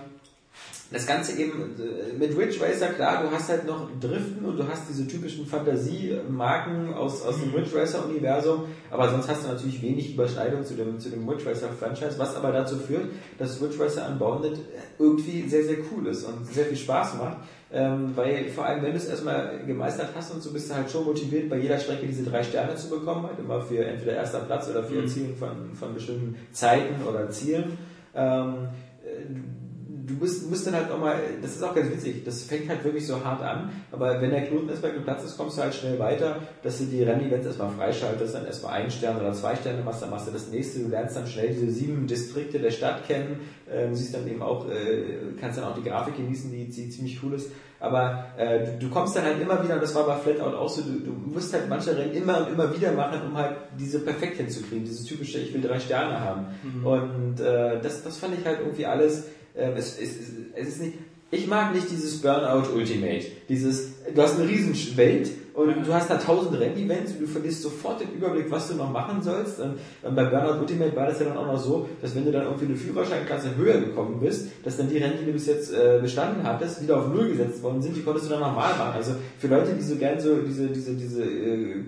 [0.92, 4.68] das Ganze eben äh, mit Ridge Racer, klar, du hast halt noch Driften und du
[4.68, 9.82] hast diese typischen Fantasiemarken aus, aus dem Ridge Racer Universum, aber sonst hast du natürlich
[9.82, 13.06] wenig Überschneidung zu dem, zu dem Ridge Racer Franchise, was aber dazu führt,
[13.40, 14.60] dass Ridge Racer Unbounded
[15.00, 17.38] irgendwie sehr, sehr cool ist und sehr viel Spaß macht,
[17.74, 20.90] ähm, weil vor allem, wenn du es erstmal gemeistert hast und so bist du halt
[20.90, 24.40] schon motiviert, bei jeder Strecke diese drei Sterne zu bekommen, halt immer für entweder erster
[24.40, 25.02] Platz oder für Mhm.
[25.02, 27.78] Erzielen von, von bestimmten Zeiten oder Zielen.
[28.14, 28.70] Ähm,
[29.04, 29.65] äh,
[30.06, 33.06] du bist, musst dann halt nochmal, das ist auch ganz witzig, das fängt halt wirklich
[33.08, 36.38] so hart an, aber wenn der Knoten erstmal geplatzt ist, kommst du halt schnell weiter,
[36.64, 40.10] dass du die Rennevents erstmal freischaltest, dann erstmal einen Stern oder zwei Sterne machst, dann
[40.10, 43.42] machst du das nächste, du lernst dann schnell diese sieben Distrikte der Stadt kennen,
[43.72, 47.22] ähm, siehst dann eben auch, äh, kannst dann auch die Grafik genießen, die, die ziemlich
[47.24, 47.50] cool ist,
[47.80, 50.70] aber äh, du, du kommst dann halt immer wieder, und das war bei Flatout auch
[50.70, 54.00] so, du, du musst halt manche Rennen immer und immer wieder machen, um halt diese
[54.00, 56.48] perfekt hinzukriegen, dieses typische, ich will drei Sterne haben.
[56.84, 59.26] Und äh, das, das fand ich halt irgendwie alles,
[59.58, 60.18] ähm, es, es,
[60.56, 60.94] es, ist nicht,
[61.32, 66.10] ich mag nicht dieses Burnout Ultimate, dieses, du hast eine riesen Welt und du hast
[66.10, 69.60] da tausend Rennevents und du verlierst sofort den Überblick, was du noch machen sollst.
[69.62, 72.32] Und, und bei Burnout Ultimate war das ja dann auch noch so, dass wenn du
[72.32, 75.74] dann irgendwie eine Führerscheinklasse höher gekommen bist, dass dann die Rennen, die du bis jetzt
[75.74, 78.94] äh, bestanden hattest, wieder auf Null gesetzt worden sind, die konntest du dann nochmal machen.
[78.96, 81.84] Also für Leute, die so gern so diese, diese, diese, äh,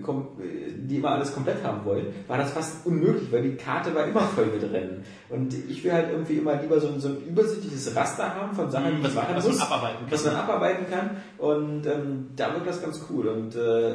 [0.76, 4.20] die immer alles komplett haben wollen, war das fast unmöglich, weil die Karte war immer
[4.20, 5.02] voll mit Rennen.
[5.28, 8.70] Und ich will halt irgendwie immer lieber so, ein- so ein übersichtliches Raster haben von
[8.70, 10.10] Sachen, die Was ich man, machen was man muss abarbeiten kann.
[10.12, 13.28] was man abarbeiten kann und ähm, da wird das ganz cool.
[13.28, 13.94] Und äh,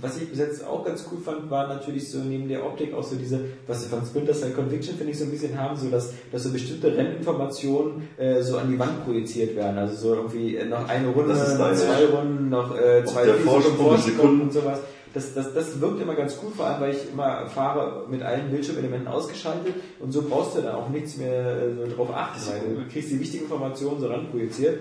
[0.00, 3.02] was ich bis jetzt auch ganz cool fand, war natürlich so neben der Optik auch
[3.02, 5.88] so diese, was wir von Splinter Cell Conviction finde ich so ein bisschen haben, so
[5.88, 10.56] dass, dass so bestimmte Renninformationen äh, so an die Wand projiziert werden, also so irgendwie
[10.56, 14.42] äh, noch eine Runde, noch zwei Runden, noch äh, zwei Sekunden.
[14.42, 14.78] und sowas.
[15.16, 18.50] das, das, das wirkt immer ganz cool, vor allem weil ich immer fahre mit allen
[18.50, 22.76] Bildschirmelementen ausgeschaltet und so brauchst du dann auch nichts mehr äh, so drauf achten, weil
[22.76, 24.78] du kriegst die wichtigen Informationen so ranprojiziert.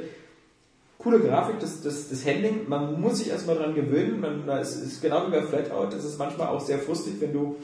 [1.05, 5.03] Coole Grafik, das, das, das Handling, man muss sich erstmal dran gewöhnen, man, das ist
[5.03, 7.55] genau wie bei Flatout, das ist manchmal auch sehr frustig, wenn du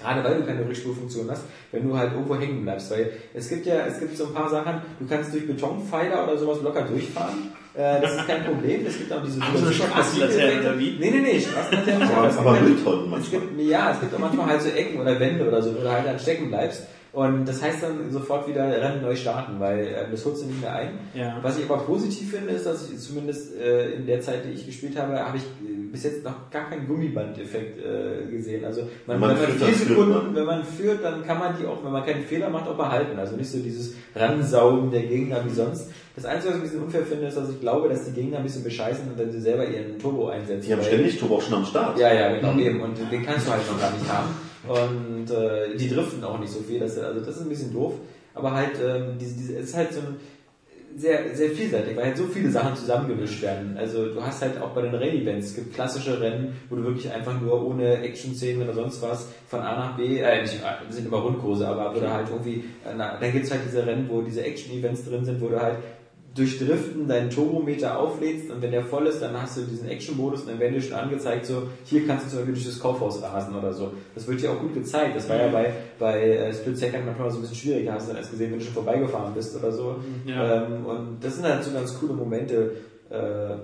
[0.00, 1.42] Gerade weil du keine Rückspurfunktion hast,
[1.72, 2.90] wenn du halt irgendwo hängen bleibst.
[2.90, 6.38] Weil es gibt ja, es gibt so ein paar Sachen, du kannst durch Betonpfeiler oder
[6.38, 7.52] sowas locker durchfahren.
[7.74, 8.86] Äh, das ist kein Problem.
[8.86, 10.96] Es gibt auch diese Ach, so eine Straßenlaterne oder wie?
[10.98, 11.98] Nee, nee, nee, Straßenlaterne.
[11.98, 13.40] nicht, Aber, es halt- Mülltonnen es manchmal.
[13.42, 15.90] gibt, ja, es gibt auch manchmal halt so Ecken oder Wände oder so, wo du
[15.90, 16.84] halt dann stecken bleibst.
[17.12, 20.60] Und das heißt dann sofort wieder Rennen neu starten, weil äh, das holst du nicht
[20.60, 20.90] mehr ein.
[21.12, 21.38] Ja.
[21.42, 24.64] Was ich aber positiv finde, ist, dass ich zumindest äh, in der Zeit, die ich
[24.64, 28.64] gespielt habe, habe ich äh, bis jetzt noch gar keinen Gummiband-Effekt äh, gesehen.
[28.64, 30.34] Also man, Wenn man wenn man führt, vier Sekunden, man.
[30.36, 33.18] wenn man führt, dann kann man die auch, wenn man keinen Fehler macht, auch behalten.
[33.18, 35.90] Also nicht so dieses Ransaugen der Gegner wie sonst.
[36.14, 38.38] Das Einzige, was ich ein bisschen unfair finde, ist, dass ich glaube, dass die Gegner
[38.38, 40.66] ein bisschen bescheißen, wenn sie selber ihren Turbo einsetzen.
[40.66, 41.98] Die haben ständig Turbo auch schon am Start.
[41.98, 42.80] ja, ja, genau, eben.
[42.80, 44.28] Und den kannst du halt noch gar nicht haben.
[44.68, 46.80] Und äh, die driften auch nicht so viel.
[46.80, 47.94] Das, also das ist ein bisschen doof.
[48.34, 50.16] Aber halt, ähm, diese, diese, es ist halt so ein
[50.96, 53.76] sehr, sehr vielseitig, weil halt so viele Sachen zusammengemischt werden.
[53.78, 57.10] Also du hast halt auch bei den Rennevents, es gibt klassische Rennen, wo du wirklich
[57.12, 61.06] einfach nur ohne Action-Szenen oder sonst was von A nach B, äh, nicht, das sind
[61.06, 64.22] immer Rundkurse, aber wo du halt irgendwie, äh, na, dann gibt's halt diese Rennen, wo
[64.22, 65.76] diese Action-Events drin sind, wo du halt
[66.34, 70.42] durch Driften deinen Turbometer auflädst und wenn der voll ist, dann hast du diesen Action-Modus
[70.42, 73.20] und dann werden dir schon angezeigt, so, hier kannst du zum Beispiel durch das Kaufhaus
[73.20, 73.92] rasen oder so.
[74.14, 75.16] Das wird dir auch gut gezeigt.
[75.16, 78.08] Das war ja bei, bei äh, Split Second manchmal so ein bisschen schwieriger, hast du
[78.12, 79.96] dann erst gesehen, wenn du schon vorbeigefahren bist oder so.
[80.24, 80.66] Ja.
[80.66, 82.76] Ähm, und das sind halt so ganz coole Momente.
[83.10, 83.56] Äh,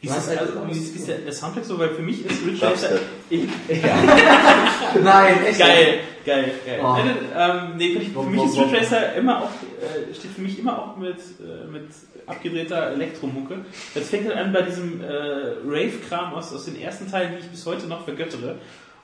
[0.00, 1.78] Wie du ist, das, also, wie ist, der, der Soundtrack so?
[1.78, 2.88] Weil für mich ist Ridge Racer...
[2.88, 3.00] Dubstep.
[3.30, 3.42] Ich,
[5.02, 5.58] Nein, echt.
[5.58, 6.80] geil, geil, geil.
[6.82, 6.94] Oh.
[6.94, 10.40] Nein, ähm, nee, für, mich- für mich ist Ridge Racer immer auch, äh, steht für
[10.42, 11.86] mich immer auch mit, äh, mit
[12.26, 13.58] abgedrehter Elektromucke.
[13.94, 15.06] Das fängt halt an bei diesem äh,
[15.66, 18.56] Rave-Kram aus, aus den ersten Teilen, die ich bis heute noch vergöttere.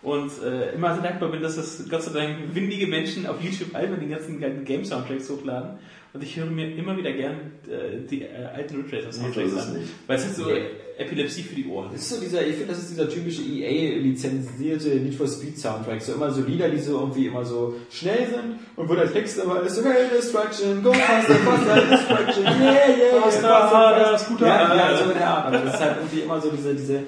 [0.03, 3.75] Und äh, immer so dankbar bin, dass das Gott sei Dank windige Menschen auf YouTube
[3.75, 5.79] einmal den ganzen Game-Soundtracks hochladen.
[6.17, 7.35] Und ich höre mir immer wieder gern
[7.69, 9.81] äh, die äh, alten Ridge Racer Nee, Soundtracks so ist es an.
[10.07, 10.63] Weil es hat so Nee.
[10.97, 11.91] Epilepsie für die Ohren.
[11.93, 16.01] Das ist so dieser, ich finde, das ist dieser typische EA-lizenzierte Need for Speed Soundtrack.
[16.01, 19.39] So immer so Lieder, die so irgendwie immer so schnell sind und wo der Text
[19.39, 24.73] aber ist, okay, Destruction, go faster, faster, Destruction, yeah, yeah, Faster, yeah, harder, scooter, Ja,
[24.73, 24.79] äh.
[24.79, 25.47] ja, so in der Art.
[25.49, 27.03] Aber das ist halt irgendwie immer so diese, diese,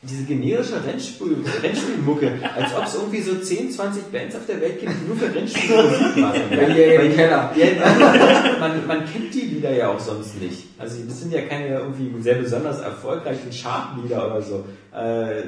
[0.00, 4.78] diese generische Rennspiel, Rennspielmucke, als ob es irgendwie so 10, 20 Bands auf der Welt
[4.78, 6.42] gibt, die nur für Rennspiele Musik machen.
[6.50, 7.52] Bei EA im Keller.
[7.56, 10.66] Ja, man, man kennt die Lieder ja auch sonst nicht.
[10.78, 14.64] Also das sind ja keine irgendwie sehr besonders erfolgreichen Chartlieder oder so.
[14.94, 15.42] Äh,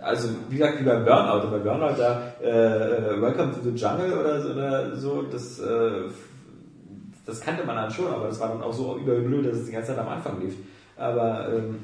[0.00, 1.50] also wie gesagt, wie beim Burnout.
[1.50, 6.08] Bei Burnout da äh, Welcome to the Jungle oder so, oder so das, äh,
[7.26, 9.72] das kannte man dann schon, aber das war dann auch so überblöd, dass es die
[9.72, 10.54] ganze Zeit am Anfang lief.
[10.96, 11.78] Aber ähm,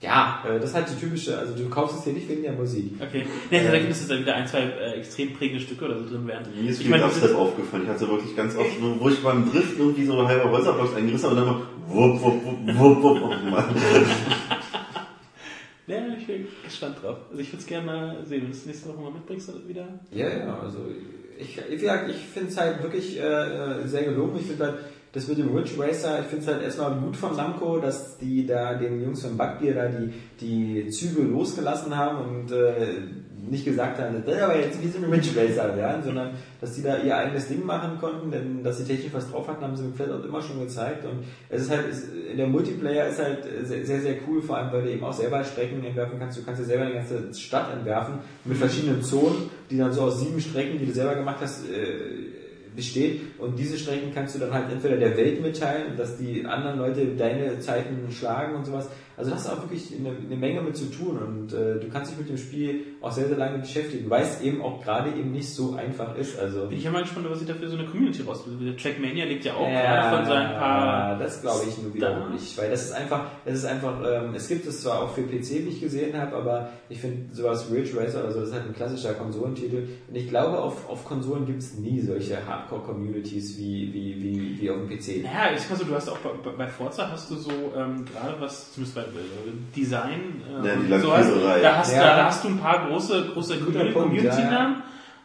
[0.00, 2.52] ja, äh, das ist halt die typische, also du kaufst es dir nicht wegen der
[2.52, 2.92] Musik.
[3.00, 3.26] Okay.
[3.50, 6.26] Nee, da gibt es dann wieder ein, zwei äh, extrem prägende Stücke oder so drin
[6.26, 6.44] wären.
[6.54, 7.82] Mir ist Ich viel meine, Dubstep aufgefallen.
[7.84, 11.40] Ich hatte wirklich ganz oft, wo ich beim Driften irgendwie so halber Holzerblock eingerissen habe
[11.40, 13.22] und dann mal wupp, wupp, wupp, wupp, wupp.
[13.22, 13.74] Oh Mann.
[15.88, 17.16] Ja, ich bin gespannt drauf.
[17.30, 19.66] Also ich würde es gerne mal sehen, wenn du es nächste Woche mal mitbringst oder
[19.66, 19.88] wieder.
[20.12, 20.78] Ja, ja, also
[21.38, 24.36] ich, wie gesagt, ich finde es halt wirklich äh, sehr gelungen.
[24.38, 24.78] Ich finde halt,
[25.12, 28.46] das mit dem Ridge Racer, ich finde es halt erstmal gut von Namco, dass die
[28.46, 32.76] da den Jungs von Bugbear da die, die Züge losgelassen haben und äh,
[33.50, 36.30] nicht gesagt haben, das ist aber jetzt wie so ein Ridge Racer werden, sondern
[36.60, 39.62] dass die da ihr eigenes Ding machen konnten, denn dass sie technisch was drauf hatten,
[39.62, 42.06] haben sie mit Flatout immer schon gezeigt und es ist halt, es,
[42.36, 45.42] der Multiplayer ist halt sehr, sehr, sehr cool, vor allem weil du eben auch selber
[45.44, 49.78] Strecken entwerfen kannst, du kannst dir selber eine ganze Stadt entwerfen mit verschiedenen Zonen, die
[49.78, 52.38] dann so aus sieben Strecken, die du selber gemacht hast, äh,
[52.78, 56.78] besteht und diese Strecken kannst du dann halt entweder der Welt mitteilen, dass die anderen
[56.78, 58.88] Leute deine Zeiten schlagen und sowas.
[59.18, 62.12] Also das ist auch wirklich eine, eine Menge mit zu tun und äh, du kannst
[62.12, 65.32] dich mit dem Spiel auch sehr, sehr lange beschäftigen, weil es eben auch gerade eben
[65.32, 66.38] nicht so einfach ist.
[66.38, 68.22] Also Bin ich ja mal gespannt, was sie dafür so eine Community.
[68.22, 71.18] Der Trackmania lebt ja auch gerade von seinen paar.
[71.18, 74.46] das glaube ich nur wiederum nicht, weil das ist einfach, das ist einfach, ähm, es
[74.46, 77.98] gibt es zwar auch für PC, wie ich gesehen habe, aber ich finde sowas Ridge
[77.98, 81.44] Racer oder so, das ist halt ein klassischer Konsolentitel und ich glaube, auf, auf Konsolen
[81.44, 82.46] gibt es nie solche
[83.28, 85.22] Hardcore-Communities wie, wie, wie, wie auf dem PC.
[85.24, 88.04] Naja, ich sag mal so, du hast auch bei, bei Forza hast du so ähm,
[88.04, 91.30] gerade was, zumindest bei äh, Design, äh, Ja, die und so hast,
[91.62, 92.02] da, hast, Ja.
[92.02, 94.82] da, da hast du ein paar große, große Community-Namen.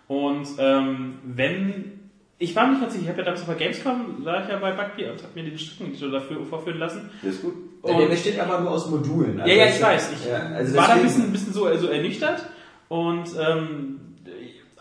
[0.07, 1.91] Und ähm, wenn
[2.39, 4.49] ich war mir nicht ganz sicher, ich habe ja damals auf der Gamescom, war ich
[4.49, 7.09] ja bei Bugbear und habe mir den Streckeneditor dafür vorführen lassen.
[7.21, 7.53] Der ist gut.
[7.85, 9.37] Der, der besteht aber nur aus Modulen.
[9.39, 10.11] Ja, ja, das ich weiß.
[10.13, 12.45] Ich ja, also war da ein bisschen, ein bisschen so also ernüchtert
[12.89, 13.99] und ähm,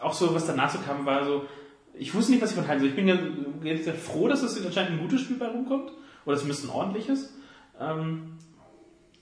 [0.01, 1.43] auch so, was danach so kam, war so,
[1.95, 2.91] ich wusste nicht, was ich von halten soll.
[2.91, 3.19] Ich bin ja
[3.63, 5.93] jetzt sehr froh, dass es anscheinend ein gutes Spiel bei rumkommt
[6.25, 7.35] oder zumindest ein ordentliches.
[7.81, 8.39] Ähm,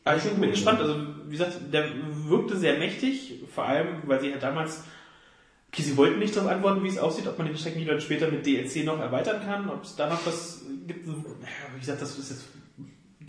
[0.05, 0.81] Aber ich bin gespannt.
[0.81, 1.89] Also, wie gesagt, der
[2.29, 4.85] wirkte sehr mächtig, vor allem, weil sie halt damals,
[5.73, 8.31] okay, sie wollten nicht darauf antworten, wie es aussieht, ob man den Strecken dann später
[8.31, 11.07] mit DLC noch erweitern kann, ob es da noch was gibt.
[11.07, 11.15] Ja,
[11.75, 12.45] Wie gesagt, das ist jetzt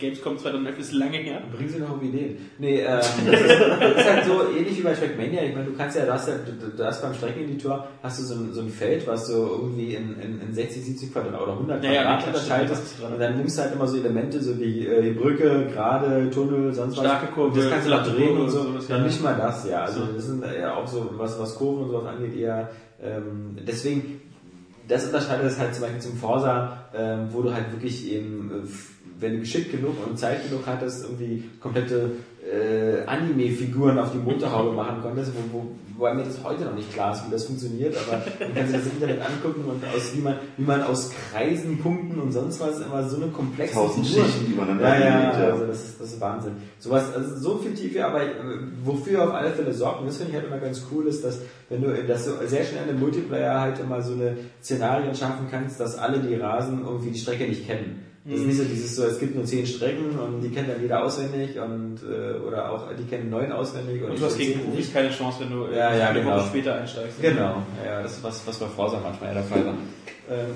[0.02, 1.40] Gamescom 2011 ist lange her.
[1.56, 2.36] Bringen Sie noch auf Ideen.
[2.58, 5.42] Nee, ähm, das, ist, das ist halt so ähnlich wie bei Trackmania.
[5.44, 8.24] Ich meine, du kannst ja, du hast ja, du, du hast beim Streckeneditor, hast du
[8.24, 11.52] so ein, so ein Feld, was du irgendwie in, in, in 60, 70 Quadrat oder
[11.52, 12.86] 100 Ja, ja, Quadrat unterscheidest.
[12.88, 13.12] stimmt, dran.
[13.14, 16.74] Und dann nimmst du halt immer so Elemente, so wie äh, die Brücke, gerade, Tunnel,
[16.74, 17.04] sonst was.
[17.04, 18.62] Starke Kurve, das kannst du noch drehen und so.
[18.64, 19.06] sowas, Dann ja.
[19.06, 19.84] nicht mal das, ja.
[19.84, 20.12] Also So.
[20.12, 22.68] das sind ja auch so, was, was Kurven und sowas angeht, eher,
[23.02, 24.20] ähm, deswegen,
[24.88, 28.68] das unterscheidet es halt zum Beispiel zum Forsa, ähm, wo du halt wirklich eben, äh,
[29.22, 32.12] wenn du geschickt genug und Zeit genug hattest, irgendwie komplette
[32.42, 35.66] äh, Anime-Figuren auf die Motorhaube machen konntest, wo, wo,
[35.96, 38.76] wo mir das heute noch nicht klar ist, wie das funktioniert, aber man kann sich
[38.76, 42.80] das Internet angucken und aus, wie man, wie man aus Kreisen, Punkten und sonst was
[42.80, 45.52] immer so eine komplexe Tausend Figuren- Schichten, die man dann ja, ja, anlegt, ja.
[45.52, 46.52] also das ist, das ist Wahnsinn.
[46.80, 48.32] Sowas, also so viel Tiefe, aber äh,
[48.84, 51.38] wofür auf alle Fälle sorgt, und das finde ich halt immer ganz cool, ist, dass
[51.68, 55.78] wenn du, dass du sehr schnell im Multiplayer halt immer so eine Szenarien schaffen kannst,
[55.78, 58.11] dass alle die Rasen irgendwie die Strecke nicht kennen.
[58.24, 60.80] Das ist nicht so dieses so, es gibt nur zehn Strecken und die kennt dann
[60.80, 64.60] jeder auswendig und äh, oder auch die kennen neun auswendig und, Und du hast gegen
[64.60, 66.36] Profis keine Chance, wenn du Ja, ja, eine genau.
[66.36, 67.20] Woche später einsteigst.
[67.20, 69.74] Genau, ja, das ist was, was bei Forsa manchmal eher der Fall war.
[70.30, 70.50] Ähm,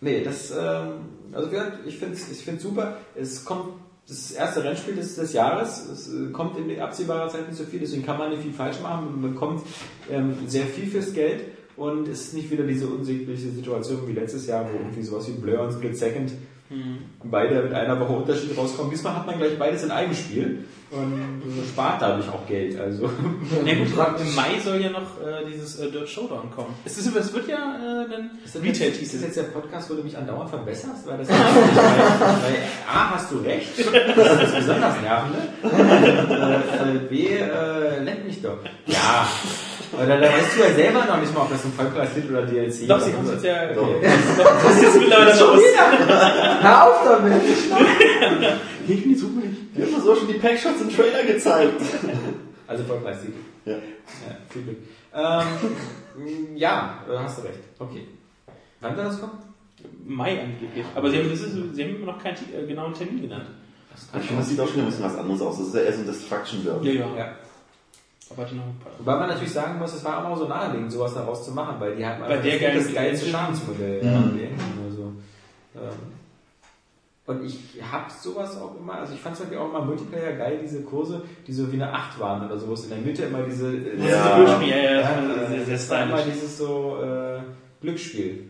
[0.00, 0.94] nee, das, ähm,
[1.32, 1.48] also
[1.86, 2.96] ich finde es ich find's super.
[3.14, 3.74] Es kommt
[4.08, 5.88] das erste Rennspiel des, des Jahres.
[5.88, 8.80] Es äh, kommt in absehbarer Zeit nicht so viel, deswegen kann man nicht viel falsch
[8.80, 9.20] machen.
[9.20, 9.62] Man bekommt
[10.10, 11.44] ähm, sehr viel fürs Geld
[11.76, 15.32] und es ist nicht wieder diese unsägliche Situation wie letztes Jahr, wo irgendwie sowas wie
[15.32, 16.32] Blur und Split Second
[17.22, 18.90] beide mit einer Woche Unterschied rauskommen.
[18.90, 22.78] Diesmal hat man gleich beides in einem Spiel und spart dadurch auch Geld.
[22.78, 23.10] Also
[23.64, 23.88] Na gut,
[24.20, 26.74] im Mai soll ja noch äh, dieses äh, Dirt Showdown kommen.
[26.84, 30.16] Es, ist, es wird ja äh, ein Ist das jetzt der Podcast, wo du mich
[30.16, 31.06] andauernd verbesserst?
[31.06, 32.56] Weil das weil, weil
[32.88, 35.36] A, hast du recht, das ist besonders nervend.
[35.64, 38.58] Äh, B, äh, lenk mich doch.
[38.86, 39.26] Ja,
[39.92, 42.88] oder da weißt du ja selber noch nicht mal, ob das ein Vollpreis-Titel oder DLC
[42.88, 43.16] Doch, sie ist.
[43.16, 43.72] kommt jetzt ja.
[43.72, 43.88] Doch.
[44.02, 45.60] Das ist jetzt mittlerweile raus.
[46.62, 47.42] Hör auf damit!
[48.88, 49.50] Ich suche mich.
[49.74, 51.80] Wir haben so schon die Packshots im Trailer gezeigt.
[52.66, 53.34] Also Vollpreistitel.
[53.64, 53.72] Ja.
[53.74, 53.80] Ja,
[54.50, 54.76] viel Glück.
[55.14, 57.58] Ähm, ja, hast du recht.
[57.78, 58.06] Okay.
[58.80, 59.38] Wann wird das kommen?
[60.04, 60.84] Mai angeblich.
[60.94, 63.46] Aber sie haben, das ist, sie haben immer noch keinen äh, genauen Termin genannt.
[64.18, 65.58] Ich finde, das sieht auch schon ein bisschen was anderes aus.
[65.58, 66.98] Das ist ja eher so ein Destruction Derby.
[66.98, 67.06] ja.
[67.16, 67.24] Ja.
[67.24, 67.34] Aber warte noch ein paar.
[68.98, 71.76] Wobei man natürlich sagen muss, es war auch mal so naheliegend, sowas daraus zu machen,
[71.78, 73.26] weil die hatten Bei der das, geilen das geilste.
[73.30, 74.04] Schadensmodell.
[74.04, 74.12] Ja.
[74.12, 74.48] Ja.
[74.84, 75.12] Also,
[75.76, 76.12] ähm,
[77.28, 77.58] und ich
[77.90, 81.22] hab sowas auch immer, also ich fand zum Beispiel auch mal Multiplayer geil, diese Kurse,
[81.46, 82.84] die so wie eine 8 waren oder sowas.
[82.84, 84.38] In der Mitte immer diese, äh, Ja.
[84.40, 86.34] diese Ja, ja, ja, äh, sehr, sehr das war immer stylisch.
[86.40, 87.40] dieses so äh,
[87.80, 88.44] Glücksspiel.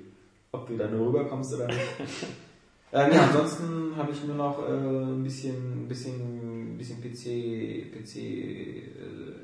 [0.52, 1.78] Ob du da nur rüberkommst oder nicht.
[2.92, 7.92] ähm, ja, ansonsten habe ich nur noch äh, ein bisschen, ein bisschen, ein bisschen PC,
[7.92, 8.16] PC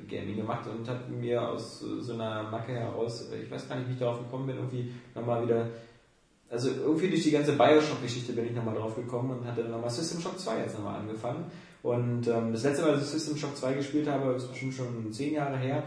[0.09, 3.77] Gaming gemacht und habe mir aus äh, so einer Macke heraus, äh, ich weiß gar
[3.77, 5.66] nicht, wie ich darauf gekommen bin, irgendwie nochmal wieder,
[6.51, 10.20] also irgendwie durch die ganze Bioshock-Geschichte bin ich nochmal drauf gekommen und hatte nochmal System
[10.20, 11.45] Shock 2 jetzt nochmal angefangen.
[11.83, 15.12] Und ähm, das letzte Mal, als ich System Shock 2 gespielt habe, ist bestimmt schon
[15.12, 15.83] zehn Jahre her,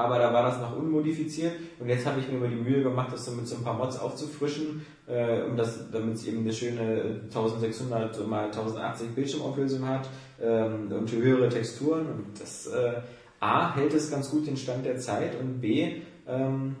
[0.00, 3.12] aber da war das noch unmodifiziert und jetzt habe ich mir über die Mühe gemacht,
[3.12, 7.20] das so mit so ein paar Mods aufzufrischen, äh, um damit es eben eine schöne
[7.24, 10.08] 1600 mal 1080 Bildschirmauflösung hat
[10.42, 12.92] ähm, und höhere Texturen und das äh,
[13.40, 15.92] A hält es ganz gut den Stand der Zeit und B
[16.28, 16.76] ähm,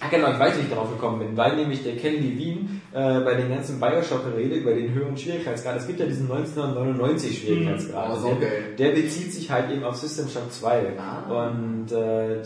[0.00, 3.20] Ah genau, ich weiß, wie ich darauf gekommen bin, weil nämlich der Ken Levine äh,
[3.20, 8.12] bei den ganzen Bioshock-Rede über den höheren Schwierigkeitsgrad, es gibt ja diesen 1999 Schwierigkeitsgrad, Mhm.
[8.14, 11.46] und Oh, so der, der bezieht sich halt eben auf System Shock 2 Ah.
[11.46, 12.42] und äh,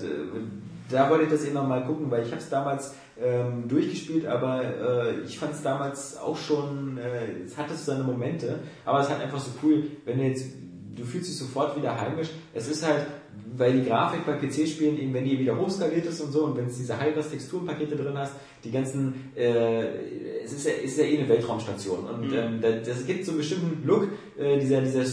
[0.90, 4.62] da wollte ich das eben nochmal gucken, weil ich habe es damals ähm, durchgespielt, aber
[4.62, 9.08] äh, ich fand es damals auch schon, äh, es hatte so seine Momente, aber es
[9.08, 10.46] hat einfach so cool, wenn du jetzt,
[10.94, 13.06] du fühlst dich sofort wieder heimisch, es ist halt,
[13.56, 16.66] weil die Grafik bei PC-Spielen eben, wenn die wieder hochskaliert ist und so und wenn
[16.66, 18.34] es diese High-Res-Texturenpakete drin hast,
[18.64, 23.06] die ganzen, äh, es ist ja, ist ja eh eine Weltraumstation und ähm, da- das
[23.06, 24.08] gibt so einen bestimmten Look,
[24.38, 25.04] äh, dieser, dieser,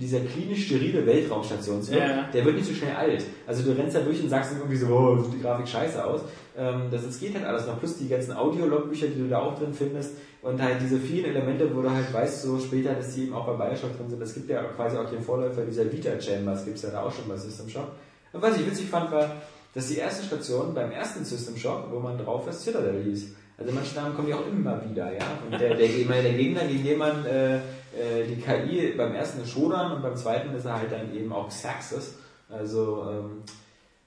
[0.00, 2.28] dieser klinisch sterile Weltraumstation, Ja.
[2.32, 3.24] der wird nicht so schnell alt.
[3.46, 6.22] Also du rennst da durch und sagst irgendwie so, oh, sieht die Grafik scheiße aus.
[6.56, 7.78] Ähm, das, das geht halt alles noch.
[7.78, 10.12] Plus die ganzen Audiologbücher, die du da auch drin findest.
[10.44, 13.46] Und halt diese vielen Elemente, wo du halt weißt, so später, dass die eben auch
[13.46, 14.20] bei Bioshock drin sind.
[14.20, 17.36] Es gibt ja quasi auch den Vorläufer dieser Vita-Chambers, gibt's ja da auch schon bei
[17.36, 17.88] System Shock.
[18.30, 19.36] Und was ich witzig fand, war,
[19.74, 23.34] dass die erste Station beim ersten System Shock, wo man drauf ist, Citadel hieß.
[23.56, 25.24] Also manche Namen kommen ja auch immer wieder, ja.
[25.46, 29.50] Und der, der, der Gegner, gegen den man äh, äh, die KI beim ersten ist
[29.50, 32.16] Shodan und beim zweiten ist er halt dann eben auch Xaxis.
[32.50, 33.42] Also, ähm,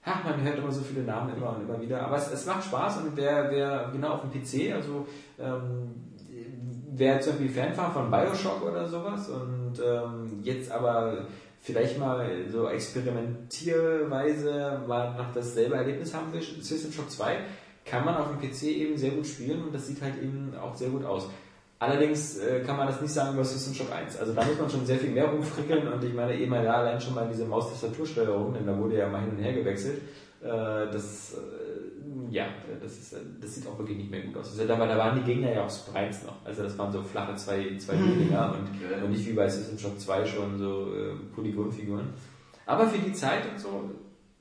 [0.05, 2.01] ha, man hört immer so viele Namen immer und immer wieder.
[2.03, 5.07] Aber es, es macht Spaß und wer, wer genau auf dem PC, also
[5.39, 6.06] ähm,
[6.97, 11.27] wäre zum Beispiel Fan war von Bioshock oder sowas und ähm, jetzt aber
[11.61, 17.37] vielleicht mal so experimentierweise mal noch dasselbe Erlebnis haben will, System Shock 2,
[17.85, 20.75] kann man auf dem PC eben sehr gut spielen und das sieht halt eben auch
[20.75, 21.29] sehr gut aus.
[21.79, 24.17] Allerdings äh, kann man das nicht sagen über System Shock 1.
[24.17, 26.99] Also da muss man schon sehr viel mehr rumfrickeln und ich meine eben ja allein
[26.99, 30.01] schon mal diese Maustastatursteuerung, denn da wurde ja mal hin und her gewechselt.
[30.41, 31.37] Äh, das, äh,
[32.29, 32.47] ja,
[32.81, 34.51] das, ist, das sieht auch wirklich nicht mehr gut aus.
[34.51, 36.45] Also, da, da waren die Gegner ja auch Sprites noch.
[36.45, 39.99] Also das waren so flache zwei, zwei Dinger und, und nicht wie bei System Shock
[39.99, 42.09] 2 schon so äh, Polygonfiguren.
[42.65, 43.91] Aber für die Zeit und so,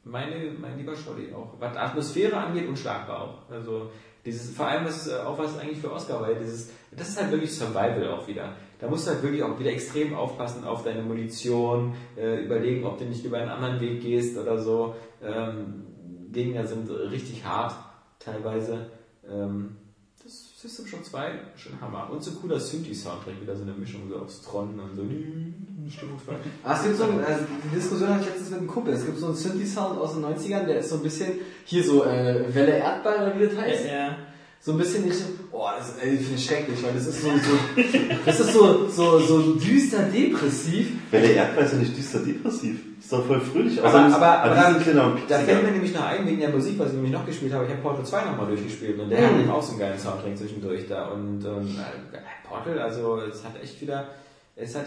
[0.04, 1.54] meine, mein lieber Scholli auch.
[1.58, 3.50] Was Atmosphäre angeht, unschlagbar auch.
[3.50, 3.90] Also
[4.24, 7.30] dieses, vor allem das ist auch was eigentlich für Oscar, weil dieses, das ist halt
[7.30, 8.54] wirklich Survival auch wieder.
[8.78, 12.98] Da musst du halt wirklich auch wieder extrem aufpassen auf deine Munition, äh, überlegen, ob
[12.98, 14.94] du nicht über einen anderen Weg gehst oder so.
[15.22, 15.86] Ähm,
[16.36, 17.74] Gegner sind richtig hart
[18.18, 18.90] teilweise.
[19.28, 19.76] Ähm,
[20.22, 22.10] das System Shock 2, schon Hammer.
[22.10, 25.02] Und so cooler Synthi-Soundtrack, wieder so eine Mischung so aus Tron und so
[25.90, 26.36] stimmungsvoll.
[26.62, 28.94] Ah, es gibt so ein, also die Diskussion hatte ich letztens mit einem Kumpel.
[28.94, 32.04] Es gibt so einen Synthi-Sound aus den 90ern, der ist so ein bisschen, hier so
[32.04, 33.86] äh, Welle Erdball oder wie das heißt.
[33.86, 34.18] Ja.
[34.66, 37.28] So ein bisschen nicht so, oh, das ist, ey, ich schrecklich, weil das ist so,
[37.28, 37.82] so
[38.26, 40.88] das ist so, so, so düster depressiv.
[41.12, 42.80] Welle Erdball ist ja nicht düster depressiv.
[42.98, 43.78] Ist doch voll fröhlich.
[43.78, 46.26] Aber, Außer aber, es- aber, an da, diesen kleinen da fällt mir nämlich noch ein,
[46.26, 47.64] wegen der Musik, was ich nämlich noch gespielt habe.
[47.66, 50.36] Ich habe Portal 2 nochmal durchgespielt und der hat eben auch so einen geilen Soundtrack
[50.36, 51.10] zwischendurch da.
[51.10, 52.18] Und, und äh,
[52.48, 54.08] Portal, also es hat echt wieder,
[54.56, 54.86] es hat,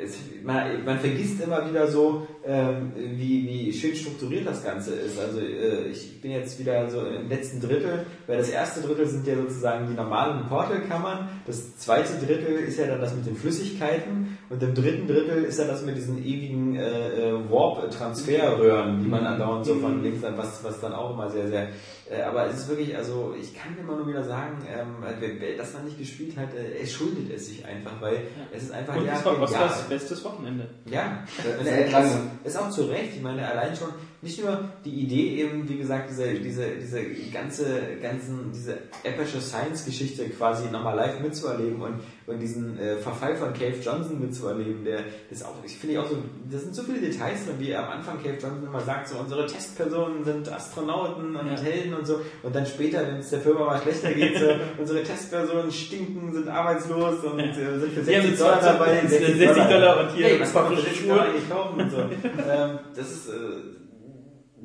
[0.00, 5.18] es, man, man vergisst immer wieder so, ähm, wie, wie schön strukturiert das Ganze ist.
[5.18, 9.26] Also äh, ich bin jetzt wieder so im letzten Drittel, weil das erste Drittel sind
[9.26, 14.38] ja sozusagen die normalen Portalkammern, das zweite Drittel ist ja dann das mit den Flüssigkeiten.
[14.50, 19.26] Und im dritten Drittel ist ja das mit diesen ewigen äh, äh, Warp-Transferröhren, die man
[19.26, 21.68] andauernd so von links an, was, was dann auch immer sehr, sehr
[22.10, 25.56] äh, aber es ist wirklich, also ich kann immer nur wieder sagen, ähm, wer, wer
[25.56, 28.22] das noch nicht gespielt hat, äh, es schuldet es sich einfach, weil
[28.52, 29.48] es ist einfach Und ja, das war genial.
[29.48, 30.68] Oscars bestes Wochenende.
[30.86, 33.16] Ja, Das das ist ist auch zu Recht.
[33.16, 33.88] Ich meine, allein schon
[34.20, 37.64] nicht nur die Idee eben, wie gesagt, diese, diese, diese ganze,
[38.02, 43.76] ganzen, diese epische Science-Geschichte quasi nochmal live mitzuerleben und, und diesen äh, Verfall von Cave
[43.80, 46.16] Johnson mitzuerleben, der, das auch, ich finde ich auch so,
[46.50, 49.46] das sind so viele Details drin, wie am Anfang Cave Johnson immer sagt, so unsere
[49.46, 51.58] Testpersonen sind Astronauten und Ja.
[51.58, 54.46] Helden und so, und dann später, wenn es der Firma mal schlechter geht, so,
[54.78, 59.06] unsere Testpersonen stinken, sind arbeitslos und äh, sind für Die haben 60 so Dollar dabei,
[59.06, 61.20] 60 Dollar und hier hey, was kann man für 60 Schuhe.
[61.20, 61.98] Eigentlich kaufen und so.
[62.50, 63.32] ähm, das ist, äh,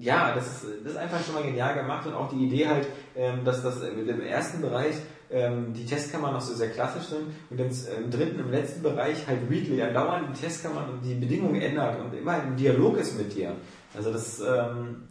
[0.04, 2.88] ja, das ist, das ist einfach schon mal genial gemacht und auch die Idee halt,
[3.16, 4.96] ähm, dass das mit dem ersten Bereich
[5.32, 7.70] ähm, die Testkammern noch so sehr klassisch sind und dann
[8.04, 12.14] im dritten, im letzten Bereich halt Wheatley andauernd die Testkammern und die Bedingungen ändert und
[12.14, 13.56] immer im Dialog ist mit dir.
[13.96, 15.08] Also das, ähm,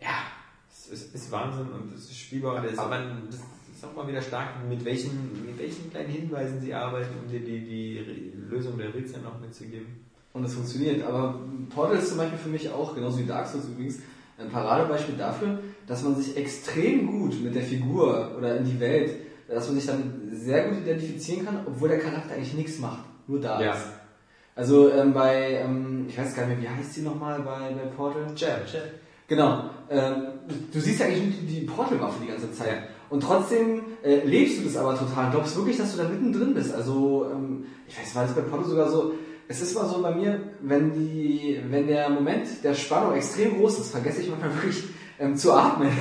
[0.00, 0.16] ja,
[0.70, 2.62] es ist, ist Wahnsinn und es ist spielbar.
[2.62, 6.74] Das man, das ist auch mal wieder stark, mit welchen, mit welchen kleinen Hinweisen sie
[6.74, 10.04] arbeiten, um dir die, die Re- Lösung der Rätsel noch mitzugeben.
[10.34, 11.04] Und es funktioniert.
[11.04, 11.40] Aber
[11.74, 13.98] Portal ist zum Beispiel für mich auch, genauso wie Dark Souls übrigens,
[14.38, 19.10] ein Paradebeispiel dafür, dass man sich extrem gut mit der Figur oder in die Welt,
[19.48, 23.40] dass man sich dann sehr gut identifizieren kann, obwohl der Charakter eigentlich nichts macht, nur
[23.40, 23.72] da Ja.
[23.72, 23.86] ist.
[24.54, 27.88] Also ähm, bei, ähm, ich weiß gar nicht mehr, wie heißt sie nochmal bei, bei
[27.96, 28.26] Portal?
[28.36, 28.60] Jab.
[29.28, 29.70] Genau.
[29.90, 30.14] Ähm,
[30.72, 32.68] du siehst ja eigentlich nur die, Portalwaffe die ganze Zeit.
[32.68, 32.74] Ja.
[33.10, 35.30] Und trotzdem äh, lebst du das aber total.
[35.30, 36.74] Glaubst wirklich, dass du da mittendrin bist.
[36.74, 39.12] Also, ähm, ich weiß, war das bei Portal sogar so.
[39.50, 43.78] Es ist mal so bei mir, wenn die, wenn der Moment der Spannung extrem groß
[43.78, 44.84] ist, vergesse ich manchmal wirklich
[45.18, 45.88] ähm, zu atmen.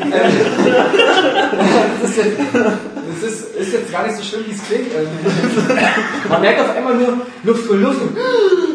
[0.00, 0.10] Ähm,
[2.00, 4.88] das, ist jetzt, das ist, ist jetzt gar nicht so schlimm, wie es klingt.
[4.94, 5.08] Ähm,
[6.28, 8.00] man merkt auf einmal nur Luft für Luft.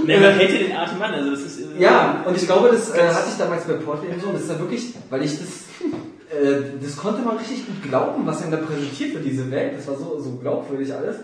[0.05, 2.69] Ne, man hält dir den Atem an, also das ist äh, Ja, und ich glaube,
[2.69, 4.27] das äh, hatte ich damals bei Portal eben so.
[4.27, 5.47] Und das ist dann wirklich, weil ich das,
[6.29, 9.73] äh, das konnte man richtig gut glauben, was einem da präsentiert wird, diese Welt.
[9.77, 11.17] Das war so, so glaubwürdig alles.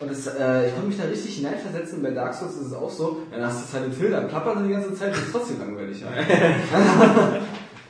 [0.00, 2.02] Und das, äh, ich konnte mich da richtig hineinversetzen.
[2.02, 3.18] Bei Dark Souls ist es auch so.
[3.30, 6.02] Dann hast du halt den Filter, plappert er die ganze Zeit, ist trotzdem langweilig.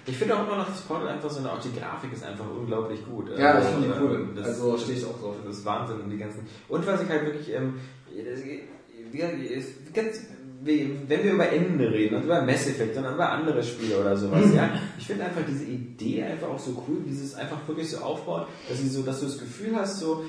[0.07, 3.05] Ich finde auch immer noch, das Portal einfach so auch die Grafik ist einfach unglaublich
[3.07, 3.31] gut.
[3.39, 4.15] Ja, Also, ich finde die cool.
[4.15, 5.37] ähm, Das, Also stehe ich auch drauf.
[5.47, 6.41] Das ist Wahnsinn und die ganzen.
[6.69, 7.75] Und was ich halt wirklich, ähm,
[8.09, 10.23] das, ist ganz,
[10.63, 14.45] wenn wir über Ende reden und über Mass Effect und über andere Spiele oder sowas,
[14.55, 17.91] ja, ich finde einfach diese Idee einfach auch so cool, wie sie es einfach wirklich
[17.91, 20.25] so aufbaut, dass sie so, dass du das Gefühl hast, so,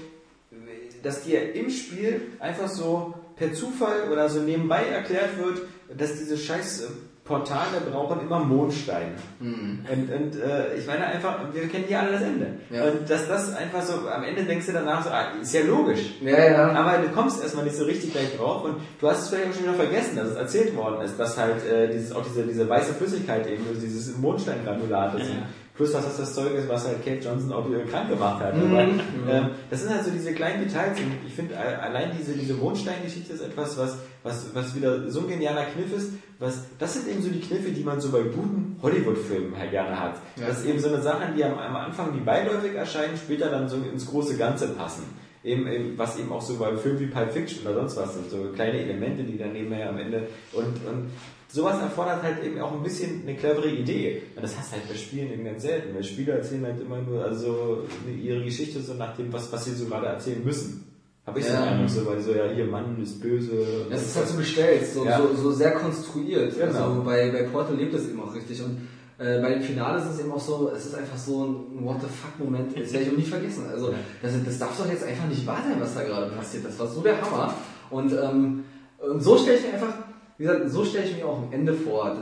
[1.03, 5.61] dass dir im Spiel einfach so per Zufall oder so nebenbei erklärt wird,
[5.97, 6.87] dass diese scheiß äh,
[7.23, 9.13] Portale brauchen immer Mondstein.
[9.39, 12.47] Und, und äh, ich meine einfach, wir kennen ja alle das Ende.
[12.69, 12.83] Ja.
[12.85, 16.15] Und dass das einfach so, am Ende denkst du danach so, ah, ist ja logisch.
[16.21, 16.71] Ja, ja.
[16.71, 19.53] Aber du kommst erstmal nicht so richtig gleich drauf und du hast es vielleicht auch
[19.53, 22.67] schon wieder vergessen, dass es erzählt worden ist, dass halt äh, dieses, auch diese, diese
[22.67, 25.29] weiße Flüssigkeit eben, also dieses Mondsteingranulat ist.
[25.29, 25.47] Ja.
[25.73, 28.55] Plus, dass das das Zeug ist, was halt Kate Johnson auch wieder krank gemacht hat.
[28.55, 28.71] Mhm.
[28.71, 32.55] Aber, ähm, das sind halt so diese kleinen Details und ich finde allein diese, diese
[32.55, 36.11] Mondstein-Geschichte ist etwas, was, was, was wieder so ein genialer Kniff ist.
[36.39, 39.99] Was, das sind eben so die Kniffe, die man so bei guten Hollywood-Filmen halt gerne
[39.99, 40.15] hat.
[40.35, 40.47] Ja.
[40.47, 43.69] Das ist eben so eine Sache, die am, am Anfang wie beiläufig erscheinen, später dann
[43.69, 45.03] so ins große Ganze passen.
[45.43, 48.29] Eben, eben, was eben auch so beim Film wie Pulp Fiction oder sonst was sind,
[48.29, 51.09] so kleine Elemente, die dann nebenher am Ende und, und
[51.51, 54.21] sowas erfordert halt eben auch ein bisschen eine clevere Idee.
[54.35, 57.23] Und das hast halt bei Spielen eben ganz selten, weil Spieler erzählen halt immer nur
[57.23, 57.83] also
[58.21, 60.87] ihre Geschichte so nach dem, was, was sie so gerade erzählen müssen.
[61.25, 61.61] Habe ich so Ja.
[61.63, 63.51] einen Eindruck, so, weil so, ja, hier, Mann ist böse.
[63.91, 65.19] Es ist halt so gestellt, so, Ja.
[65.19, 66.53] so, so sehr konstruiert.
[66.57, 66.65] Genau.
[66.89, 68.59] Also bei, bei Portal lebt es eben auch richtig.
[68.63, 68.87] Und
[69.19, 71.97] äh, bei dem Finale ist es eben auch so, es ist einfach so ein What
[72.01, 73.65] the fuck Moment, das werde ich auch nie vergessen.
[73.69, 76.65] Also das, das darf doch jetzt einfach nicht wahr sein, was da gerade passiert.
[76.65, 77.53] Das war so der Hammer.
[77.91, 78.63] Und, ähm,
[78.97, 79.93] und so stelle ich mir einfach,
[80.41, 82.17] wie gesagt, so stelle ich mir auch ein Ende vor.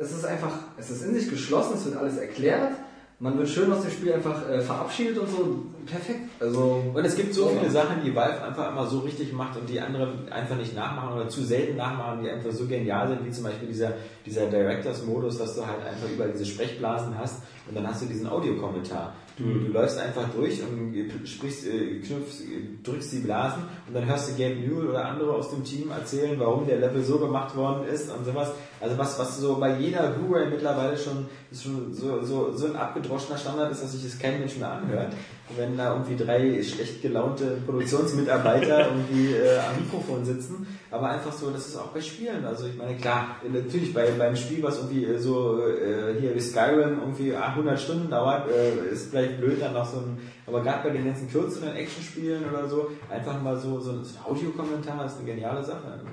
[0.00, 2.72] Es ist einfach, es ist in sich geschlossen, es wird alles erklärt.
[3.20, 5.66] Man wird schön aus dem Spiel einfach äh, verabschiedet und so.
[5.86, 6.20] Perfekt.
[6.40, 9.68] Also Und es gibt so viele Sachen, die Valve einfach immer so richtig macht und
[9.68, 13.30] die andere einfach nicht nachmachen oder zu selten nachmachen, die einfach so genial sind, wie
[13.30, 13.92] zum Beispiel dieser,
[14.24, 18.26] dieser Directors-Modus, dass du halt einfach überall diese Sprechblasen hast und dann hast du diesen
[18.26, 19.14] Audiokommentar.
[19.36, 20.94] Du, du läufst einfach durch und
[21.26, 25.32] sprichst, äh, knüpfst, äh, drückst die Blasen und dann hörst du Gabe Newell oder andere
[25.32, 28.52] aus dem Team erzählen, warum der Level so gemacht worden ist und sowas.
[28.80, 33.38] Also was, was so bei jeder Blu-ray mittlerweile schon, schon so, so, so ein abgedroschener
[33.38, 35.12] Standard ist, dass sich das kein Mensch mehr anhört.
[35.56, 41.50] Wenn da irgendwie drei schlecht gelaunte Produktionsmitarbeiter irgendwie äh, am Mikrofon sitzen, aber einfach so,
[41.50, 42.44] das ist auch bei Spielen.
[42.46, 46.40] Also ich meine, klar, natürlich bei, beim Spiel, was irgendwie äh, so äh, hier wie
[46.40, 50.88] Skyrim irgendwie 100 Stunden dauert, äh, ist vielleicht blöd dann noch so ein, aber gerade
[50.88, 55.04] bei den ganzen kürzeren Actionspielen oder so, einfach mal so, so ein, so ein Audiokommentar
[55.04, 55.86] ist eine geniale Sache.
[55.92, 56.06] Also,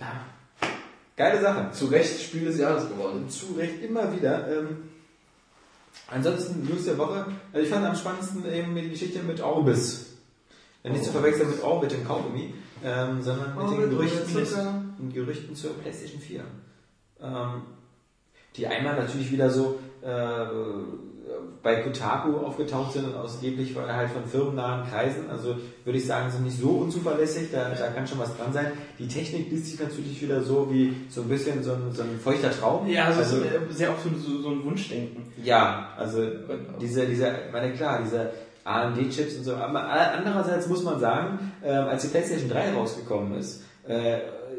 [0.00, 0.24] ja.
[1.16, 1.70] Geile Sache.
[1.70, 3.28] zu Recht Spiel des Jahres geworden.
[3.28, 4.48] Zu Recht immer wieder.
[4.48, 4.78] Ähm,
[6.08, 7.26] ansonsten News der Woche.
[7.52, 10.14] Also ich fand am spannendsten eben die Geschichte mit Orbis.
[10.82, 12.54] Äh, Nicht zu verwechseln mit Orbit im Kaugummi,
[12.84, 14.34] ähm, sondern mit den Gerüchten,
[14.98, 16.44] mit, Gerüchten zur PlayStation 4.
[17.20, 17.62] Ähm,
[18.56, 20.46] die einmal natürlich wieder so äh,
[21.62, 25.30] bei Kotaku aufgetaucht sind und ausgeblich halt von firmennahen Kreisen.
[25.30, 28.66] Also würde ich sagen, sind nicht so unzuverlässig, da, da kann schon was dran sein.
[28.98, 32.18] Die Technik liest sich natürlich wieder so wie so ein bisschen so ein, so ein
[32.22, 32.86] feuchter Traum.
[32.88, 33.36] Ja, also, also
[33.70, 35.32] sehr oft so, so ein Wunschdenken.
[35.42, 36.22] ja, also
[36.80, 38.30] diese, diese, meine klar, diese
[38.64, 39.54] AMD-Chips und so.
[39.54, 44.18] Aber andererseits muss man sagen, ähm, als die PlayStation 3 rausgekommen ist, äh,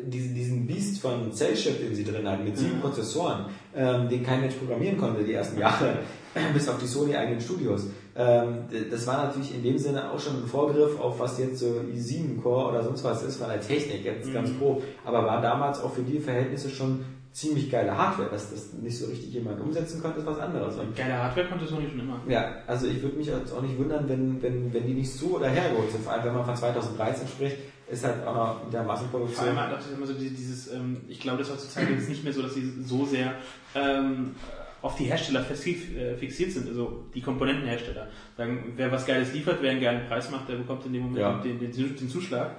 [0.10, 3.46] diesen, diesen Beast von Cell-Chip, den sie drin hatten, mit sieben Prozessoren,
[3.76, 6.00] ähm, den kein Mensch programmieren konnte die ersten Jahre,
[6.54, 7.88] bis auf die Sony-eigenen Studios.
[8.16, 11.82] Ähm, das war natürlich in dem Sinne auch schon ein Vorgriff auf was jetzt so
[11.94, 14.84] i7-Core oder sonst was ist von der Technik, jetzt ganz grob.
[15.04, 17.04] Aber war damals auch für die Verhältnisse schon
[17.36, 20.78] ziemlich geile Hardware, dass das nicht so richtig jemand umsetzen konnte, ist was anderes.
[20.78, 22.22] Und Geile Hardware konnte Sony schon immer.
[22.30, 25.36] ja, also ich würde mich jetzt auch nicht wundern, wenn, wenn, wenn die nicht so
[25.36, 26.06] oder hergeholt sind.
[26.06, 27.58] Vor allem, wenn man von 2013 spricht,
[27.90, 29.46] ist halt auch noch mit der Vor Massenproduktion.
[29.48, 32.34] allem hat auch immer so die- dieses, ähm, ich glaube, das heutzutage ist nicht mehr
[32.34, 33.36] so, dass sie so sehr
[33.76, 34.36] ähm,
[34.82, 38.08] auf die Hersteller äh, fixiert sind, also die Komponentenhersteller.
[38.38, 41.20] Sagen, wer was Geiles liefert, wer einen geilen Preis macht, der bekommt in dem Moment
[41.20, 41.38] Ja.
[41.40, 42.56] den, den, den Zuschlag.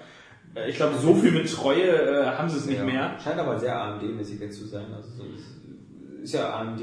[0.54, 2.84] Äh, Ich glaube, so viel mit Treue äh, haben sie es nicht Ja.
[2.84, 3.16] mehr.
[3.22, 4.86] Scheint aber sehr AMD-mäßig jetzt zu sein.
[4.94, 5.56] Also so ist-
[6.22, 6.80] ist ja AMD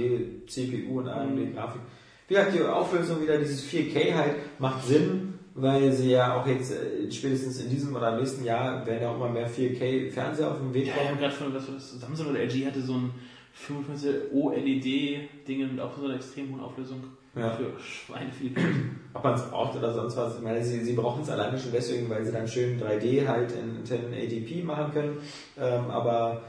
[0.48, 1.82] CPU und AMD Grafik.
[2.30, 6.72] Wie gesagt, die Auflösung wieder, dieses 4K halt, macht Sinn, weil sie ja auch jetzt
[6.72, 10.58] äh, spätestens in diesem oder im nächsten Jahr werden ja auch immer mehr 4K-Fernseher auf
[10.58, 11.20] dem Weg Ja, ich habe kommen.
[11.22, 13.12] gerade von, was war das, Samsung oder LG hatte so ein
[13.54, 17.04] 55 OLED-Ding mit auch so einer extrem hohen Auflösung
[17.36, 17.52] Ja.
[17.52, 18.66] für Schweine viel Geld.
[19.14, 20.36] Ob man es braucht oder sonst was.
[20.38, 23.52] Ich meine, sie, sie brauchen es alleine schon deswegen, weil sie dann schön 3D halt
[23.52, 25.18] in 1080p machen können.
[25.60, 26.42] Ähm, aber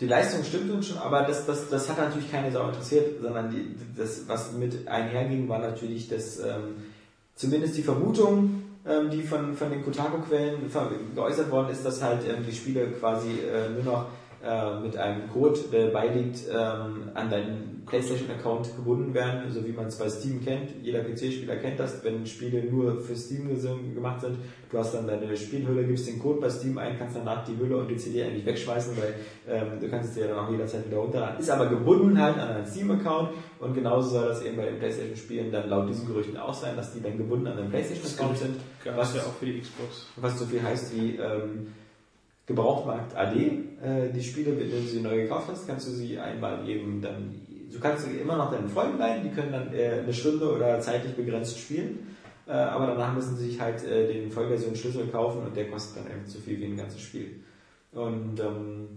[0.00, 3.50] die Leistung stimmt uns schon, aber das, das, das hat natürlich keine Sau interessiert, sondern
[3.50, 6.76] die, das, was mit einherging, war natürlich, dass ähm,
[7.42, 10.70] zumindest die Vermutung, ähm, die von, von den Kotaku-Quellen
[11.14, 14.06] geäußert worden ist, dass halt ähm, die Spiele quasi äh, nur noch
[14.44, 19.86] äh, mit einem Code, der beiliegt, ähm, an deinen PlayStation-Account gebunden werden, so wie man
[19.86, 20.70] es bei Steam kennt.
[20.82, 23.48] Jeder PC-Spieler kennt das, wenn Spiele nur für Steam
[23.94, 24.38] gemacht sind.
[24.70, 27.76] Du hast dann deine Spielhülle, gibst den Code bei Steam ein, kannst danach die Hülle
[27.76, 29.14] und die CD eigentlich wegschmeißen, weil
[29.48, 31.38] ähm, du kannst es dir dann auch jederzeit wieder runterladen.
[31.38, 35.52] Ist aber gebunden halt an deinen Steam-Account und genauso soll das eben bei den PlayStation-Spielen
[35.52, 38.56] dann laut diesen Gerüchten auch sein, dass die dann gebunden an den PlayStation-Account sind.
[38.96, 40.08] Was ja auch für die Xbox.
[40.16, 41.68] was so viel heißt wie ähm,
[42.46, 43.36] Gebrauchtmarkt AD.
[43.36, 47.40] Äh, die Spiele, wenn du sie neu gekauft hast, kannst du sie einmal eben dann,
[47.70, 50.80] du kannst sie immer noch deinen Freunden leihen, die können dann äh, eine Stunde oder
[50.80, 52.16] zeitlich begrenzt spielen.
[52.46, 56.12] Äh, aber danach müssen sie sich halt äh, den Vollversion-Schlüssel kaufen und der kostet dann
[56.12, 57.40] eben so viel wie ein ganzes Spiel.
[57.92, 58.88] Und ähm,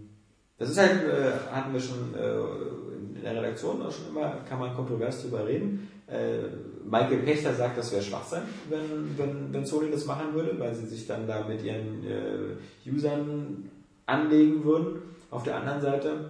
[0.57, 4.59] das ist halt, äh, hatten wir schon äh, in der Redaktion auch schon immer, kann
[4.59, 5.89] man kontrovers drüber reden.
[6.07, 6.47] Äh,
[6.89, 10.85] Michael Pechter sagt, das wäre Schwachsinn, wenn, wenn, wenn Sony das machen würde, weil sie
[10.85, 13.69] sich dann da mit ihren äh, Usern
[14.05, 15.01] anlegen würden.
[15.31, 16.29] Auf der anderen Seite,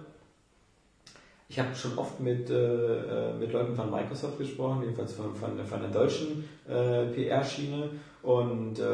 [1.48, 5.80] ich habe schon oft mit, äh, mit Leuten von Microsoft gesprochen, jedenfalls von, von, von
[5.80, 7.90] der deutschen äh, PR-Schiene,
[8.26, 8.84] und äh,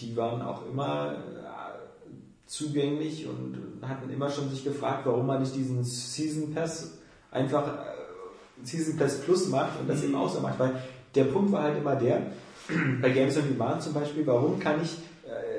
[0.00, 5.54] die waren auch immer äh, zugänglich und hatten immer schon sich gefragt, warum man nicht
[5.54, 6.96] diesen Season Pass
[7.30, 7.94] einfach äh,
[8.62, 10.72] Season Pass Plus macht und das eben auch so macht, weil
[11.14, 12.22] der Punkt war halt immer der,
[13.02, 14.96] bei Games on Demand zum Beispiel, warum kann ich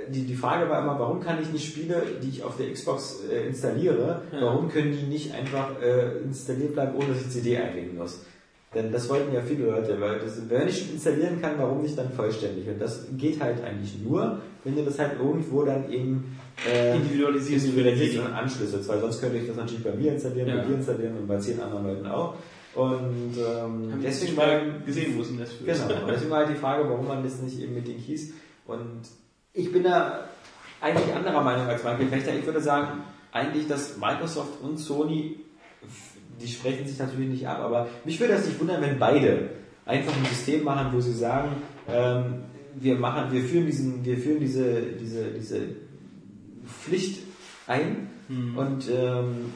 [0.09, 3.21] die, die Frage war immer, warum kann ich nicht Spiele, die ich auf der Xbox
[3.31, 4.41] äh, installiere, ja.
[4.41, 8.19] warum können die nicht einfach äh, installiert bleiben, ohne dass ich CD einlegen muss?
[8.73, 12.11] Denn das wollten ja viele Leute, weil das, wenn ich installieren kann, warum nicht dann
[12.11, 12.67] vollständig?
[12.67, 16.37] Und das geht halt eigentlich nur, wenn du das halt irgendwo dann eben
[16.69, 20.57] äh, individualisierst, individualisierst und anschlüsselst, weil sonst könnte ich das natürlich bei mir installieren, ja.
[20.57, 22.35] bei dir installieren und bei zehn anderen Leuten auch.
[22.75, 25.87] Und ähm, deswegen mal gesehen, wo es denn das führt.
[25.87, 28.33] Genau, deswegen war halt die Frage, warum man das nicht eben mit den Keys
[28.67, 29.01] und
[29.53, 30.27] ich bin da
[30.81, 32.35] eigentlich anderer Meinung als Michael Fechter.
[32.35, 35.39] Ich würde sagen, eigentlich, dass Microsoft und Sony,
[36.41, 39.49] die sprechen sich natürlich nicht ab, aber mich würde das nicht wundern, wenn beide
[39.85, 41.51] einfach ein System machen, wo sie sagen,
[41.87, 42.43] ähm,
[42.75, 45.61] wir machen, wir führen diesen, wir führen diese, diese, diese
[46.65, 47.21] Pflicht
[47.67, 48.57] ein hm.
[48.57, 49.53] und ähm,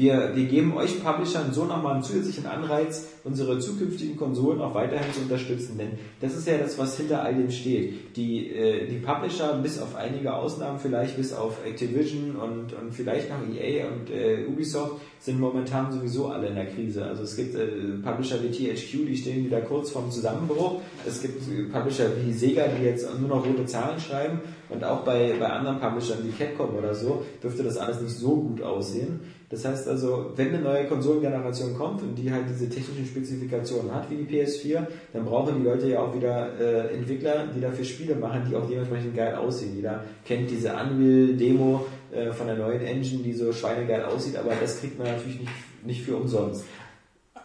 [0.00, 5.12] wir, wir geben euch Publishern so nochmal einen zusätzlichen Anreiz, unsere zukünftigen Konsolen auch weiterhin
[5.12, 5.76] zu unterstützen.
[5.76, 5.90] Denn
[6.20, 8.16] das ist ja das, was hinter all dem steht.
[8.16, 13.28] Die, äh, die Publisher, bis auf einige Ausnahmen vielleicht, bis auf Activision und, und vielleicht
[13.28, 17.04] noch EA und äh, Ubisoft, sind momentan sowieso alle in der Krise.
[17.04, 17.66] Also es gibt äh,
[18.02, 20.80] Publisher wie THQ, die stehen wieder kurz vorm Zusammenbruch.
[21.06, 24.40] Es gibt Publisher wie Sega, die jetzt nur noch rote Zahlen schreiben.
[24.70, 28.36] Und auch bei, bei anderen Publishern wie Capcom oder so dürfte das alles nicht so
[28.36, 29.20] gut aussehen.
[29.50, 34.08] Das heißt also, wenn eine neue Konsolengeneration kommt und die halt diese technischen Spezifikationen hat,
[34.08, 38.14] wie die PS4, dann brauchen die Leute ja auch wieder äh, Entwickler, die dafür Spiele
[38.14, 39.74] machen, die auch dementsprechend geil aussehen.
[39.74, 44.78] Jeder kennt diese Unreal-Demo äh, von der neuen Engine, die so schweinegeil aussieht, aber das
[44.78, 45.52] kriegt man natürlich nicht,
[45.84, 46.64] nicht für umsonst.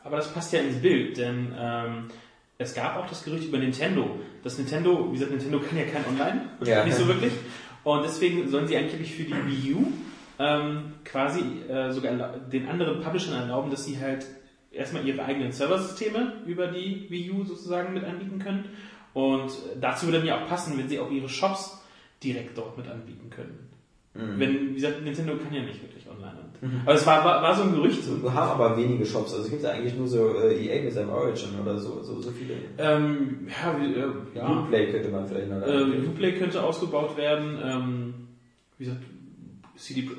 [0.04, 2.04] Aber das passt ja ins Bild, denn ähm,
[2.60, 4.12] es gab auch das Gerücht über Nintendo.
[4.44, 6.86] Das Nintendo, wie gesagt, Nintendo kann ja kein Online, ja.
[6.86, 7.34] nicht so wirklich.
[7.84, 9.88] Und deswegen sollen sie eigentlich für die Wii U
[10.40, 14.26] ähm, quasi äh, sogar den anderen Publishern erlauben, dass sie halt
[14.72, 18.66] erstmal ihre eigenen Serversysteme über die Wii U sozusagen mit anbieten können.
[19.14, 21.82] Und dazu würde mir auch passen, wenn sie auch ihre Shops
[22.22, 23.70] direkt dort mit anbieten können.
[24.14, 24.40] Mhm.
[24.40, 26.38] Wenn, wie gesagt, Nintendo kann ja nicht wirklich online.
[26.62, 26.82] Mhm.
[26.86, 28.02] Aber es war, war, war, so ein Gerücht.
[28.22, 29.34] Wir haben aber wenige Shops.
[29.34, 32.22] Also es gibt ja eigentlich nur so äh, EA mit seinem Origin oder so, so,
[32.22, 32.54] so viele.
[32.78, 34.62] Ähm, ja, wie, äh, ja.
[34.62, 35.62] Uplay könnte man vielleicht noch.
[35.62, 37.58] Äh, Uplay könnte ausgebaut werden.
[37.64, 38.14] Ähm,
[38.78, 39.04] wie gesagt,
[39.78, 40.10] CD,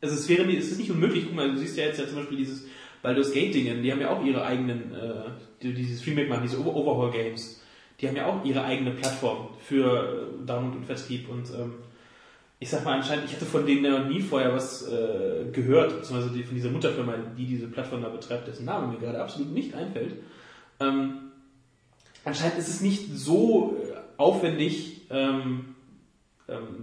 [0.00, 2.16] also es wäre, es ist nicht unmöglich, guck mal, du siehst ja jetzt ja zum
[2.16, 2.66] Beispiel dieses
[3.02, 5.30] Baldur's Gate Dingen, die haben ja auch ihre eigenen, äh,
[5.62, 7.62] die, dieses Remake machen, diese Overhaul Games,
[8.00, 11.74] die haben ja auch ihre eigene Plattform für äh, Download und Vertrieb und ähm,
[12.60, 16.34] ich sag mal anscheinend, ich hatte von denen ja nie vorher was äh, gehört, beziehungsweise
[16.34, 19.74] die, von dieser Mutterfirma, die diese Plattform da betreibt, dessen Name mir gerade absolut nicht
[19.74, 20.14] einfällt.
[20.80, 21.30] Ähm,
[22.24, 25.76] anscheinend ist es nicht so äh, aufwendig, ähm,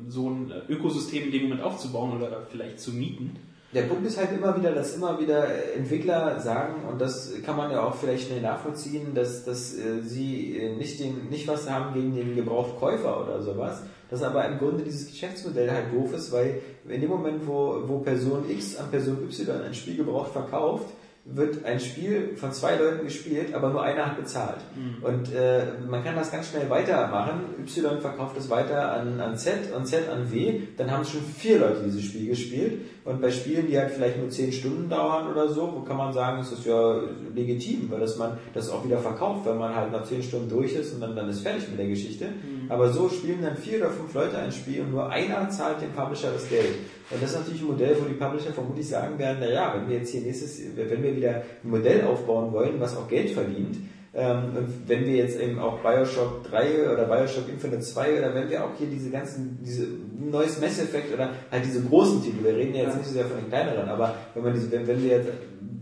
[0.08, 3.38] so ein Ökosystem in dem Moment aufzubauen oder vielleicht zu mieten.
[3.74, 7.72] Der Punkt ist halt immer wieder, dass immer wieder Entwickler sagen, und das kann man
[7.72, 11.94] ja auch vielleicht schnell nachvollziehen, dass, dass äh, sie äh, nicht, den, nicht was haben
[11.94, 16.62] gegen den Gebrauchtkäufer oder sowas, dass aber im Grunde dieses Geschäftsmodell halt doof ist, weil
[16.88, 20.86] in dem Moment, wo, wo Person X an Person Y ein Spiel gebraucht verkauft,
[21.28, 24.60] wird ein Spiel von zwei Leuten gespielt, aber nur einer hat bezahlt.
[24.76, 25.04] Mhm.
[25.04, 27.56] Und äh, man kann das ganz schnell weitermachen.
[27.60, 30.62] Y verkauft es weiter an, an Z und Z an W.
[30.78, 32.82] Dann haben schon vier Leute dieses Spiel gespielt.
[33.06, 36.14] Und bei Spielen, die halt vielleicht nur zehn Stunden dauern oder so, wo kann man
[36.14, 37.02] sagen, ist das ja
[37.34, 40.74] legitim, weil das man das auch wieder verkauft, wenn man halt nach zehn Stunden durch
[40.74, 42.26] ist und dann, dann ist fertig mit der Geschichte.
[42.26, 42.55] Mhm.
[42.70, 45.92] Aber so spielen dann vier oder fünf Leute ein Spiel und nur einer zahlt dem
[45.92, 46.76] Publisher das Geld.
[47.10, 49.90] Und das ist natürlich ein Modell, wo die Publisher vermutlich sagen werden, na ja, wenn
[49.90, 53.78] wir jetzt hier nächstes, wenn wir wieder ein Modell aufbauen wollen, was auch Geld verdient,
[54.18, 58.50] ähm, und wenn wir jetzt eben auch Bioshock 3 oder Bioshock Infinite 2 oder wenn
[58.50, 59.88] wir auch hier diese ganzen, diese
[60.18, 63.26] neues Mass Effect oder halt diese großen Titel, wir reden ja jetzt nicht so sehr
[63.26, 65.30] von den kleineren, aber wenn man diese, wenn, wenn wir jetzt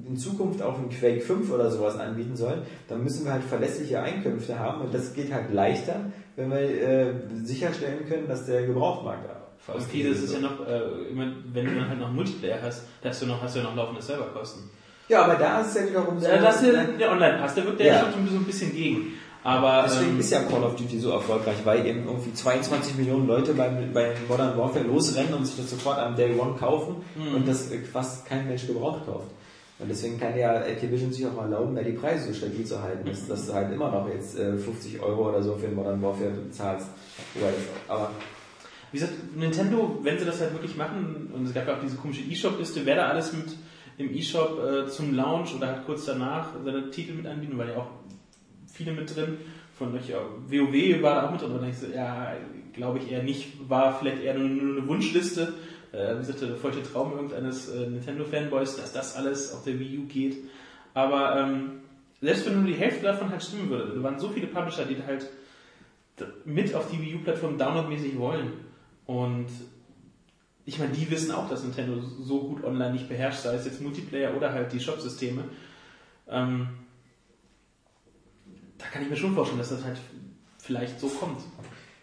[0.08, 4.02] in Zukunft auch ein Quake 5 oder sowas anbieten sollen, dann müssen wir halt verlässliche
[4.02, 7.14] Einkünfte haben und das geht halt leichter, wenn wir äh,
[7.44, 9.30] sicherstellen können, dass der Gebrauchtmarkt
[9.66, 10.82] vor allem okay, das ist ja noch, äh,
[11.16, 13.76] wenn du dann halt noch Multiplayer hast, da hast du noch, hast du ja noch
[13.76, 14.64] laufende Serverkosten.
[15.08, 16.28] Ja, aber da ist es ja wiederum so.
[16.28, 19.14] Ja, das ist der, der Online-Pass, der wirkt ja, ja schon so ein bisschen gegen.
[19.44, 23.28] Aber, Deswegen ähm, ist ja Call of Duty so erfolgreich, weil eben irgendwie 22 Millionen
[23.28, 27.36] Leute beim, bei Modern Warfare losrennen und sich das sofort am Day One kaufen mhm.
[27.36, 29.28] und das fast kein Mensch gebraucht kauft.
[29.80, 32.82] Und deswegen kann ja Activision sich auch mal erlauben, mehr die Preise so stabil zu
[32.82, 36.02] halten, dass, dass du halt immer noch jetzt äh, 50 Euro oder so für Modern
[36.02, 36.88] Warfare bezahlst.
[37.88, 38.12] Aber
[38.92, 41.96] wie gesagt, Nintendo, wenn sie das halt wirklich machen, und es gab ja auch diese
[41.96, 43.46] komische E-Shop-Liste, wer da alles mit
[43.98, 47.78] im E-Shop äh, zum Launch oder halt kurz danach seine Titel mit anbieten, weil ja
[47.78, 47.90] auch
[48.72, 49.38] viele mit drin,
[49.78, 52.34] von euch, ja, WoW war da auch mit drin, und ich so, ja,
[52.74, 55.54] glaube ich eher nicht, war vielleicht eher nur eine Wunschliste,
[55.94, 60.06] äh, wie der feuchte Traum irgendeines äh, Nintendo-Fanboys, dass das alles auf der Wii U
[60.06, 60.38] geht.
[60.94, 61.82] Aber ähm,
[62.20, 65.02] selbst wenn nur die Hälfte davon halt stimmen würde, da waren so viele Publisher, die
[65.04, 65.30] halt
[66.46, 68.54] mit auf die Wii U-Plattform downloadmäßig wollen.
[69.06, 69.48] Und
[70.66, 73.82] ich meine, die wissen auch, dass Nintendo so gut online nicht beherrscht, sei es jetzt
[73.82, 75.44] Multiplayer oder halt die Shop-Systeme.
[76.28, 76.68] Ähm,
[78.78, 79.98] da kann ich mir schon vorstellen, dass das halt
[80.58, 81.42] vielleicht so kommt.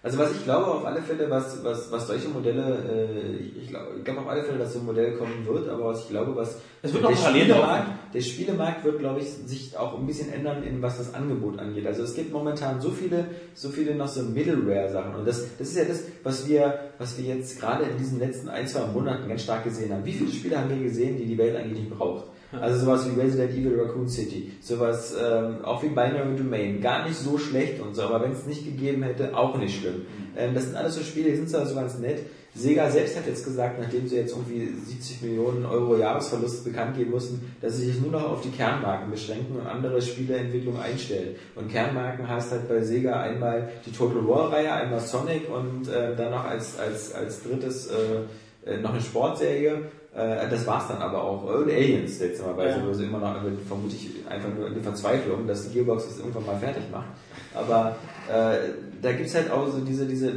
[0.03, 3.89] Also was ich glaube auf alle Fälle, was, was, was solche Modelle, äh, ich, glaube,
[3.99, 6.35] ich glaube auf alle Fälle, dass so ein Modell kommen wird, aber was ich glaube,
[6.35, 10.63] was es wird der, Spielemarkt, der Spielemarkt wird, glaube ich, sich auch ein bisschen ändern,
[10.63, 11.87] in was das Angebot angeht.
[11.87, 15.77] Also es gibt momentan so viele, so viele noch so Middleware-Sachen und das, das ist
[15.77, 19.43] ja das, was wir, was wir jetzt gerade in diesen letzten ein, zwei Monaten ganz
[19.43, 20.07] stark gesehen haben.
[20.07, 22.25] Wie viele Spiele haben wir gesehen, die die Welt eigentlich nicht braucht?
[22.53, 27.17] Also sowas wie Resident Evil Raccoon City, sowas ähm, auch wie Binary Domain, gar nicht
[27.17, 29.99] so schlecht und so, aber wenn es nicht gegeben hätte, auch nicht schlimm.
[29.99, 30.05] Mhm.
[30.37, 32.23] Ähm, das sind alles so Spiele, die sind zwar so ganz nett.
[32.53, 37.13] Sega selbst hat jetzt gesagt, nachdem sie jetzt irgendwie 70 Millionen Euro Jahresverlust bekannt geben
[37.13, 41.37] mussten, dass sie sich nur noch auf die Kernmarken beschränken und andere Spieleentwicklung einstellen.
[41.55, 46.17] Und Kernmarken heißt halt bei Sega einmal die Total War Reihe, einmal Sonic und äh,
[46.17, 49.83] dann noch als, als, als drittes äh, äh noch eine Sportserie
[50.15, 51.45] äh, das war's dann aber auch.
[51.45, 52.19] Und Aliens
[52.57, 52.77] bei, ja.
[52.85, 56.59] wo sie immer noch, vermutlich einfach nur eine Verzweiflung, dass die Gearbox das irgendwann mal
[56.59, 57.09] fertig macht.
[57.55, 57.97] Aber
[58.29, 58.57] äh,
[59.01, 60.33] da gibt's halt auch so diese, diese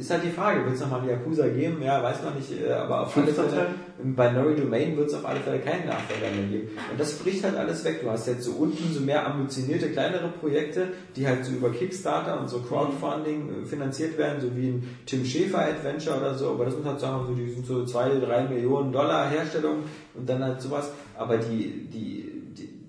[0.00, 1.82] ist halt die Frage, wird es nochmal einen Yakuza geben?
[1.82, 3.66] Ja, weiß man nicht, äh, aber auf alle Fälle,
[4.04, 6.68] bei Nori Domain wird es auf alle Fälle keinen Nachfolger mehr geben.
[6.90, 8.00] Und das bricht halt alles weg.
[8.02, 12.40] Du hast jetzt so unten so mehr ambitionierte, kleinere Projekte, die halt so über Kickstarter
[12.40, 16.64] und so Crowdfunding äh, finanziert werden, so wie ein Tim Schäfer Adventure oder so, aber
[16.64, 20.42] das muss halt sagen, so, die sind so zwei, drei Millionen Dollar Herstellung und dann
[20.42, 20.90] halt sowas.
[21.16, 22.40] Aber die, die,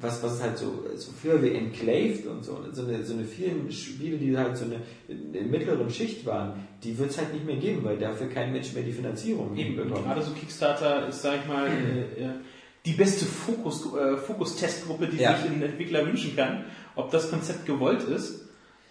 [0.02, 3.72] was, was halt so, so früher wie Enclaved und so, so eine, so eine vielen
[3.72, 4.78] Spiele, die halt so eine,
[5.08, 8.74] in mittleren Schicht waren, die wird es halt nicht mehr geben, weil dafür kein Mensch
[8.74, 10.06] mehr die Finanzierung Eben, bekommt.
[10.06, 12.30] Gerade so Kickstarter ist, sag ich mal, äh, äh,
[12.86, 15.36] die beste Fokus, äh, Fokus-Testgruppe, die ja.
[15.36, 16.66] sich ein Entwickler wünschen kann.
[16.96, 18.42] Ob das Konzept gewollt ist,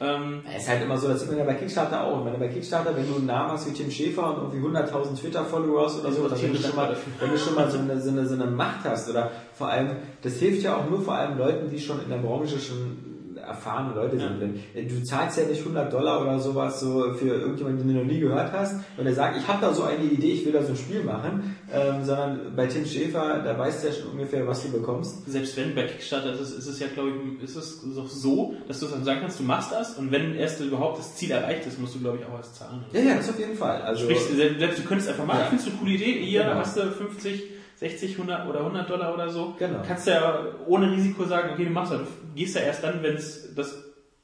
[0.03, 2.25] ähm, es ist halt immer so, das sieht man ja bei Kickstarter auch.
[2.25, 5.21] Wenn du bei Kickstarter, wenn du einen Namen hast wie Tim Schäfer und irgendwie 100.000
[5.21, 8.01] Twitter-Follower hast oder so, oder wenn du schon mal, wenn du schon mal so eine,
[8.01, 9.91] so, eine, so eine Macht hast oder vor allem,
[10.23, 13.10] das hilft ja auch nur vor allem Leuten, die schon in der Branche schon
[13.51, 14.41] erfahrene Leute sind.
[14.75, 14.83] Ja.
[14.83, 18.21] Du zahlst ja nicht 100 Dollar oder sowas so für irgendjemanden, den du noch nie
[18.21, 20.71] gehört hast, und der sagt, ich habe da so eine Idee, ich will da so
[20.71, 24.63] ein Spiel machen, ähm, sondern bei Tim Schäfer, da weißt du ja schon ungefähr, was
[24.63, 25.31] du bekommst.
[25.31, 28.81] Selbst wenn bei Kickstarter ist, ist es ja, glaube ich, ist es doch so, dass
[28.81, 31.81] du dann sagen kannst, du machst das und wenn erst überhaupt das Ziel erreicht ist,
[31.81, 32.85] musst du, glaube ich, auch erst zahlen.
[32.93, 33.83] Ja, ja, das auf jeden Fall.
[33.83, 35.47] Also, Sprich, selbst du könntest einfach machen, ja.
[35.47, 36.55] findest du eine coole Idee, hier genau.
[36.55, 39.55] hast du 50 60, 100 oder 100 Dollar oder so.
[39.59, 39.81] Genau.
[39.87, 42.01] Kannst du ja ohne Risiko sagen, okay, du machst das.
[42.01, 43.75] Du gehst ja erst dann, wenn es das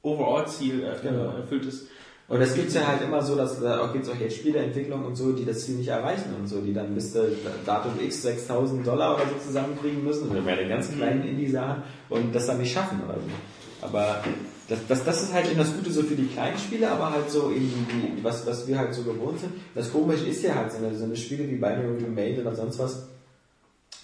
[0.03, 1.31] Overall-Ziel äh, genau.
[1.35, 1.87] erfüllt ist.
[2.27, 5.15] Und das gibt's ja halt immer so, dass da auch gibt's auch jetzt Spieleentwicklung und
[5.15, 7.29] so, die das Ziel nicht erreichen und so, die dann bis äh,
[7.65, 11.29] Datum X 6000 Dollar oder so zusammenkriegen müssen, oder bei den ganz kleinen mhm.
[11.29, 13.87] Indie-Sachen und das dann nicht schaffen oder so.
[13.87, 14.23] Aber
[14.67, 17.31] das, das, das ist halt eben das Gute so für die kleinen Spiele, aber halt
[17.31, 19.53] so eben die, was, was wir halt so gewohnt sind.
[19.73, 22.77] Das Komische ist ja halt so eine, so eine Spiele wie Binary Domain oder sonst
[22.77, 23.07] was,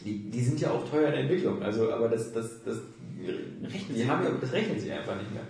[0.01, 1.61] die, die sind ja auch teuer in der Entwicklung.
[1.61, 2.77] Also, aber das, das, das,
[3.19, 5.43] die haben ja, das rechnen sie einfach nicht mehr.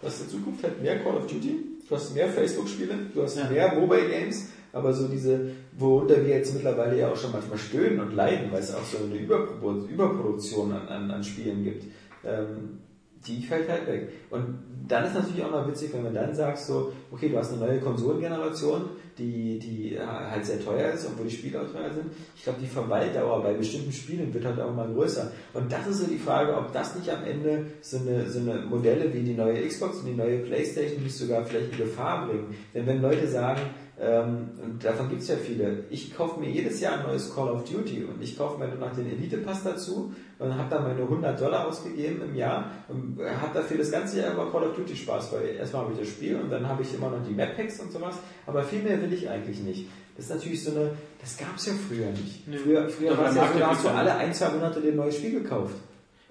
[0.00, 1.56] Du hast in Zukunft halt mehr Call of Duty,
[1.88, 3.48] du hast mehr Facebook-Spiele, du hast ja.
[3.48, 8.00] mehr Mobile Games, aber so diese, worunter wir jetzt mittlerweile ja auch schon manchmal stöhnen
[8.00, 11.84] und leiden, weil es auch so eine Überproduktion an, an, an Spielen gibt,
[12.24, 12.80] ähm,
[13.26, 14.08] die fällt halt weg.
[14.30, 14.58] Und
[14.88, 17.66] dann ist natürlich auch noch witzig, wenn man dann sagt so, okay, du hast eine
[17.66, 22.06] neue Konsolengeneration, die, die halt sehr teuer ist und wo die Spiele auch teuer sind.
[22.36, 25.32] Ich glaube, die Verweildauer bei bestimmten Spielen wird halt auch mal größer.
[25.54, 28.60] Und das ist so die Frage, ob das nicht am Ende so eine, so eine
[28.60, 32.54] Modelle wie die neue Xbox und die neue Playstation nicht sogar vielleicht in Gefahr bringen.
[32.74, 33.62] Denn wenn Leute sagen,
[33.98, 35.84] ähm, und davon gibt es ja viele.
[35.88, 38.94] Ich kaufe mir jedes Jahr ein neues Call of Duty und ich kaufe mir noch
[38.94, 43.54] den Elite Pass dazu und habe dann meine 100 Dollar ausgegeben im Jahr und habe
[43.54, 46.36] dafür das ganze Jahr über Call of Duty Spaß, weil erstmal habe ich das Spiel
[46.36, 48.16] und dann habe ich immer noch die Map Packs und sowas,
[48.46, 49.86] aber viel mehr will ich eigentlich nicht.
[50.14, 50.90] Das ist natürlich so eine,
[51.20, 52.46] das gab es ja früher nicht.
[52.46, 52.58] Nee.
[52.58, 55.16] Früher, früher war es ja so, da hast du alle ein, zwei Monate den neues
[55.16, 55.74] Spiel gekauft.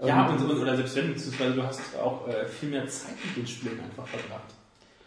[0.04, 3.38] Ja, und, und, oder selbst wenn, beziehungsweise du hast auch äh, viel mehr Zeit mit
[3.38, 4.54] den Spielen einfach verbracht.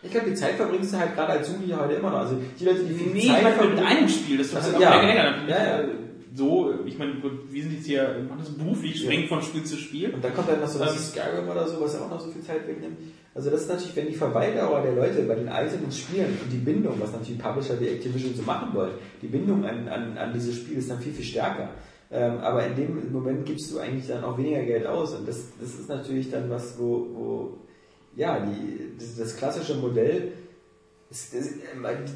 [0.03, 2.19] Ich glaube, die Zeit verbringst du halt gerade als Jugendlicher heute immer noch.
[2.19, 3.75] Also die Leute, die viel nee, Zeit verbringen...
[3.75, 5.85] mit einem Spiel, das du also, ja, länger, ja, ja.
[6.35, 7.15] so, ich meine,
[7.51, 9.29] wir sind jetzt hier, machen das beruflich, springen ja.
[9.29, 10.15] von Spiel zu Spiel.
[10.15, 12.31] Und dann kommt dann noch so was ähm, Skyrim oder so, was auch noch so
[12.31, 12.97] viel Zeit wegnimmt.
[13.35, 16.59] Also das ist natürlich, wenn die Verweildauer der Leute bei den einzelnen Spielen und die
[16.59, 20.57] Bindung, was natürlich Publisher wie Activision so machen wollen, die Bindung an, an, an dieses
[20.57, 21.71] Spiel ist dann viel, viel stärker.
[22.11, 25.45] Ähm, aber in dem Moment gibst du eigentlich dann auch weniger Geld aus und das,
[25.61, 27.59] das ist natürlich dann was, wo, wo
[28.19, 30.33] ja, die, das, das klassische Modell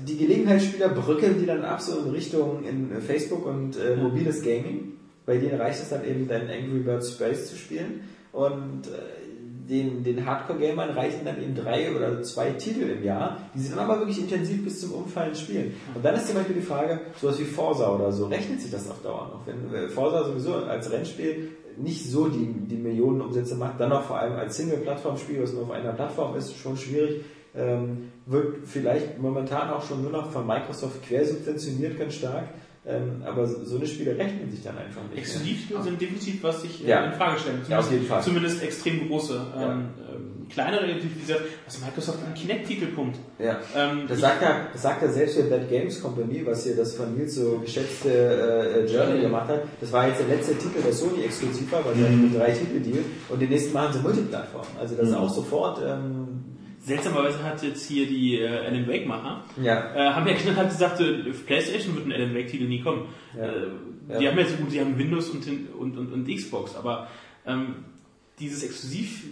[0.06, 4.98] die Gelegenheitsspieler brücken die dann ab so in Richtung in Facebook und äh, mobiles Gaming.
[5.24, 8.00] Bei denen reicht es dann eben dann Angry Birds Space zu spielen
[8.32, 9.22] und äh,
[9.68, 13.78] den, den Hardcore-Gamern reichen dann eben drei oder zwei Titel im Jahr, die sie dann
[13.78, 15.74] aber wirklich intensiv bis zum Umfallen spielen.
[15.94, 18.90] Und dann ist zum Beispiel die Frage, sowas wie Forza oder so, rechnet sich das
[18.90, 19.46] auf Dauer noch?
[19.46, 24.18] Wenn äh, Forza sowieso als Rennspiel nicht so die, die Millionenumsätze macht, dann noch vor
[24.18, 27.24] allem als Single-Plattform-Spiel, was nur auf einer Plattform ist, schon schwierig,
[27.54, 32.48] ähm, wird vielleicht momentan auch schon nur noch von Microsoft quersubventioniert ganz stark.
[32.84, 35.18] Ähm, aber so eine Spiele rechnen sich dann einfach nicht.
[35.18, 37.04] Exklusivspiele sind definitiv, was sich ja.
[37.04, 37.60] in Frage stellen.
[37.64, 38.22] Zumindest, ja, auf jeden Fall.
[38.22, 39.46] zumindest extrem große.
[39.54, 39.72] Ja.
[39.72, 43.18] Ähm, ähm kleinere, wie gesagt, was Microsoft einen Kinect-Titel pumpt.
[43.38, 43.58] Ja.
[43.74, 46.94] Ähm, das, sagt ja, das sagt ja selbst für Bad Games Company, was hier das
[46.94, 49.62] von Nils so geschätzte äh, Journey gemacht hat.
[49.80, 52.06] Das war jetzt der letzte Titel, der Sony exklusiv war, weil sie mhm.
[52.06, 54.66] einen drei Titel Deal und den nächsten machen sie Multiplattform.
[54.78, 55.12] Also das mhm.
[55.12, 56.31] ist auch sofort ähm,
[56.84, 59.94] Seltsamerweise hat jetzt hier die äh, Alan Wake Macher, ja.
[59.94, 63.06] äh, haben ja knallhart gesagt, äh, PlayStation wird ein Alan Wake Titel nie kommen.
[63.36, 63.44] Ja.
[63.44, 64.30] Äh, die ja.
[64.30, 65.46] haben ja so gut, die haben Windows und,
[65.78, 67.06] und, und, und Xbox, aber
[67.46, 67.84] ähm,
[68.40, 69.22] dieses Exklusiv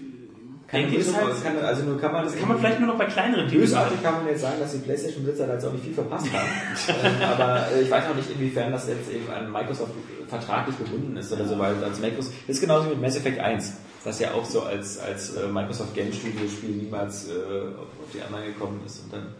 [0.68, 2.98] kann denke ich halt, kann, also nur kann man das kann man vielleicht nur noch
[2.98, 5.85] bei kleineren Titeln Bösartig kann man jetzt sagen, dass die PlayStation-Besitzer da jetzt auch nicht
[5.85, 6.48] viel verpasst haben.
[7.05, 9.90] ähm, aber äh, ich weiß auch nicht, inwiefern das jetzt eben an Microsoft
[10.28, 13.40] vertraglich gebunden ist oder so, weil als Microsoft, das ist genauso wie mit Mass Effect
[13.40, 18.12] 1 das ja auch so als, als äh, Microsoft Game Studio Spiel niemals äh, auf
[18.14, 19.05] die anderen gekommen ist.
[19.05, 19.35] Und dann,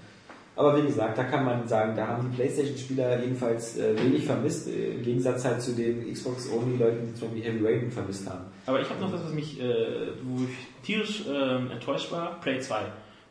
[0.57, 4.69] aber wie gesagt, da kann man sagen, da haben die PlayStation-Spieler jedenfalls äh, wenig vermisst,
[4.69, 8.45] äh, im Gegensatz halt zu den Xbox-Only-Leuten, die zum Beispiel Heavy Raven vermisst haben.
[8.67, 12.61] Aber ich habe noch was, was mich, äh, wo ich tierisch ähm, enttäuscht war, Prey
[12.61, 12.83] 2.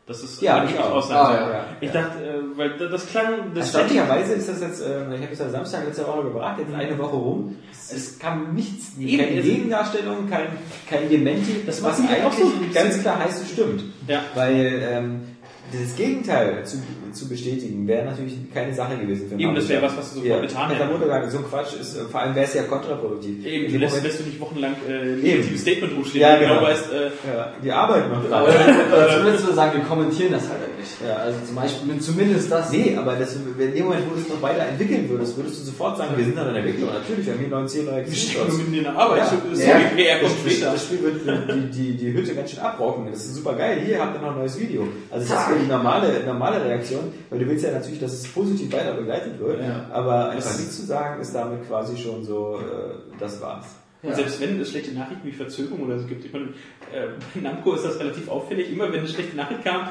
[0.06, 1.08] Das ist ja, ich auch.
[1.10, 1.64] Ah, ja, ja.
[1.80, 3.54] Ich dachte, äh, weil das klang...
[3.54, 6.74] Das Erstaunlicherweise ist das jetzt, äh, ich habe es am Samstag letzte Woche gebracht, jetzt
[6.74, 7.56] eine Woche rum.
[7.72, 10.48] Es kam nichts, keine Gegendarstellung, kein,
[10.88, 13.84] kein Dementi, das was eigentlich so ganz klar heißt, es stimmt.
[14.08, 14.22] Ja.
[14.34, 15.22] Weil ähm,
[15.72, 16.78] das Gegenteil zu,
[17.12, 20.26] zu bestätigen, wäre natürlich keine Sache gewesen für Eben, das wäre was, was du sofort
[20.26, 21.32] ja, getan hättest.
[21.32, 23.44] So ein Quatsch ist, äh, vor allem wäre es ja kontraproduktiv.
[23.44, 26.54] Eben, du lässt, lässt du nicht wochenlang äh, negatives Statement rumstehen, ja, genau.
[26.54, 28.48] genau weißt, äh, ja, die Arbeit macht aber,
[28.92, 31.00] aber zumindest so sagen, wir kommentieren das halt nicht.
[31.06, 32.70] Ja, also zum Beispiel, zumindest das.
[32.72, 35.98] Nee, aber das, in dem Moment, wo du es noch weiterentwickeln würdest, würdest du sofort
[35.98, 36.90] sagen, wir sind an der Entwicklung.
[36.92, 38.56] Natürlich, wir haben hier 19 neue Geschichten.
[38.56, 39.18] mitten in der Arbeit.
[39.18, 39.42] Ja.
[39.50, 39.78] Das, ja.
[39.96, 40.18] ja.
[40.22, 43.06] Das, Spiel, das Spiel wird die, die, die Hütte ganz schön abbrauchen.
[43.10, 43.82] Das ist super geil.
[43.84, 44.88] Hier habt ihr noch ein neues Video.
[45.10, 48.72] Also das ist die normale, normale Reaktion, weil du willst ja natürlich, dass es positiv
[48.72, 49.86] weiter begleitet wird, ja.
[49.92, 53.66] aber einfach nichts zu sagen, ist damit quasi schon so, äh, das war's.
[54.02, 56.46] Und selbst wenn es schlechte Nachrichten wie Verzögerung oder so gibt, ich meine,
[56.92, 59.88] äh, bei Namco ist das relativ auffällig, immer wenn eine schlechte Nachricht kam,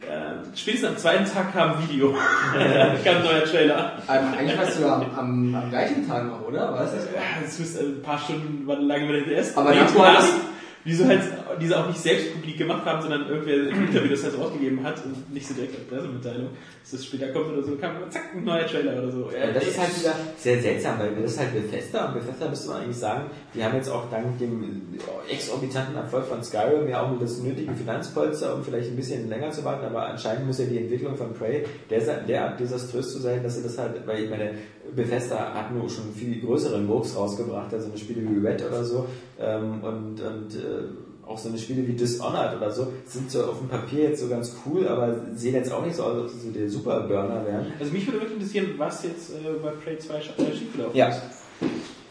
[0.00, 2.12] äh, spätestens am zweiten Tag kam ein Video.
[3.04, 3.92] kam ein neuer Trailer.
[4.08, 6.72] Ähm, eigentlich warst du am, am, am, gleichen Tag noch, oder?
[6.74, 6.92] Was?
[6.92, 9.58] Ja, es müsste ein paar Stunden war lange wieder der erste.
[9.58, 10.40] Aber Namco hat das, wie
[10.84, 11.20] sie halt
[11.60, 15.46] diese auch nicht selbst publik gemacht haben, sondern irgendwer das halt rausgegeben hat und nicht
[15.46, 16.48] so direkt als Pressemitteilung,
[16.82, 19.30] dass das später kommt oder so, kam zack, ein neuer Trailer oder so.
[19.30, 22.68] Ja, das ist halt wieder sehr seltsam, weil das ist halt Bethesda und Bethesda müsste
[22.68, 24.98] man eigentlich sagen, die haben jetzt auch dank dem
[25.28, 29.50] exorbitanten Erfolg von Skyrim ja auch nur das nötige Finanzpolster, um vielleicht ein bisschen länger
[29.50, 33.56] zu warten, aber anscheinend muss ja die Entwicklung von Prey derart desaströs zu sein, dass
[33.56, 34.54] sie das halt, weil ich meine,
[34.94, 39.06] Bethesda hat nur schon viel größeren Murks rausgebracht, also eine Spiele wie Red oder so
[39.38, 43.58] ähm, und, und äh, auch so eine Spiele wie Dishonored oder so sind so auf
[43.58, 46.28] dem Papier jetzt so ganz cool, aber sehen jetzt auch nicht so aus, als ob
[46.30, 47.66] sie so der Super-Burner wären.
[47.78, 51.08] Also mich würde wirklich interessieren, was jetzt äh, bei Prey 2 äh, schiefgelaufen ja.
[51.08, 51.22] ist.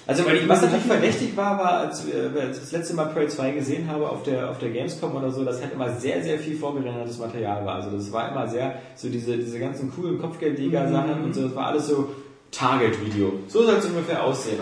[0.07, 3.51] Also was natürlich verdächtig war, war, als, äh, als ich das letzte Mal Prey 2
[3.51, 6.55] gesehen habe auf der, auf der Gamescom oder so, das halt immer sehr, sehr viel
[6.55, 7.75] vorgerendertes Material war.
[7.75, 11.25] Also das war immer sehr, so diese, diese ganzen coolen Kopfgeldjäger-Sachen mhm.
[11.25, 12.09] und so, das war alles so
[12.51, 13.39] Target-Video.
[13.47, 14.59] So soll es ungefähr aussehen.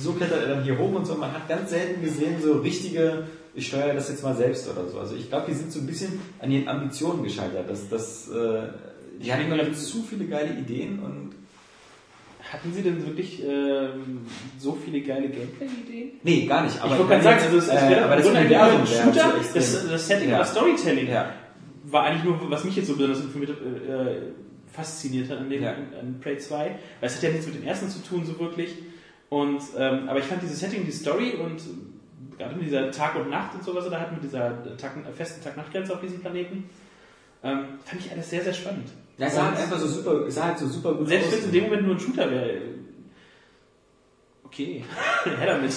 [0.00, 1.14] So klettert er dann hier hoch und so.
[1.14, 3.24] Man hat ganz selten gesehen, so richtige,
[3.54, 4.98] ich steuere das jetzt mal selbst oder so.
[4.98, 7.68] Also ich glaube, die sind so ein bisschen an ihren Ambitionen gescheitert.
[7.68, 8.68] Das, das, äh,
[9.20, 11.32] die hatten immer zu viele geile Ideen und
[12.52, 13.88] hatten Sie denn wirklich äh,
[14.58, 16.12] so viele geile Gameplay-Ideen?
[16.22, 16.80] Nee, gar nicht.
[16.80, 20.30] Aber ich wollte gerade sagen, also es äh, aber das Universum Shooter, das, das Setting,
[20.30, 20.38] ja.
[20.38, 21.30] das Storytelling ja.
[21.84, 24.20] war eigentlich nur, was mich jetzt so besonders informiert hat, äh,
[24.78, 25.72] fasziniert hat an, dem, ja.
[25.72, 26.56] an Prey 2.
[26.56, 28.74] Weil es hat ja nichts mit dem ersten zu tun, so wirklich.
[29.28, 31.60] Und, ähm, aber ich fand dieses Setting, die Story und
[32.38, 34.92] gerade mit dieser Tag und Nacht und so, was er da hat, mit dieser Tag,
[35.14, 36.70] festen Tag-Nacht-Grenze auf diesem Planeten,
[37.42, 38.88] ähm, fand ich alles sehr, sehr spannend.
[39.18, 41.44] Ja, es sah halt einfach so super, sah halt so super gut Selbst wenn es
[41.46, 42.60] in dem Moment nur ein Shooter wäre,
[44.44, 44.82] Okay,
[45.24, 45.72] her damit.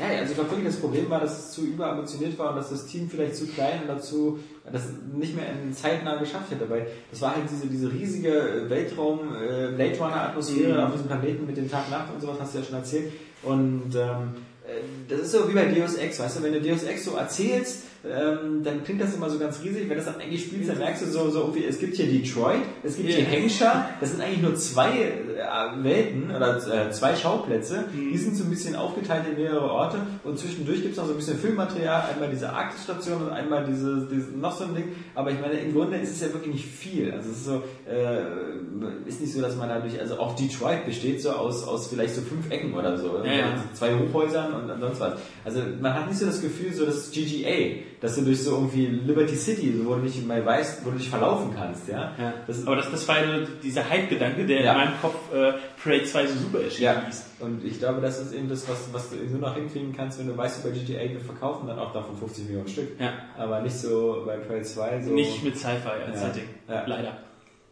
[0.00, 2.70] Ja, also ich glaube wirklich, das Problem war, dass es zu überambitioniert war und dass
[2.70, 4.38] das Team vielleicht zu klein und dazu
[4.72, 6.68] das nicht mehr in zeitnah geschafft hätte.
[6.70, 10.84] Weil das war halt diese, diese riesige Weltraum, äh, Blade Runner Atmosphäre Mhm.
[10.84, 13.12] auf diesem Planeten mit dem Tag-Nacht und sowas, hast du ja schon erzählt.
[13.42, 14.34] Und ähm,
[14.66, 17.16] äh, das ist so wie bei Deus Ex, weißt du, wenn du Deus Ex so
[17.16, 19.82] erzählst, ähm, dann klingt das immer so ganz riesig.
[19.82, 22.06] Wenn du das dann eigentlich spielst, dann merkst du so, so irgendwie, es gibt hier
[22.06, 23.26] Detroit, es gibt hier.
[23.26, 27.86] Hampshire, das sind eigentlich nur zwei äh, Welten oder äh, zwei Schauplätze.
[27.92, 28.12] Mhm.
[28.12, 31.12] Die sind so ein bisschen aufgeteilt in mehrere Orte und zwischendurch gibt es noch so
[31.12, 34.92] ein bisschen Filmmaterial, einmal diese Arktis-Station und einmal diese, diese noch so ein Ding.
[35.16, 37.10] Aber ich meine, im Grunde ist es ja wirklich nicht viel.
[37.10, 41.20] Also es ist so, äh, ist nicht so, dass man dadurch, also auch Detroit besteht
[41.20, 43.22] so aus, aus vielleicht so fünf Ecken oder so.
[43.24, 43.64] Ja, ja.
[43.74, 45.18] Zwei Hochhäusern und sonst was.
[45.44, 48.86] Also man hat nicht so das Gefühl, so das GGA, dass du durch so irgendwie
[48.86, 52.12] Liberty City, wo du nicht mal weißt, wo du dich verlaufen kannst, ja.
[52.18, 52.34] Ja.
[52.46, 54.72] Das, Aber das, das war ja nur dieser Hype-Gedanke, der Ja.
[54.72, 55.52] in meinem Kopf äh,
[55.82, 57.24] Parade 2 so super erschienen Ja, ist.
[57.40, 60.28] und ich glaube, das ist eben das, was, was du nur noch hinkriegen kannst, wenn
[60.28, 63.00] du weißt, über GTA, wir verkaufen dann auch davon 50 Millionen Stück.
[63.00, 63.12] Ja.
[63.36, 65.12] Aber nicht so bei Prey 2 so.
[65.12, 66.26] Nicht mit Sci-Fi als Ja.
[66.28, 66.48] Setting.
[66.68, 66.84] Ja.
[66.86, 67.16] Leider.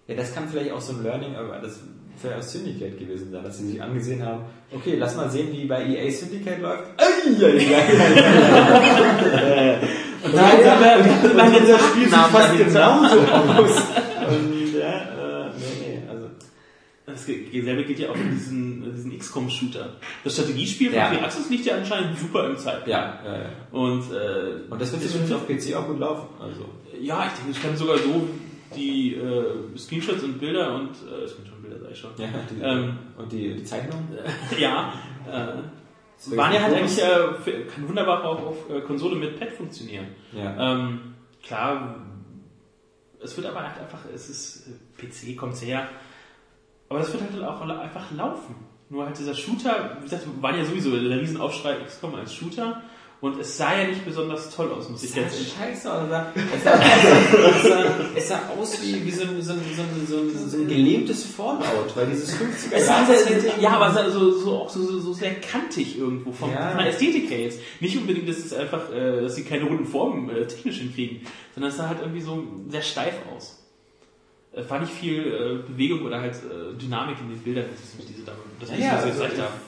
[0.09, 1.81] Ja, das kann vielleicht auch so ein Learning, aber das
[2.23, 5.66] wäre aus Syndicate gewesen sein, dass sie sich angesehen haben, okay, lass mal sehen, wie
[5.66, 6.85] bei EA Syndicate läuft.
[10.32, 13.82] Wir- und meine unser Spiel sieht fast genauso aus.
[14.27, 14.89] Und ja,
[15.47, 16.27] äh, nee, nee, also.
[17.07, 19.90] Das selbe geht ja auch um diesen, diesen XCOM-Shooter.
[20.24, 21.11] Das Strategiespiel von Ja.
[21.23, 22.89] Axis liegt ja anscheinend super im Zeitpunkt.
[22.89, 23.48] Ja, ja, ja.
[23.70, 26.27] Und, äh, Und das wird zumindest auf PC auch gut laufen.
[26.40, 26.65] Also.
[27.01, 28.28] ja, ich denke, ich kann sogar so
[28.74, 32.11] die äh, Screenshots und Bilder und äh, Screenshots und Bilder sag ich schon.
[32.19, 34.09] Ja, die, Ähm, und die, die Zeichnung?
[34.59, 34.93] ja,
[35.31, 35.62] äh,
[36.24, 40.09] waren ja halt eigentlich äh, für, kann wunderbar auch auf äh, Konsole mit Pad funktionieren.
[40.32, 40.74] Ja.
[40.74, 41.97] Ähm, klar,
[43.22, 45.88] es wird aber halt einfach, es ist äh, PC kommt's her,
[46.88, 48.56] aber das wird halt auch einfach laufen.
[48.88, 52.82] Nur halt dieser Shooter, wie gesagt, war ja sowieso der Riesenaufschrei XCOM als Shooter
[53.20, 56.09] und es sah ja nicht besonders toll aus, muss ich ganz ehrlich scheiße aus.
[56.55, 57.84] Es sah, es, sah,
[58.14, 60.68] es sah aus wie, wie so, ein, so, ein, so, ein, so, ein, so ein
[60.68, 64.56] gelähmtes Fallout, weil dieses 50er Es sah sehr, Setting- ja, aber es sah so, so,
[64.59, 66.68] auch so, so, so sehr kantig irgendwo vom, Ja.
[66.70, 67.60] von der Ästhetik her jetzt.
[67.80, 71.20] Nicht unbedingt, dass es einfach, äh, dass sie keine runden Formen äh, technisch hinkriegen,
[71.55, 73.62] sondern es sah halt irgendwie so sehr steif aus.
[74.59, 78.09] Es war nicht viel äh, Bewegung oder halt äh, Dynamik in den Bildern, das ist
[78.09, 79.15] diese Dame, das Ja, ja, also, ich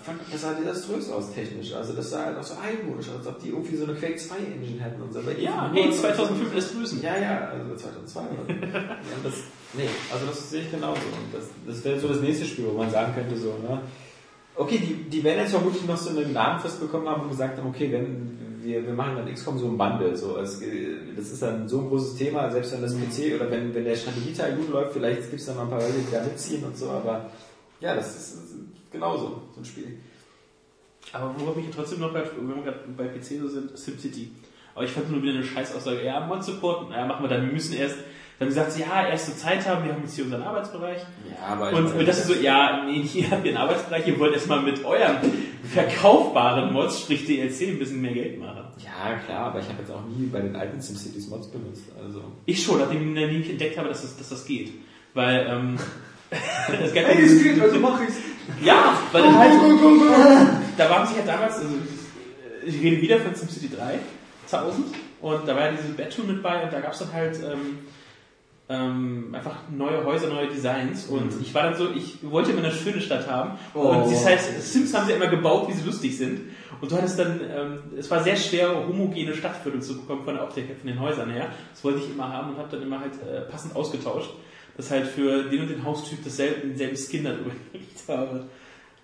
[0.03, 1.75] fand, das sah desaströs aus technisch.
[1.75, 4.17] Also das sah halt auch so altmodisch aus, als ob die irgendwie so eine Quake
[4.17, 5.27] 2 Engine hätten und so.
[5.27, 7.03] Weil die Ja, hey, 2005 lässt grüßen.
[7.03, 8.21] Ja, ja, also 2002.
[8.21, 8.51] oder so.
[8.51, 9.35] ja, das,
[9.75, 11.03] nee, also das sehe ich genauso.
[11.03, 13.83] Und das, das wäre so das nächste Spiel, wo man sagen könnte, so, ne?
[14.57, 17.69] Okay, die, die werden jetzt vermutlich noch so einen Namenfest bekommen haben und gesagt haben,
[17.69, 20.15] okay, wenn wir, wir machen dann XCOM so ein Bundle.
[20.17, 23.85] So, das ist dann so ein großes Thema, selbst wenn das PC oder wenn, wenn
[23.85, 26.63] der Strategieteil gut läuft, vielleicht gibt es dann mal ein paar Leute, die da mitziehen
[26.65, 27.31] und so, aber
[27.81, 28.55] ja, das ist, ist
[28.93, 29.99] genauso, so ein Spiel.
[31.13, 34.33] Aber worauf mich trotzdem noch, bei, wenn wir gerade bei PC so sind, SimCity.
[34.75, 36.05] Aber ich fand nur wieder eine Scheißaussage.
[36.05, 37.47] Ja, Mod-Support, naja, machen wir dann.
[37.47, 37.97] Wir müssen erst,
[38.39, 41.01] dann gesagt sie, ja, erst so Zeit haben, wir haben jetzt hier unseren Arbeitsbereich.
[41.31, 44.19] Ja, aber Und, und das ist so, ja, nee, hier habt ihr einen Arbeitsbereich, ihr
[44.19, 45.17] wollt erstmal mit eurem
[45.69, 48.65] verkaufbaren Mods, sprich DLC, ein bisschen mehr Geld machen.
[48.79, 51.85] Ja, klar, aber ich habe jetzt auch nie bei den alten SimCities Mods benutzt.
[52.03, 52.23] Also.
[52.47, 54.73] Ich schon, nachdem ich nämlich entdeckt habe, dass das, dass das geht.
[55.15, 55.79] Weil, ähm,
[56.85, 58.17] es gab Hey, es geht, also mach ich's.
[58.63, 59.53] Ja, weil dann halt,
[60.79, 61.75] da waren sich ja damals, also,
[62.65, 63.71] ich rede wieder von SimCity
[64.51, 64.87] 3000
[65.21, 67.79] und da war ja diese Bedroom mit bei und da gab es dann halt ähm,
[68.69, 72.73] ähm, einfach neue Häuser, neue Designs und ich war dann so, ich wollte immer eine
[72.73, 74.07] schöne Stadt haben und Oh.
[74.11, 76.41] das heißt, Sims haben sie immer gebaut, wie sie lustig sind
[76.81, 80.45] und du hattest dann, ähm, es war sehr schwer, homogene Stadtviertel zu bekommen von der
[80.45, 83.01] Optik her, von den Häusern her, das wollte ich immer haben und habe dann immer
[83.01, 84.31] halt äh, passend ausgetauscht,
[84.77, 88.45] dass halt für den und den Haustyp dasselbe, denselben Skin dann überlegt habe.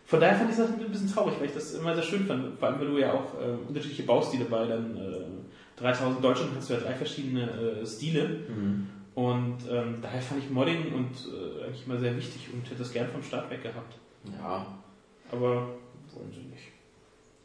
[0.06, 2.58] Von daher fand ich das ein bisschen traurig, weil ich das immer sehr schön fand.
[2.58, 6.68] Vor allem, weil du ja auch äh, unterschiedliche Baustile bei dann äh, 3000 Deutschland hast
[6.68, 7.42] du ja drei verschiedene
[7.80, 8.40] äh, Stile.
[9.14, 12.92] Und ähm, daher fand ich Modding und äh, eigentlich immer sehr wichtig und hätte das
[12.92, 13.96] gern vom Start weg gehabt.
[14.38, 14.66] Ja.
[15.30, 15.68] Aber
[16.14, 16.74] wollen sie nicht.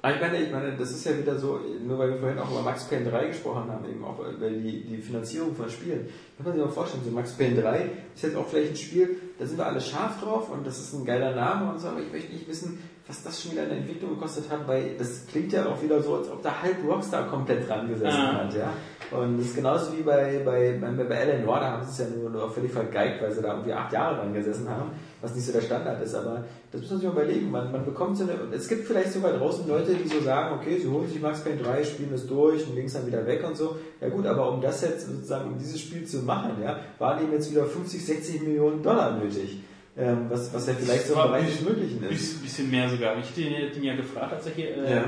[0.02, 2.50] Aber Ich meine, ich meine, das ist ja wieder so, nur weil wir vorhin auch
[2.50, 6.08] über Max Payne 3 gesprochen haben, eben auch über die, die Finanzierung von Spielen.
[6.38, 9.18] Kann man sich mal vorstellen, so Max Payne 3 ist jetzt auch vielleicht ein Spiel,
[9.38, 12.00] da sind wir alle scharf drauf und das ist ein geiler Name und so, aber
[12.00, 12.80] ich möchte nicht wissen,
[13.10, 16.00] was das schon wieder in der Entwicklung gekostet hat, weil das klingt ja auch wieder
[16.02, 18.44] so, als ob da halb Rockstar komplett dran gesessen Ah.
[18.46, 18.72] hat, ja.
[19.12, 21.98] Und das ist genauso wie bei, bei, bei, bei Alan Ward, da haben sie es
[21.98, 24.92] ja nur, nur völlig vergeigt, weil sie da irgendwie acht Jahre dran gesessen haben,
[25.22, 27.50] was nicht so der Standard ist, aber das muss man sich mal überlegen.
[27.50, 30.78] Man, man bekommt so eine, es gibt vielleicht sogar draußen Leute, die so sagen, okay,
[30.78, 33.58] sie holen sich Max Payne 3, spielen es durch und es dann wieder weg und
[33.58, 33.78] so.
[34.00, 37.34] Ja gut, aber um das jetzt sozusagen, um dieses Spiel zu machen, ja, waren eben
[37.34, 39.64] jetzt wieder 50, 60 Millionen Dollar nötig.
[40.00, 42.10] Ähm, was, was ja vielleicht so im Bereich ein des bisschen- Möglichen ist.
[42.10, 43.18] Bisschen, bisschen mehr sogar.
[43.20, 45.04] Ich hätte den ja gefragt, als er hier, äh, Ja.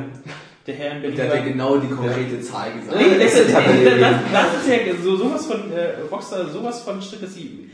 [0.68, 2.98] der Herr in Berlin Der hat ja genau die konkrete Zahl gesagt.
[2.98, 4.00] Nee, das, Tabelle.
[4.32, 7.70] das, ist ja so, sowas von äh, Rockstar, sowas von Stück, dass sie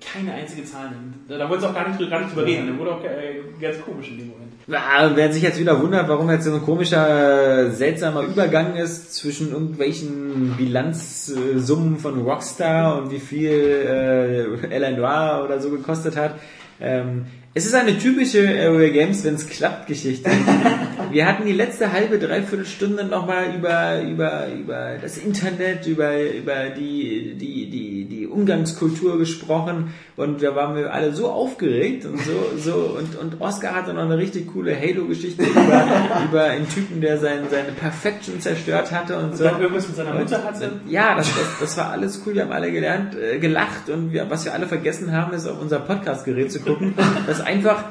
[0.00, 1.24] keine einzige Zahl nennen.
[1.28, 2.68] Da, da wollte sie auch gar nicht, gar nicht drüber reden.
[2.68, 4.45] Da wurde auch äh, ganz komisch in dem Moment.
[4.68, 10.56] Wer sich jetzt wieder wundert, warum jetzt so ein komischer, seltsamer Übergang ist zwischen irgendwelchen
[10.56, 14.90] Bilanzsummen von Rockstar und wie viel äh, L.A.
[14.90, 16.34] Noir oder so gekostet hat.
[16.80, 17.26] Ähm,
[17.56, 20.30] es ist eine typische Area Games, wenn es klappt, Geschichte.
[21.10, 26.68] Wir hatten die letzte halbe, dreiviertel Stunde nochmal über, über, über das Internet, über, über
[26.68, 32.32] die, die, die, die Umgangskultur gesprochen und da waren wir alle so aufgeregt und so,
[32.58, 35.86] so, und, und Oscar hatte noch eine richtig coole Halo-Geschichte über,
[36.30, 39.44] über einen Typen, der sein, seine Perfection zerstört hatte und so.
[39.44, 40.72] Dann irgendwas mit seiner Mutter hatte.
[40.88, 42.34] Ja, das, das, das war alles cool.
[42.34, 45.60] Wir haben alle gelernt, äh, gelacht und wir, was wir alle vergessen haben, ist auf
[45.60, 46.94] unser Podcast-Gerät zu gucken,
[47.26, 47.84] das einfach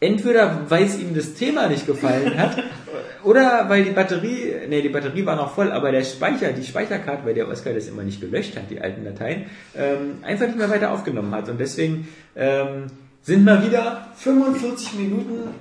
[0.00, 2.56] entweder weil es ihm das Thema nicht gefallen hat
[3.24, 7.24] oder weil die Batterie, nee, die Batterie war noch voll, aber der Speicher, die Speicherkarte,
[7.24, 9.46] weil der Oscar das immer nicht gelöscht hat, die alten Dateien,
[9.76, 11.48] ähm, einfach nicht mehr weiter aufgenommen hat.
[11.48, 12.86] Und deswegen ähm,
[13.22, 15.54] sind mal wieder 45 Minuten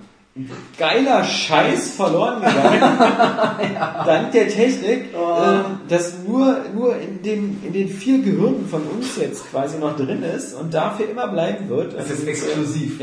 [0.78, 2.82] geiler Scheiß verloren gegangen.
[4.06, 9.18] Dank der Technik, ähm, das nur, nur in, den, in den vier Gehirnen von uns
[9.18, 11.98] jetzt quasi noch drin ist und dafür immer bleiben wird.
[11.98, 13.02] Das ist exklusiv.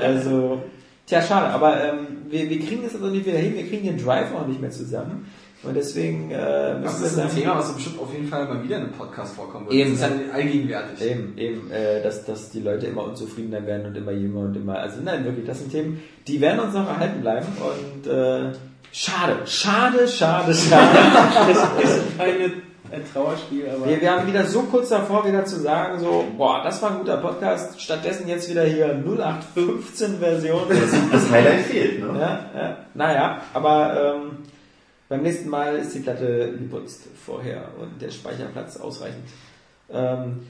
[0.00, 0.62] Also,
[1.06, 4.02] tja, schade, aber ähm, wir, wir kriegen das also nicht wieder hin, wir kriegen den
[4.02, 5.26] Drive auch nicht mehr zusammen.
[5.62, 8.62] Und deswegen äh, Das müssen wir ist ein Thema, was bestimmt auf jeden Fall mal
[8.64, 9.74] wieder in einem Podcast vorkommen wird.
[9.74, 9.90] Eben.
[9.90, 11.02] Das ist halt allgegenwärtig.
[11.02, 14.78] Eben, eben, äh, dass, dass die Leute immer unzufriedener werden und immer jünger und immer,
[14.78, 18.52] also nein, wirklich, das sind Themen, die werden uns noch erhalten bleiben und äh,
[18.90, 20.98] schade, schade, schade, schade.
[21.50, 21.58] Es
[21.90, 22.44] ist eine,
[22.92, 23.86] ein Trauerspiel, aber.
[23.86, 26.98] wir, wir haben wieder so kurz davor wieder zu sagen, so, boah, das war ein
[26.98, 30.62] guter Podcast, stattdessen jetzt wieder hier 0815 Version.
[31.12, 32.18] Das Highlight fehlt, ne?
[32.18, 32.76] Ja, ja.
[32.94, 34.38] Naja, aber ähm,
[35.10, 39.24] beim nächsten Mal ist die Platte geputzt vorher und der Speicherplatz ausreichend.
[39.92, 40.40] Ähm,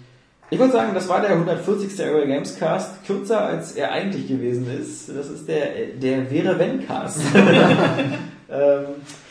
[0.50, 1.98] ich würde sagen, das war der 140.
[2.04, 5.08] Area Games Cast, kürzer als er eigentlich gewesen ist.
[5.08, 7.22] Das ist der, der wäre wenn Cast.
[8.50, 8.84] ähm,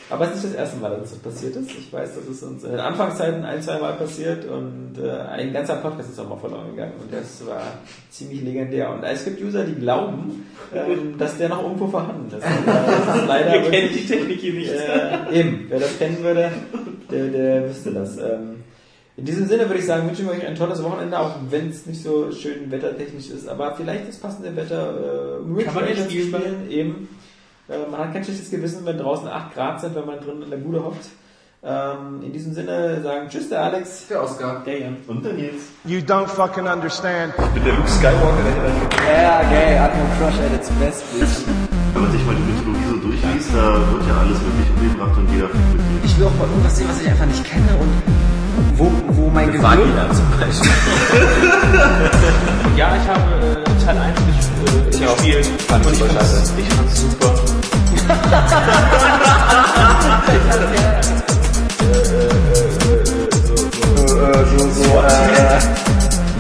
[0.10, 1.70] aber es ist nicht das erste Mal, dass das passiert ist.
[1.72, 5.54] Ich weiß, dass es uns in den Anfangszeiten ein, zwei Mal passiert und äh, ein
[5.54, 7.62] ganzer Podcast ist auch mal verloren gegangen und das war
[8.10, 8.92] ziemlich legendär.
[8.92, 12.44] Und es gibt User, die glauben, ähm, dass der noch irgendwo vorhanden ist.
[12.44, 14.72] Aber das ist leider wir kennen die Technik hier nicht.
[14.72, 16.52] äh, eben, wer das kennen würde,
[17.12, 18.18] der, der wüsste das.
[18.18, 18.64] Ähm,
[19.16, 21.86] in diesem Sinne würde ich sagen, wünschen wir euch ein tolles Wochenende, auch wenn es
[21.86, 25.96] nicht so schön wettertechnisch ist, aber vielleicht das passende Wetter, äh, um Kann man ja
[25.96, 26.70] zu spielen.
[26.70, 27.10] Eben.
[27.70, 30.50] Äh, man hat kein schlechtes Gewissen, wenn draußen 8 Grad sind, wenn man drin in
[30.50, 31.06] der Bude hockt.
[31.62, 34.08] Ähm, in diesem Sinne sagen Tschüss, der Alex.
[34.10, 34.62] Der Oscar.
[34.66, 34.98] Der Jan.
[35.08, 35.68] Und dann jetzt.
[35.84, 37.34] You don't fucking understand.
[37.54, 41.46] Mit der Luke Skywalker, der Ja, gay, Atmo Crush at its best, bitch.
[41.94, 45.30] wenn man sich mal die Mythologie so durchliest, da wird ja alles wirklich umgebracht und
[45.34, 46.06] jeder fliegt mit.
[46.06, 47.90] Ich will auch mal irgendwas sehen, was ich einfach nicht kenne und
[48.78, 49.80] wo, wo mein Gehirn...
[50.14, 50.72] zum Beispiel.
[52.78, 55.46] Ja, ich habe äh, Teil 1 ges- äh, gespielt.
[55.68, 57.39] fand und ich super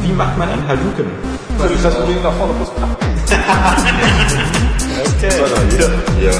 [0.01, 1.05] Wie macht man einen Hadouken?
[1.83, 2.69] Das Problem nach vorne muss
[6.19, 6.31] Ja.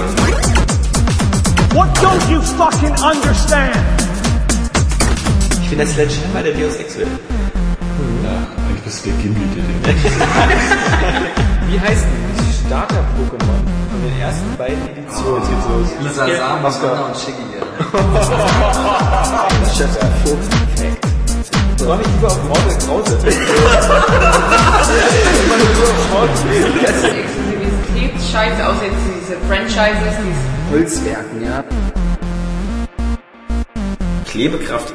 [1.76, 3.76] What don't you fucking understand?
[5.62, 7.08] Ich bin der Sledgehammer der Deus Ex will.
[8.68, 10.04] Eigentlich bist du der Gimli, der den
[11.70, 12.08] Wie heißen
[12.40, 15.42] die Starter-Pokémon von den ersten beiden Editionen?
[15.42, 15.88] jetzt geht's los.
[16.02, 17.44] Lisa Sam, Anna und Shiggy.
[19.76, 19.92] Chef
[20.24, 20.48] Fuchs.
[20.50, 21.06] Perfekt.
[21.78, 23.18] Soll ich lieber auf Maul Krause?
[27.20, 31.64] Exklusivitätsscheiße, außer jetzt diese Franchises, diese Holzwerken, ja.
[34.26, 34.94] Klebekraft